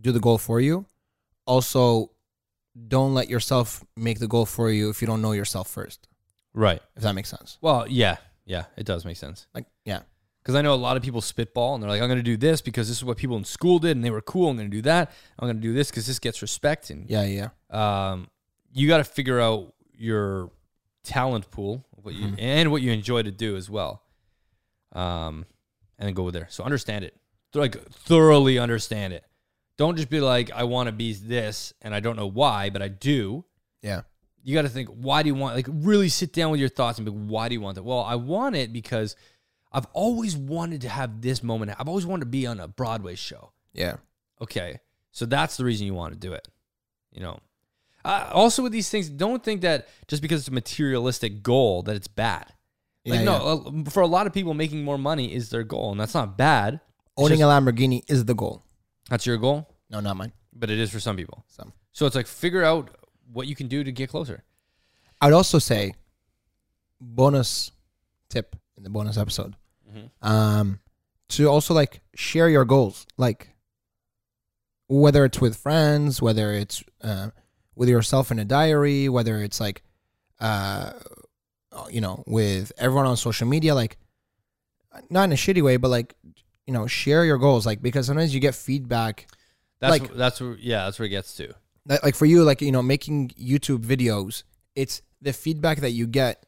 do 0.00 0.10
the 0.12 0.20
goal 0.20 0.38
for 0.38 0.60
you 0.60 0.86
also 1.46 2.10
don't 2.88 3.14
let 3.14 3.28
yourself 3.28 3.84
make 3.96 4.18
the 4.18 4.28
goal 4.28 4.46
for 4.46 4.70
you 4.70 4.88
if 4.90 5.00
you 5.00 5.06
don't 5.06 5.20
know 5.22 5.32
yourself 5.32 5.68
first 5.68 6.08
right. 6.54 6.80
if 6.96 7.02
that 7.02 7.14
makes 7.14 7.28
sense 7.28 7.58
Well, 7.60 7.86
yeah, 7.88 8.16
yeah, 8.44 8.64
it 8.76 8.86
does 8.86 9.04
make 9.04 9.16
sense. 9.16 9.46
like 9.54 9.66
yeah 9.84 10.00
Because 10.42 10.54
I 10.54 10.62
know 10.62 10.72
a 10.72 10.76
lot 10.76 10.96
of 10.96 11.02
people 11.02 11.20
spitball 11.20 11.74
and 11.74 11.82
they're 11.82 11.90
like, 11.90 12.00
I'm 12.00 12.08
going 12.08 12.18
to 12.18 12.22
do 12.22 12.36
this 12.36 12.62
because 12.62 12.88
this 12.88 12.96
is 12.96 13.04
what 13.04 13.18
people 13.18 13.36
in 13.36 13.44
school 13.44 13.78
did 13.78 13.96
and 13.96 14.04
they 14.04 14.10
were 14.10 14.22
cool. 14.22 14.48
I'm 14.48 14.56
going 14.56 14.70
to 14.70 14.76
do 14.76 14.82
that. 14.82 15.12
I'm 15.38 15.46
going 15.46 15.56
to 15.56 15.62
do 15.62 15.74
this 15.74 15.90
because 15.90 16.06
this 16.06 16.18
gets 16.18 16.40
respect. 16.42 16.90
And 16.90 17.08
yeah 17.10 17.24
yeah 17.24 17.48
um, 17.70 18.28
you 18.72 18.88
got 18.88 18.98
to 18.98 19.04
figure 19.04 19.40
out 19.40 19.74
your 19.94 20.50
talent 21.04 21.50
pool 21.50 21.84
what 22.02 22.14
you, 22.14 22.32
and 22.38 22.70
what 22.70 22.80
you 22.80 22.92
enjoy 22.92 23.22
to 23.22 23.30
do 23.30 23.56
as 23.56 23.68
well. 23.68 24.02
Um, 24.92 25.44
and 25.98 26.06
then 26.06 26.14
go 26.14 26.22
with 26.22 26.34
there. 26.34 26.46
So 26.50 26.64
understand 26.64 27.04
it. 27.04 27.14
Like 27.54 27.76
thoroughly 27.90 28.58
understand 28.58 29.12
it. 29.12 29.24
Don't 29.76 29.96
just 29.96 30.08
be 30.08 30.20
like, 30.20 30.50
I 30.52 30.64
want 30.64 30.86
to 30.88 30.92
be 30.92 31.12
this 31.12 31.74
and 31.82 31.94
I 31.94 32.00
don't 32.00 32.16
know 32.16 32.26
why, 32.26 32.70
but 32.70 32.80
I 32.82 32.88
do. 32.88 33.44
yeah 33.82 34.02
you 34.44 34.54
got 34.54 34.62
to 34.62 34.68
think 34.68 34.88
why 34.88 35.22
do 35.22 35.28
you 35.28 35.34
want 35.34 35.56
like 35.56 35.66
really 35.68 36.08
sit 36.08 36.32
down 36.32 36.50
with 36.50 36.60
your 36.60 36.68
thoughts 36.70 36.96
and 36.98 37.04
be 37.04 37.10
like, 37.10 37.26
why 37.26 37.48
do 37.48 37.54
you 37.54 37.60
want 37.60 37.74
that 37.74 37.82
well 37.82 38.00
i 38.00 38.14
want 38.14 38.54
it 38.54 38.72
because 38.72 39.16
i've 39.72 39.86
always 39.92 40.36
wanted 40.36 40.80
to 40.82 40.88
have 40.88 41.20
this 41.20 41.42
moment. 41.42 41.74
I've 41.78 41.88
always 41.88 42.06
wanted 42.06 42.20
to 42.20 42.30
be 42.30 42.46
on 42.46 42.60
a 42.60 42.68
broadway 42.68 43.14
show. 43.14 43.52
Yeah. 43.72 43.96
Okay. 44.40 44.80
So 45.12 45.26
that's 45.26 45.56
the 45.56 45.64
reason 45.64 45.86
you 45.86 45.94
want 45.94 46.12
to 46.14 46.18
do 46.18 46.32
it 46.32 46.46
you 47.12 47.22
know. 47.22 47.38
Uh, 48.04 48.30
also 48.32 48.62
with 48.62 48.72
these 48.72 48.88
things 48.88 49.08
don't 49.08 49.42
think 49.42 49.62
that 49.62 49.88
just 50.06 50.22
because 50.22 50.40
it's 50.40 50.48
a 50.48 50.52
materialistic 50.52 51.42
goal 51.42 51.82
that 51.82 51.96
it's 51.96 52.08
bad. 52.08 52.46
Like 53.04 53.20
Yeah, 53.20 53.24
no 53.24 53.34
uh, 53.86 53.90
for 53.90 54.02
a 54.02 54.06
lot 54.06 54.26
of 54.26 54.32
people 54.32 54.54
making 54.54 54.84
more 54.84 54.98
money 54.98 55.34
is 55.34 55.50
their 55.50 55.64
goal 55.64 55.90
and 55.90 56.00
that's 56.00 56.14
not 56.14 56.38
bad. 56.38 56.74
It's 56.74 56.82
owning 57.16 57.38
just- 57.38 57.42
a 57.42 57.46
lamborghini 57.46 58.02
is 58.08 58.24
the 58.24 58.34
goal. 58.34 58.64
That's 59.10 59.26
your 59.26 59.36
goal? 59.36 59.68
No 59.90 60.00
not 60.00 60.16
mine. 60.16 60.32
But 60.52 60.70
it 60.70 60.78
is 60.78 60.90
for 60.90 61.00
some 61.00 61.16
people. 61.16 61.44
Some. 61.48 61.72
So 61.92 62.06
it's 62.06 62.14
like 62.14 62.26
figure 62.26 62.62
out 62.64 62.90
what 63.32 63.46
you 63.46 63.56
can 63.56 63.68
do 63.68 63.82
to 63.82 63.92
get 63.92 64.10
closer. 64.10 64.44
I'd 65.20 65.32
also 65.32 65.58
say 65.58 65.94
bonus 67.00 67.72
tip 68.28 68.54
in 68.78 68.84
the 68.84 68.90
bonus 68.90 69.18
episode. 69.18 69.54
Um, 70.22 70.80
to 71.30 71.46
also 71.48 71.74
like 71.74 72.00
share 72.14 72.48
your 72.48 72.64
goals, 72.64 73.06
like 73.18 73.50
whether 74.86 75.24
it's 75.24 75.40
with 75.40 75.56
friends, 75.56 76.22
whether 76.22 76.52
it's 76.52 76.82
uh, 77.02 77.30
with 77.74 77.88
yourself 77.88 78.30
in 78.30 78.38
a 78.38 78.44
diary, 78.44 79.08
whether 79.08 79.42
it's 79.42 79.60
like, 79.60 79.82
uh, 80.40 80.92
you 81.90 82.00
know, 82.00 82.22
with 82.26 82.72
everyone 82.78 83.06
on 83.06 83.16
social 83.16 83.46
media, 83.46 83.74
like 83.74 83.98
not 85.10 85.24
in 85.24 85.32
a 85.32 85.36
shitty 85.36 85.62
way, 85.62 85.76
but 85.76 85.88
like 85.88 86.14
you 86.66 86.72
know, 86.72 86.86
share 86.86 87.24
your 87.24 87.38
goals, 87.38 87.66
like 87.66 87.82
because 87.82 88.06
sometimes 88.06 88.34
you 88.34 88.40
get 88.40 88.54
feedback 88.54 89.26
that's 89.80 89.90
Like- 89.90 90.14
that's 90.14 90.40
where 90.40 90.56
yeah 90.60 90.84
that's 90.84 90.98
where 90.98 91.06
it 91.06 91.10
gets 91.10 91.34
to 91.36 91.54
that, 91.86 92.02
like 92.04 92.14
for 92.14 92.26
you, 92.26 92.44
like 92.44 92.60
you 92.62 92.72
know, 92.72 92.82
making 92.82 93.30
YouTube 93.30 93.84
videos, 93.84 94.42
it's 94.74 95.02
the 95.22 95.32
feedback 95.32 95.78
that 95.80 95.90
you 95.92 96.06
get 96.06 96.44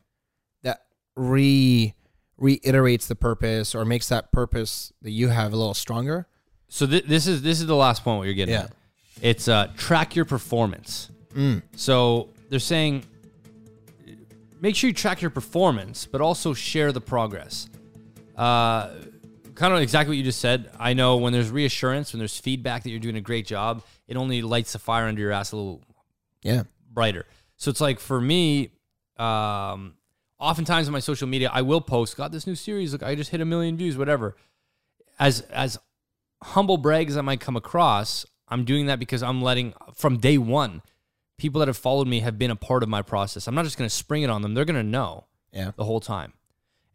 that 0.63 0.83
re 1.17 1.95
reiterates 2.41 3.07
the 3.07 3.15
purpose 3.15 3.75
or 3.75 3.85
makes 3.85 4.09
that 4.09 4.33
purpose 4.33 4.93
that 5.03 5.11
you 5.13 5.29
have 5.29 5.53
a 5.53 5.57
little 5.57 5.75
stronger. 5.75 6.27
So 6.69 6.87
th- 6.87 7.05
this 7.05 7.27
is 7.29 7.43
this 7.43 7.61
is 7.61 7.67
the 7.67 7.77
last 7.77 8.03
point 8.03 8.19
what 8.19 8.25
you're 8.25 8.35
getting 8.35 8.55
Yeah. 8.55 8.63
at. 8.65 8.73
It's 9.23 9.47
uh, 9.47 9.69
track 9.77 10.17
your 10.17 10.25
performance. 10.25 11.11
Mm. 11.35 11.63
So 11.77 12.31
they're 12.49 12.59
saying 12.59 13.05
make 14.61 14.75
sure 14.77 14.89
you 14.89 14.95
track 14.95 15.21
your 15.23 15.31
performance, 15.31 16.07
but 16.07 16.21
also 16.21 16.55
share 16.55 16.93
the 16.93 17.01
progress. 17.01 17.69
Uh, 18.37 18.91
kind 19.55 19.75
of 19.75 19.81
exactly 19.81 20.13
what 20.13 20.17
you 20.19 20.25
just 20.25 20.41
said. 20.41 20.71
I 20.79 20.95
know 20.95 21.19
when 21.19 21.33
there's 21.33 21.51
reassurance, 21.51 22.13
when 22.13 22.19
there's 22.19 22.39
feedback 22.39 22.83
that 22.83 22.91
you're 22.91 22.99
doing 23.01 23.17
a 23.17 23.21
great 23.21 23.47
job, 23.47 23.83
it 24.09 24.17
only 24.17 24.41
lights 24.43 24.73
the 24.73 24.79
fire 24.79 25.07
under 25.07 25.21
your 25.21 25.33
ass 25.33 25.53
a 25.53 25.57
little 25.57 25.83
Yeah, 26.43 26.63
brighter. 26.91 27.27
So 27.57 27.71
it's 27.71 27.81
like 27.81 28.01
for 28.01 28.21
me, 28.21 28.71
um, 29.19 29.95
oftentimes 30.41 30.89
on 30.89 30.93
my 30.93 31.01
social 31.01 31.29
media, 31.29 31.51
I 31.53 31.63
will 31.63 31.81
post, 31.81 32.17
"Got 32.17 32.33
this 32.33 32.47
new 32.47 32.55
series. 32.55 32.93
Look, 32.93 33.03
I 33.03 33.15
just 33.15 33.31
hit 33.31 33.41
a 33.41 33.45
million 33.45 33.77
views. 33.77 33.97
Whatever." 33.97 34.37
As 35.19 35.43
as 35.43 35.79
humble 36.43 36.79
brag 36.79 37.09
as 37.09 37.17
I 37.17 37.21
might 37.21 37.41
come 37.41 37.57
across, 37.57 38.25
I'm 38.49 38.65
doing 38.65 38.87
that 38.87 38.99
because 38.99 39.23
I'm 39.23 39.43
letting 39.43 39.75
from 39.95 40.17
day 40.19 40.39
one, 40.39 40.83
people 41.37 41.59
that 41.61 41.69
have 41.69 41.77
followed 41.77 42.09
me 42.09 42.21
have 42.21 42.39
been 42.39 42.51
a 42.51 42.57
part 42.57 42.83
of 42.83 42.89
my 42.89 43.03
process. 43.03 43.47
I'm 43.47 43.55
not 43.55 43.65
just 43.65 43.77
going 43.79 43.89
to 43.89 43.95
spring 43.95 44.23
it 44.23 44.31
on 44.31 44.43
them; 44.43 44.55
they're 44.55 44.65
going 44.65 44.77
to 44.77 44.83
know 44.83 45.27
yeah, 45.53 45.73
the 45.77 45.85
whole 45.85 46.01
time. 46.01 46.33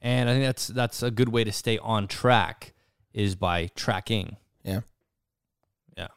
And 0.02 0.30
I 0.30 0.34
think 0.34 0.46
that's 0.46 0.68
that's 0.68 1.04
a 1.04 1.12
good 1.12 1.30
way 1.30 1.44
to 1.44 1.52
stay 1.52 1.78
on 1.78 2.08
track 2.08 2.74
is 3.14 3.36
by 3.36 3.68
tracking. 3.76 4.38
yeah. 4.64 4.82
Yeah. 5.98 6.08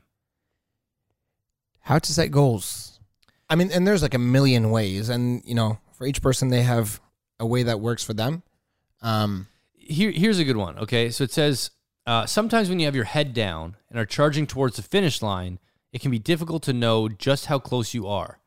How 1.81 1.99
to 1.99 2.13
set 2.13 2.31
goals? 2.31 3.01
I 3.49 3.55
mean, 3.55 3.71
and 3.73 3.87
there's 3.87 4.03
like 4.03 4.15
a 4.15 4.19
million 4.19 4.71
ways, 4.71 5.09
and 5.09 5.43
you 5.45 5.55
know, 5.55 5.79
for 5.93 6.07
each 6.07 6.21
person, 6.21 6.49
they 6.49 6.63
have 6.63 7.01
a 7.41 7.47
way 7.47 7.63
that 7.63 7.81
works 7.81 8.03
for 8.03 8.15
them. 8.15 8.43
Um, 9.03 9.49
here, 9.75 10.11
here's 10.11 10.39
a 10.39 10.45
good 10.45 10.57
one. 10.57 10.79
Okay, 10.79 11.11
so 11.11 11.25
it 11.25 11.31
says 11.31 11.71
uh, 12.07 12.27
sometimes 12.27 12.69
when 12.69 12.79
you 12.79 12.87
have 12.87 12.95
your 12.95 13.05
head 13.05 13.33
down 13.33 13.77
and 13.91 13.99
are 13.99 14.07
charging 14.07 14.47
towards 14.47 14.77
the 14.77 14.83
finish 14.83 15.23
line, 15.23 15.59
it 15.93 16.01
can 16.01 16.11
be 16.11 16.19
difficult 16.19 16.63
to 16.65 16.73
know 16.73 17.09
just 17.09 17.47
how 17.47 17.59
close 17.59 17.95
you 17.95 18.07
are. 18.07 18.39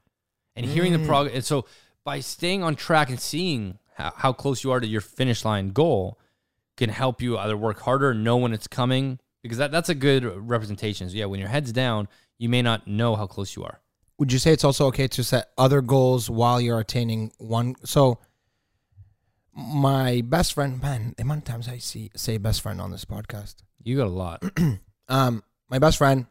And 0.55 0.65
hearing 0.65 0.91
the 0.91 0.99
progress, 0.99 1.33
and 1.33 1.45
so 1.45 1.65
by 2.03 2.19
staying 2.19 2.61
on 2.61 2.75
track 2.75 3.09
and 3.09 3.19
seeing 3.19 3.79
how, 3.95 4.13
how 4.15 4.33
close 4.33 4.63
you 4.63 4.71
are 4.71 4.79
to 4.79 4.87
your 4.87 5.01
finish 5.01 5.45
line 5.45 5.69
goal, 5.69 6.19
can 6.77 6.89
help 6.89 7.21
you 7.21 7.37
either 7.37 7.55
work 7.55 7.79
harder, 7.79 8.13
know 8.13 8.37
when 8.37 8.53
it's 8.53 8.67
coming, 8.67 9.19
because 9.41 9.57
that, 9.59 9.71
that's 9.71 9.89
a 9.89 9.95
good 9.95 10.25
representation. 10.25 11.09
So 11.09 11.15
yeah, 11.15 11.25
when 11.25 11.39
your 11.39 11.49
head's 11.49 11.71
down, 11.71 12.07
you 12.37 12.49
may 12.49 12.61
not 12.61 12.87
know 12.87 13.15
how 13.15 13.27
close 13.27 13.55
you 13.55 13.63
are. 13.63 13.79
would 14.17 14.31
you 14.31 14.39
say 14.39 14.51
it's 14.51 14.63
also 14.63 14.87
okay 14.87 15.07
to 15.07 15.23
set 15.23 15.51
other 15.57 15.81
goals 15.81 16.29
while 16.29 16.59
you're 16.59 16.79
attaining 16.79 17.31
one? 17.37 17.75
So, 17.85 18.19
my 19.55 20.21
best 20.25 20.53
friend, 20.53 20.81
man, 20.81 21.13
the 21.17 21.23
amount 21.23 21.39
of 21.39 21.43
times 21.45 21.67
I 21.67 21.77
see 21.77 22.09
say 22.15 22.37
best 22.37 22.61
friend 22.61 22.79
on 22.81 22.91
this 22.91 23.05
podcast. 23.05 23.55
You 23.83 23.97
got 23.97 24.07
a 24.07 24.09
lot. 24.09 24.43
Um, 25.09 25.43
my 25.69 25.77
best 25.77 25.97
friend, 25.97 26.25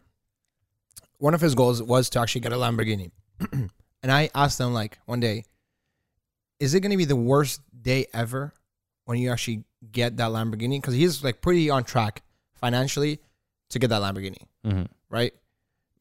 one 1.18 1.34
of 1.34 1.40
his 1.42 1.54
goals 1.54 1.82
was 1.82 2.08
to 2.10 2.20
actually 2.20 2.40
get 2.40 2.52
a 2.52 2.56
Lamborghini, 2.56 3.10
and 3.52 3.70
I 4.10 4.30
asked 4.34 4.58
him 4.58 4.72
like 4.72 4.98
one 5.04 5.20
day, 5.20 5.44
is 6.58 6.72
it 6.74 6.80
going 6.80 6.92
to 6.92 6.96
be 6.96 7.04
the 7.04 7.14
worst 7.16 7.60
day 7.82 8.06
ever 8.14 8.54
when 9.04 9.18
you 9.18 9.30
actually 9.30 9.64
get 9.92 10.16
that 10.16 10.30
Lamborghini? 10.30 10.80
Because 10.80 10.94
he's 10.94 11.22
like 11.22 11.42
pretty 11.42 11.68
on 11.68 11.84
track 11.84 12.22
financially 12.54 13.20
to 13.68 13.78
get 13.78 13.88
that 13.90 14.00
Lamborghini, 14.00 14.46
Mm-hmm. 14.64 14.84
right? 15.10 15.34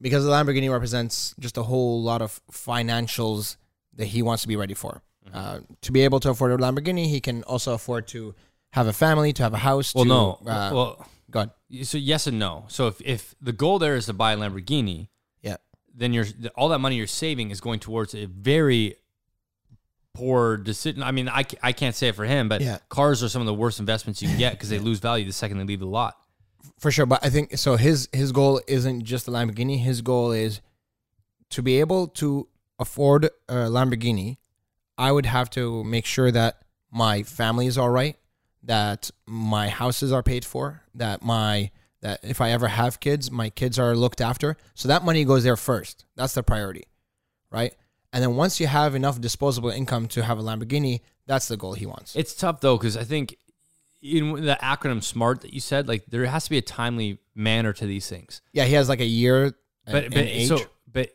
Because 0.00 0.24
the 0.24 0.30
Lamborghini 0.30 0.72
represents 0.72 1.34
just 1.38 1.58
a 1.58 1.62
whole 1.62 2.02
lot 2.02 2.22
of 2.22 2.40
financials 2.50 3.56
that 3.96 4.06
he 4.06 4.22
wants 4.22 4.40
to 4.42 4.48
be 4.48 4.56
ready 4.56 4.72
for. 4.74 5.02
Mm-hmm. 5.26 5.36
Uh, 5.36 5.58
to 5.82 5.92
be 5.92 6.00
able 6.02 6.18
to 6.20 6.30
afford 6.30 6.52
a 6.52 6.56
Lamborghini, 6.56 7.06
he 7.06 7.20
can 7.20 7.42
also 7.44 7.74
afford 7.74 8.08
to 8.08 8.34
have 8.72 8.86
a 8.86 8.92
family, 8.92 9.32
to 9.34 9.42
have 9.42 9.52
a 9.54 9.58
house. 9.58 9.94
Well, 9.94 10.04
to, 10.04 10.08
no. 10.08 10.38
Uh, 10.46 10.70
well, 10.72 11.06
God, 11.30 11.50
so 11.82 11.98
yes 11.98 12.26
and 12.26 12.38
no. 12.38 12.64
So 12.68 12.86
if, 12.88 13.00
if 13.02 13.34
the 13.40 13.52
goal 13.52 13.78
there 13.78 13.94
is 13.96 14.06
to 14.06 14.12
buy 14.12 14.32
a 14.32 14.36
Lamborghini, 14.36 15.08
yeah, 15.42 15.56
then 15.94 16.12
you're 16.12 16.26
all 16.56 16.68
that 16.70 16.78
money 16.80 16.96
you're 16.96 17.06
saving 17.06 17.50
is 17.50 17.60
going 17.60 17.80
towards 17.80 18.14
a 18.14 18.24
very 18.26 18.96
poor 20.14 20.56
decision. 20.56 21.02
I 21.02 21.12
mean, 21.12 21.28
I, 21.28 21.44
I 21.62 21.72
can't 21.72 21.94
say 21.94 22.08
it 22.08 22.14
for 22.14 22.24
him, 22.24 22.48
but 22.48 22.60
Yeah. 22.60 22.78
cars 22.88 23.22
are 23.22 23.28
some 23.28 23.42
of 23.42 23.46
the 23.46 23.54
worst 23.54 23.78
investments 23.78 24.20
you 24.22 24.28
can 24.28 24.38
get 24.38 24.52
because 24.52 24.68
they 24.68 24.78
lose 24.88 24.98
value 24.98 25.24
the 25.24 25.32
second 25.32 25.58
they 25.58 25.64
leave 25.64 25.80
the 25.80 25.86
lot. 25.86 26.16
for 26.78 26.90
sure. 26.90 27.06
But 27.06 27.24
I 27.24 27.30
think 27.30 27.56
so. 27.58 27.76
His 27.76 28.08
his 28.12 28.32
goal 28.32 28.60
isn't 28.66 29.04
just 29.04 29.26
the 29.26 29.32
Lamborghini. 29.32 29.78
His 29.78 30.00
goal 30.02 30.32
is 30.32 30.60
to 31.50 31.62
be 31.62 31.78
able 31.80 32.08
to 32.08 32.48
afford 32.78 33.26
a 33.48 33.54
Lamborghini. 33.68 34.38
I 35.00 35.10
would 35.10 35.24
have 35.24 35.48
to 35.50 35.82
make 35.82 36.04
sure 36.04 36.30
that 36.30 36.62
my 36.90 37.22
family 37.22 37.66
is 37.66 37.78
all 37.78 37.88
right, 37.88 38.16
that 38.64 39.10
my 39.26 39.70
houses 39.70 40.12
are 40.12 40.22
paid 40.22 40.44
for, 40.44 40.82
that 40.94 41.22
my 41.22 41.70
that 42.02 42.20
if 42.22 42.40
I 42.42 42.50
ever 42.50 42.68
have 42.68 43.00
kids, 43.00 43.30
my 43.30 43.48
kids 43.48 43.78
are 43.78 43.96
looked 43.96 44.20
after. 44.20 44.58
So 44.74 44.88
that 44.88 45.02
money 45.02 45.24
goes 45.24 45.42
there 45.42 45.56
first. 45.56 46.04
That's 46.16 46.34
the 46.34 46.42
priority, 46.42 46.84
right? 47.50 47.74
And 48.12 48.22
then 48.22 48.36
once 48.36 48.60
you 48.60 48.66
have 48.66 48.94
enough 48.94 49.18
disposable 49.20 49.70
income 49.70 50.06
to 50.08 50.22
have 50.22 50.38
a 50.38 50.42
Lamborghini, 50.42 51.00
that's 51.26 51.48
the 51.48 51.56
goal 51.56 51.72
he 51.72 51.86
wants. 51.86 52.14
It's 52.14 52.34
tough 52.34 52.60
though 52.60 52.76
because 52.76 52.98
I 52.98 53.04
think 53.04 53.38
in 54.02 54.44
the 54.44 54.58
acronym 54.62 55.02
SMART 55.02 55.40
that 55.42 55.54
you 55.54 55.60
said, 55.60 55.88
like 55.88 56.04
there 56.06 56.26
has 56.26 56.44
to 56.44 56.50
be 56.50 56.58
a 56.58 56.62
timely 56.62 57.20
manner 57.34 57.72
to 57.72 57.86
these 57.86 58.06
things. 58.06 58.42
yeah, 58.52 58.64
he 58.64 58.74
has 58.74 58.90
like 58.90 59.00
a 59.00 59.06
year. 59.06 59.54
But 59.86 60.04
in 60.04 60.10
but 60.10 60.24
age. 60.24 60.48
so 60.48 60.58
but 60.92 61.08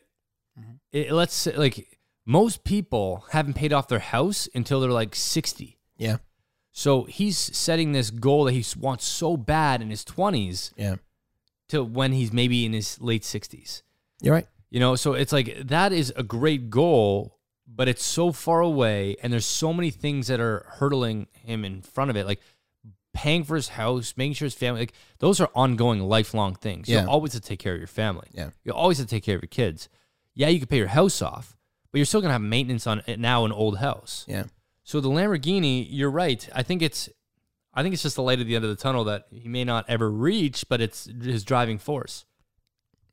mm-hmm. 0.59 0.71
it, 0.91 1.11
let's 1.11 1.35
say 1.35 1.55
like 1.55 1.94
most 2.25 2.63
people 2.63 3.25
haven't 3.31 3.53
paid 3.53 3.71
off 3.73 3.87
their 3.87 3.99
house 3.99 4.47
until 4.55 4.79
they're 4.79 4.89
like 4.91 5.15
sixty. 5.15 5.77
yeah, 5.97 6.17
So 6.71 7.03
he's 7.03 7.37
setting 7.37 7.91
this 7.91 8.09
goal 8.09 8.45
that 8.45 8.53
he 8.53 8.65
wants 8.79 9.05
so 9.05 9.37
bad 9.37 9.81
in 9.81 9.89
his 9.89 10.03
twenties 10.03 10.71
yeah, 10.75 10.95
to 11.69 11.83
when 11.83 12.11
he's 12.13 12.33
maybe 12.33 12.65
in 12.65 12.73
his 12.73 12.99
late 13.01 13.23
sixties. 13.23 13.83
you're 14.21 14.33
right. 14.33 14.47
You 14.71 14.79
know, 14.79 14.95
so 14.95 15.13
it's 15.13 15.31
like 15.31 15.55
that 15.67 15.93
is 15.93 16.11
a 16.17 16.23
great 16.23 16.69
goal, 16.69 17.37
but 17.67 17.87
it's 17.87 18.03
so 18.03 18.31
far 18.31 18.59
away, 18.61 19.15
and 19.23 19.31
there's 19.31 19.45
so 19.45 19.71
many 19.71 19.89
things 19.91 20.27
that 20.27 20.39
are 20.39 20.65
hurtling 20.79 21.27
him 21.31 21.63
in 21.63 21.81
front 21.81 22.09
of 22.09 22.17
it, 22.17 22.25
like 22.25 22.41
paying 23.13 23.43
for 23.45 23.55
his 23.55 23.69
house, 23.69 24.13
making 24.17 24.33
sure 24.33 24.47
his 24.47 24.53
family, 24.55 24.81
like 24.81 24.93
those 25.19 25.39
are 25.39 25.49
ongoing, 25.55 26.01
lifelong 26.01 26.55
things. 26.55 26.89
Yeah. 26.89 27.03
You 27.03 27.09
always 27.09 27.31
have 27.33 27.43
to 27.43 27.47
take 27.47 27.59
care 27.59 27.73
of 27.73 27.79
your 27.79 27.87
family. 27.87 28.27
Yeah. 28.33 28.49
You 28.65 28.73
always 28.73 28.97
have 28.97 29.07
to 29.07 29.15
take 29.15 29.23
care 29.23 29.35
of 29.37 29.41
your 29.43 29.47
kids. 29.47 29.87
Yeah, 30.33 30.49
you 30.49 30.59
can 30.59 30.67
pay 30.67 30.77
your 30.77 30.87
house 30.87 31.21
off, 31.21 31.55
but 31.95 31.99
you're 31.99 32.05
still 32.05 32.19
gonna 32.19 32.33
have 32.33 32.41
maintenance 32.41 32.85
on 32.87 33.01
it 33.07 33.19
now 33.19 33.45
an 33.45 33.53
old 33.53 33.77
house. 33.77 34.25
Yeah. 34.27 34.43
So 34.83 34.99
the 34.99 35.07
Lamborghini, 35.07 35.87
you're 35.89 36.11
right. 36.11 36.45
I 36.53 36.61
think 36.61 36.81
it's, 36.81 37.07
I 37.73 37.83
think 37.83 37.93
it's 37.93 38.03
just 38.03 38.17
the 38.17 38.21
light 38.21 38.41
at 38.41 38.47
the 38.47 38.53
end 38.57 38.65
of 38.65 38.69
the 38.69 38.75
tunnel 38.75 39.05
that 39.05 39.27
he 39.31 39.47
may 39.47 39.63
not 39.63 39.85
ever 39.87 40.11
reach, 40.11 40.65
but 40.67 40.81
it's 40.81 41.05
his 41.05 41.45
driving 41.45 41.77
force. 41.77 42.25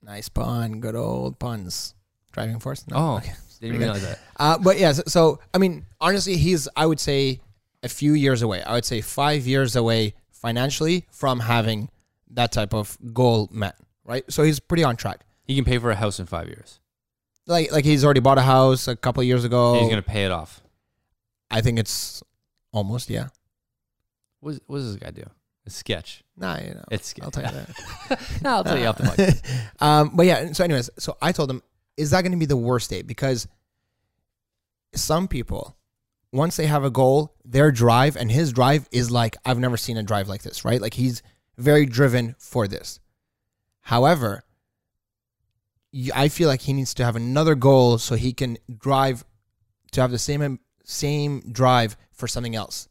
Nice 0.03 0.29
pun. 0.29 0.81
Good 0.81 0.97
old 0.97 1.39
puns. 1.39 1.95
Driving 2.33 2.59
force. 2.59 2.85
No? 2.89 2.97
Oh, 2.97 3.17
Okay. 3.19 3.33
didn't 3.61 3.79
realize 3.79 4.03
that. 4.03 4.19
Uh, 4.37 4.59
but 4.59 4.81
yeah, 4.81 4.91
so, 4.91 5.03
so 5.07 5.39
I 5.55 5.59
mean, 5.59 5.87
honestly, 6.01 6.37
he's 6.37 6.67
I 6.75 6.85
would 6.85 6.99
say 6.99 7.41
a 7.85 7.89
few 7.89 8.15
years 8.15 8.43
away. 8.43 8.65
I 8.65 8.75
would 8.75 8.85
say 8.85 9.01
five 9.01 9.47
years 9.47 9.77
away 9.77 10.15
financially 10.33 11.07
from 11.13 11.39
having 11.39 11.89
that 12.33 12.51
type 12.51 12.75
of 12.75 12.99
goal 13.15 13.49
met. 13.53 13.77
Right. 14.05 14.25
So 14.29 14.43
he's 14.43 14.59
pretty 14.59 14.83
on 14.83 14.97
track. 14.97 15.21
He 15.45 15.55
can 15.55 15.65
pay 15.65 15.79
for 15.79 15.93
a 15.93 15.95
house 15.95 16.19
in 16.19 16.27
five 16.27 16.49
years. 16.49 16.81
Like 17.47 17.73
like 17.73 17.85
he's 17.85 18.05
already 18.05 18.21
bought 18.21 18.39
a 18.39 18.43
house 18.43 18.89
a 18.89 18.97
couple 18.97 19.21
of 19.21 19.27
years 19.27 19.45
ago. 19.45 19.81
He's 19.81 19.89
gonna 19.89 20.03
pay 20.03 20.25
it 20.25 20.33
off. 20.33 20.63
I 21.51 21.61
think 21.61 21.79
it's 21.79 22.23
almost 22.73 23.11
yeah. 23.11 23.29
What, 24.41 24.59
what 24.67 24.79
does 24.79 24.93
this 24.93 25.03
guy 25.03 25.11
do? 25.11 25.25
A 25.67 25.71
sketch. 25.71 26.25
Nah, 26.37 26.59
you 26.59 26.75
know. 26.75 26.85
It's 26.91 27.15
I'll 27.23 27.31
tell 27.31 27.45
you 27.45 27.51
that. 27.51 28.21
no, 28.43 28.51
I'll 28.51 28.65
tell 28.65 28.79
you 28.79 28.87
off 28.87 28.99
the 28.99 29.15
mic. 29.17 29.37
um, 29.81 30.11
but 30.15 30.27
yeah, 30.27 30.53
so 30.53 30.65
anyways, 30.65 30.91
so 30.99 31.17
I 31.23 31.31
told 31.31 31.51
him, 31.51 31.63
is 31.97 32.11
that 32.11 32.23
going 32.23 32.33
to 32.33 32.39
be 32.39 32.47
the 32.47 32.57
worst 32.57 32.91
day? 32.91 33.03
Because 33.03 33.47
some 34.95 35.29
people, 35.29 35.77
once 36.33 36.57
they 36.57 36.67
have 36.67 36.83
a 36.83 36.91
goal, 36.91 37.37
their 37.45 37.71
drive 37.71 38.17
and 38.17 38.33
his 38.33 38.53
drive 38.53 38.89
is 38.91 39.13
like 39.13 39.37
I've 39.45 39.59
never 39.59 39.77
seen 39.77 39.97
a 39.97 40.03
drive 40.03 40.29
like 40.29 40.43
this, 40.43 40.65
right? 40.65 40.81
Like 40.81 40.95
he's 40.95 41.23
very 41.57 41.87
driven 41.87 42.35
for 42.39 42.67
this. 42.67 42.99
However, 43.83 44.43
I 46.15 46.29
feel 46.29 46.49
like 46.49 46.63
he 46.63 46.73
needs 46.73 46.95
to 46.95 47.05
have 47.05 47.17
another 47.17 47.55
goal 47.55 47.99
so 47.99 48.15
he 48.15 48.33
can 48.33 48.57
drive 48.79 49.25
to 49.93 50.01
have 50.01 50.11
the 50.11 50.19
same 50.19 50.59
same 50.85 51.41
drive 51.53 51.97
for 52.13 52.27
something 52.27 52.57
else. 52.57 52.89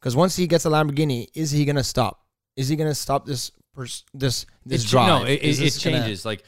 Because 0.00 0.16
once 0.16 0.36
he 0.36 0.46
gets 0.46 0.64
a 0.64 0.70
Lamborghini, 0.70 1.28
is 1.34 1.50
he 1.50 1.64
gonna 1.64 1.84
stop? 1.84 2.24
Is 2.56 2.68
he 2.68 2.76
gonna 2.76 2.94
stop 2.94 3.26
this 3.26 3.52
pers- 3.74 4.04
this 4.14 4.46
this 4.64 4.84
It 4.84 4.88
drive? 4.88 5.08
No, 5.08 5.26
it, 5.26 5.32
it, 5.32 5.42
it 5.42 5.56
this 5.58 5.82
gonna- 5.84 5.98
changes. 5.98 6.24
Like 6.24 6.42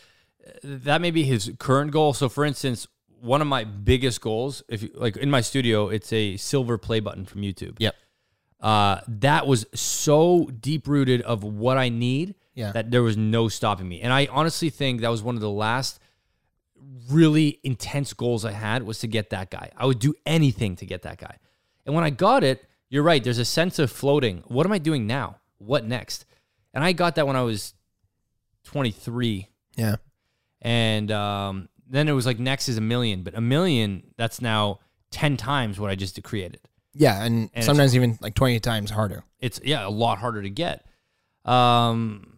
that 0.65 1.01
may 1.01 1.11
be 1.11 1.25
his 1.25 1.53
current 1.59 1.91
goal. 1.93 2.15
So, 2.15 2.29
for 2.29 2.45
instance, 2.45 2.87
one 3.21 3.41
of 3.41 3.47
my 3.47 3.65
biggest 3.65 4.21
goals, 4.21 4.63
if 4.69 4.83
you, 4.83 4.91
like 4.95 5.17
in 5.17 5.31
my 5.31 5.41
studio, 5.41 5.89
it's 5.89 6.13
a 6.13 6.37
silver 6.37 6.79
play 6.79 7.01
button 7.01 7.25
from 7.27 7.43
YouTube. 7.43 7.77
Yep. 7.79 7.95
Uh, 8.61 9.01
that 9.09 9.47
was 9.47 9.67
so 9.75 10.51
deep 10.61 10.87
rooted 10.89 11.21
of 11.23 11.45
what 11.45 11.77
I 11.77 11.89
need 11.89 12.35
Yeah. 12.55 12.73
that 12.73 12.91
there 12.91 13.03
was 13.03 13.17
no 13.17 13.49
stopping 13.49 13.89
me. 13.89 14.01
And 14.03 14.13
I 14.13 14.29
honestly 14.31 14.69
think 14.71 15.01
that 15.01 15.09
was 15.09 15.23
one 15.23 15.35
of 15.37 15.41
the 15.41 15.51
last 15.51 15.99
really 17.11 17.59
intense 17.63 18.13
goals 18.13 18.45
I 18.45 18.53
had 18.53 18.83
was 18.83 18.99
to 19.01 19.07
get 19.07 19.31
that 19.31 19.51
guy. 19.51 19.71
I 19.77 19.87
would 19.87 19.99
do 19.99 20.15
anything 20.27 20.77
to 20.77 20.87
get 20.87 21.03
that 21.03 21.19
guy. 21.19 21.37
And 21.87 21.95
when 21.95 22.05
I 22.05 22.11
got 22.11 22.45
it, 22.45 22.65
you're 22.91 23.03
right, 23.03 23.23
there's 23.25 23.39
a 23.39 23.45
sense 23.45 23.79
of 23.79 23.91
floating. 23.91 24.43
What 24.49 24.67
am 24.67 24.73
I 24.73 24.79
doing 24.79 25.07
now? 25.07 25.37
What 25.59 25.85
next? 25.87 26.27
And 26.75 26.85
I 26.85 26.93
got 26.93 27.15
that 27.17 27.27
when 27.27 27.37
I 27.37 27.43
was 27.43 27.75
23 28.65 29.49
Yeah. 29.77 29.97
and 30.61 31.11
um, 31.11 31.69
then 31.89 32.09
it 32.09 32.13
was 32.13 32.27
like 32.27 32.39
next 32.39 32.69
is 32.69 32.77
a 32.77 32.81
million, 32.83 33.23
but 33.23 33.35
a 33.37 33.41
million 33.41 34.03
that's 34.17 34.41
now 34.41 34.81
10 35.11 35.37
times 35.37 35.79
what 35.81 35.91
I 35.91 35.95
just 35.95 36.23
created. 36.23 36.61
Yeah, 36.95 37.23
and, 37.25 37.45
it's- 37.47 37.65
sometimes 37.67 37.95
even 37.97 38.19
like 38.21 38.35
20 38.35 38.61
times 38.61 38.91
harder. 38.91 39.25
it's 39.41 39.61
yeah 39.65 39.87
a 39.87 39.89
lot 39.91 40.19
harder 40.19 40.43
to 40.43 40.51
get 40.51 40.85
um 41.45 42.32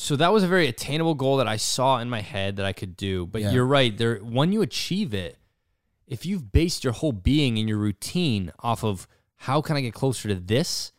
so 0.00 0.16
that 0.16 0.32
was 0.32 0.42
a 0.42 0.48
very 0.48 0.66
attainable 0.66 1.14
goal 1.14 1.36
that 1.36 1.46
i 1.48 1.56
saw 1.56 1.98
in 1.98 2.08
my 2.08 2.20
head 2.20 2.56
that 2.56 2.66
i 2.66 2.72
could 2.72 2.96
do 2.96 3.26
but 3.26 3.40
Yeah. 3.42 3.50
you're 3.52 3.66
right 3.66 3.96
there 3.96 4.16
when 4.18 4.52
you 4.52 4.62
achieve 4.62 5.12
it 5.14 5.36
if 6.06 6.24
you've 6.26 6.50
based 6.52 6.82
your 6.84 6.92
whole 6.92 7.12
being 7.12 7.58
and 7.58 7.68
your 7.68 7.78
routine 7.78 8.52
off 8.60 8.82
of 8.84 9.06
how 9.36 9.60
can 9.60 9.76
i 9.76 9.80
get 9.80 9.94
closer 9.94 10.28
to 10.28 10.34
this 10.34 10.92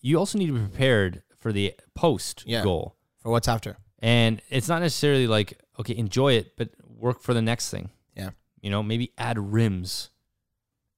you 0.00 0.18
also 0.18 0.38
need 0.38 0.46
to 0.46 0.52
be 0.52 0.60
prepared 0.60 1.22
for 1.38 1.52
the 1.52 1.74
post 1.94 2.44
Yeah. 2.46 2.62
goal 2.62 2.96
For 3.22 3.30
what's 3.32 3.48
after. 3.48 3.76
and 4.00 4.40
it's 4.50 4.68
not 4.68 4.80
necessarily 4.82 5.26
like 5.26 5.58
okay 5.80 5.96
enjoy 5.96 6.34
it 6.34 6.56
but 6.56 6.70
work 6.86 7.20
for 7.20 7.34
the 7.34 7.42
next 7.42 7.70
thing 7.70 7.90
Yeah. 8.16 8.30
you 8.60 8.70
know 8.70 8.82
maybe 8.82 9.12
add 9.18 9.38
rims 9.38 10.10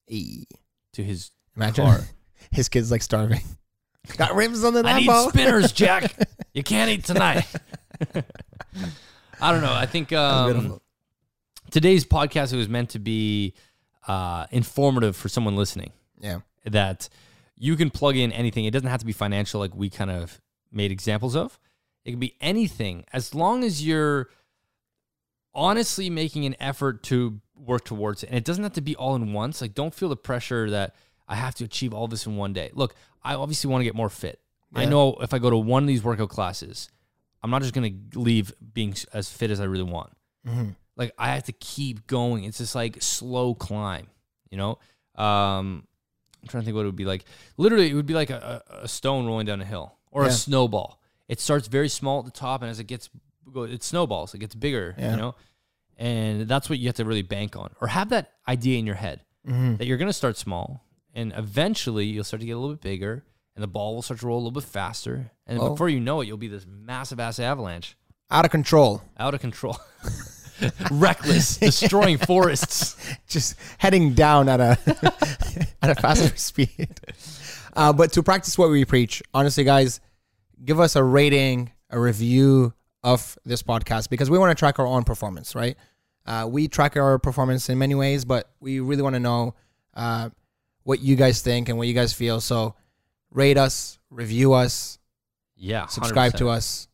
to 0.09 1.03
his 1.03 1.31
Imagine 1.55 1.85
car 1.85 1.99
his 2.51 2.69
kid's 2.69 2.91
like 2.91 3.01
starving. 3.01 3.41
Got 4.15 4.35
rims 4.35 4.63
on 4.63 4.73
the 4.73 4.83
I 4.85 4.99
need 4.99 5.09
Lambo. 5.09 5.29
spinners, 5.29 5.71
Jack. 5.71 6.13
you 6.53 6.63
can't 6.63 6.89
eat 6.89 7.03
tonight. 7.03 7.45
I 9.39 9.51
don't 9.51 9.61
know. 9.61 9.73
I 9.73 9.85
think 9.85 10.13
um, 10.13 10.53
beautiful. 10.53 10.81
today's 11.71 12.05
podcast 12.05 12.55
was 12.55 12.69
meant 12.69 12.91
to 12.91 12.99
be 12.99 13.53
uh, 14.07 14.47
informative 14.51 15.15
for 15.15 15.29
someone 15.29 15.55
listening. 15.55 15.91
yeah. 16.19 16.39
That 16.65 17.09
you 17.55 17.75
can 17.75 17.89
plug 17.89 18.15
in 18.17 18.31
anything. 18.31 18.65
It 18.65 18.71
doesn't 18.71 18.89
have 18.89 18.99
to 18.99 19.05
be 19.05 19.13
financial, 19.13 19.59
like 19.59 19.73
we 19.73 19.89
kind 19.89 20.11
of 20.11 20.41
made 20.71 20.91
examples 20.91 21.35
of. 21.35 21.57
It 22.03 22.11
can 22.11 22.19
be 22.19 22.35
anything 22.41 23.05
as 23.13 23.33
long 23.33 23.63
as 23.63 23.85
you're 23.85 24.29
honestly 25.53 26.09
making 26.09 26.45
an 26.45 26.55
effort 26.59 27.03
to 27.03 27.39
work 27.55 27.83
towards 27.85 28.23
it. 28.23 28.27
And 28.27 28.37
it 28.37 28.43
doesn't 28.45 28.63
have 28.63 28.73
to 28.73 28.81
be 28.81 28.95
all 28.95 29.15
in 29.15 29.33
once. 29.33 29.61
Like, 29.61 29.73
don't 29.73 29.93
feel 29.93 30.09
the 30.09 30.15
pressure 30.17 30.69
that 30.69 30.93
I 31.27 31.35
have 31.35 31.55
to 31.55 31.63
achieve 31.63 31.93
all 31.93 32.07
this 32.07 32.25
in 32.25 32.35
one 32.37 32.53
day. 32.53 32.69
Look, 32.73 32.95
I 33.31 33.35
obviously 33.35 33.69
want 33.69 33.81
to 33.81 33.85
get 33.85 33.95
more 33.95 34.09
fit. 34.09 34.39
I 34.75 34.85
know 34.85 35.15
if 35.21 35.33
I 35.33 35.39
go 35.39 35.49
to 35.49 35.57
one 35.57 35.83
of 35.83 35.87
these 35.87 36.03
workout 36.03 36.29
classes, 36.29 36.89
I'm 37.41 37.49
not 37.51 37.61
just 37.61 37.73
going 37.73 38.09
to 38.11 38.19
leave 38.19 38.53
being 38.73 38.93
as 39.13 39.29
fit 39.29 39.49
as 39.51 39.59
I 39.59 39.65
really 39.65 39.83
want. 39.83 40.11
Mhm. 40.47 40.75
Like, 40.95 41.13
I 41.17 41.29
have 41.35 41.43
to 41.45 41.51
keep 41.53 42.07
going. 42.07 42.43
It's 42.43 42.57
just 42.57 42.75
like 42.75 43.01
slow 43.01 43.53
climb, 43.55 44.07
you 44.49 44.57
know? 44.57 44.79
Um, 45.15 45.87
I'm 46.41 46.47
trying 46.47 46.61
to 46.61 46.65
think 46.65 46.75
what 46.75 46.81
it 46.83 46.85
would 46.87 46.95
be 46.95 47.05
like. 47.05 47.25
Literally, 47.57 47.89
it 47.89 47.93
would 47.93 48.05
be 48.05 48.13
like 48.13 48.29
a, 48.29 48.61
a 48.83 48.87
stone 48.87 49.25
rolling 49.25 49.45
down 49.45 49.61
a 49.61 49.65
hill 49.65 49.95
or 50.11 50.23
Yeah. 50.23 50.29
a 50.29 50.31
snowball. 50.31 51.01
It 51.27 51.39
starts 51.39 51.67
very 51.67 51.89
small 51.89 52.19
at 52.19 52.25
the 52.25 52.31
top, 52.31 52.61
and 52.61 52.69
as 52.71 52.79
it 52.79 52.85
gets, 52.85 53.09
it 53.55 53.83
snowballs. 53.83 54.33
It 54.33 54.39
gets 54.39 54.55
bigger, 54.55 54.95
Yeah. 54.97 55.11
you 55.11 55.17
know. 55.17 55.35
And 55.97 56.47
that's 56.47 56.69
what 56.69 56.77
you 56.79 56.87
have 56.87 56.95
to 56.97 57.05
really 57.05 57.23
bank 57.23 57.55
on, 57.55 57.71
or 57.81 57.87
have 57.87 58.09
that 58.09 58.33
idea 58.47 58.77
in 58.79 58.85
your 58.85 58.95
head. 58.95 59.21
that 59.45 59.85
you're 59.85 59.97
going 59.97 60.09
to 60.09 60.13
start 60.13 60.35
small 60.35 60.83
and 61.17 61.33
eventually 61.35 62.05
you'll 62.05 62.23
start 62.23 62.39
to 62.41 62.45
get 62.45 62.53
a 62.53 62.59
little 62.59 62.75
bit 62.75 62.81
bigger 62.81 63.25
and 63.55 63.63
the 63.63 63.67
ball 63.67 63.95
will 63.95 64.01
start 64.01 64.19
to 64.21 64.27
roll 64.27 64.37
a 64.37 64.43
little 64.45 64.51
bit 64.51 64.63
faster. 64.63 65.31
And 65.47 65.59
Oh. 65.59 65.71
before 65.71 65.89
you 65.89 65.99
know 65.99 66.21
it, 66.21 66.27
you'll 66.27 66.37
be 66.37 66.47
this 66.47 66.65
massive 66.69 67.19
ass 67.19 67.39
avalanche 67.39 67.97
Out 68.31 68.45
of 68.45 68.51
control. 68.51 69.01
out 69.17 69.33
of 69.33 69.41
control, 69.41 69.77
reckless, 70.91 71.57
destroying 71.69 72.17
forests. 72.17 72.95
just 73.27 73.55
heading 73.77 74.13
down 74.13 74.49
at 74.49 74.59
a 74.59 74.77
at 75.81 75.89
a 75.89 75.95
faster 75.95 76.35
speed. 76.37 76.99
Uh, 77.75 77.93
but 77.93 78.11
to 78.13 78.23
practice 78.23 78.57
what 78.57 78.69
we 78.69 78.85
preach, 78.85 79.21
honestly, 79.33 79.63
guys, 79.63 79.99
give 80.63 80.79
us 80.79 80.95
a 80.95 81.03
rating, 81.03 81.71
a 81.89 81.99
review 81.99 82.73
of 83.03 83.37
this 83.45 83.61
podcast 83.63 84.09
because 84.09 84.29
we 84.29 84.37
want 84.37 84.49
to 84.55 84.59
track 84.59 84.79
our 84.79 84.87
own 84.87 85.03
performance, 85.03 85.53
right? 85.55 85.77
Uh, 86.25 86.45
we 86.49 86.67
track 86.67 86.97
our 86.97 87.19
performance 87.19 87.69
in 87.69 87.77
many 87.77 87.95
ways, 87.95 88.25
but 88.25 88.49
we 88.59 88.79
really 88.79 89.01
want 89.03 89.13
to 89.13 89.19
know 89.19 89.53
uh, 89.93 90.29
what 90.87 91.01
you 91.01 91.17
guys 91.17 91.41
think 91.41 91.67
and 91.67 91.77
what 91.77 91.85
you 91.85 91.93
guys 91.93 92.13
feel. 92.13 92.39
So, 92.39 92.73
rate 93.29 93.57
us, 93.57 93.99
review 94.09 94.53
us, 94.53 94.99
Yeah. 95.57 95.87
subscribe 95.87 96.31
100%. 96.31 96.37
to 96.37 96.49
us. 96.49 96.87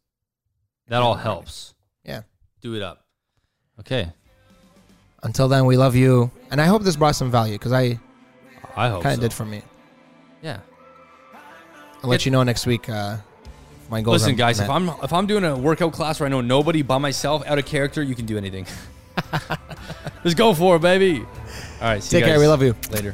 That 0.88 1.04
all 1.04 1.14
helps. 1.14 1.76
Yeah. 2.04 2.22
Do 2.62 2.74
it 2.74 2.82
up. 2.82 3.06
Okay. 3.82 4.12
Until 5.22 5.48
then, 5.48 5.68
we 5.68 5.78
love 5.78 5.96
you, 5.96 6.32
and 6.50 6.60
I 6.60 6.66
hope 6.66 6.82
this 6.82 6.96
brought 6.96 7.16
some 7.16 7.30
value 7.30 7.54
because 7.54 7.72
I 7.72 8.00
I 8.76 8.90
hope 8.90 9.04
kind 9.04 9.14
of 9.14 9.18
so. 9.18 9.22
did 9.22 9.34
for 9.34 9.46
me. 9.46 9.62
Yeah. 10.42 10.58
I'll 12.02 12.10
let 12.10 12.26
you 12.26 12.32
know 12.32 12.42
next 12.42 12.66
week. 12.66 12.90
Uh, 12.90 13.18
my 13.92 14.02
goals. 14.02 14.22
Listen, 14.24 14.36
guys, 14.36 14.58
met. 14.58 14.64
if 14.66 14.70
I'm 14.72 14.90
if 15.04 15.14
I'm 15.14 15.28
doing 15.28 15.44
a 15.44 15.56
workout 15.56 15.94
class 15.94 16.20
where 16.20 16.26
I 16.26 16.30
know 16.32 16.42
nobody 16.42 16.82
by 16.82 16.98
myself 16.98 17.46
out 17.46 17.60
of 17.60 17.66
character, 17.68 18.02
you 18.02 18.16
can 18.16 18.26
do 18.26 18.38
anything. 18.40 18.66
Just 20.24 20.36
go 20.36 20.54
for 20.56 20.78
it, 20.78 20.82
baby. 20.82 21.20
All 21.20 21.26
right. 21.82 22.02
See 22.02 22.18
Take 22.18 22.26
you 22.26 22.32
care. 22.32 22.40
We 22.40 22.48
love 22.48 22.64
you. 22.64 22.76
Later. 22.90 23.14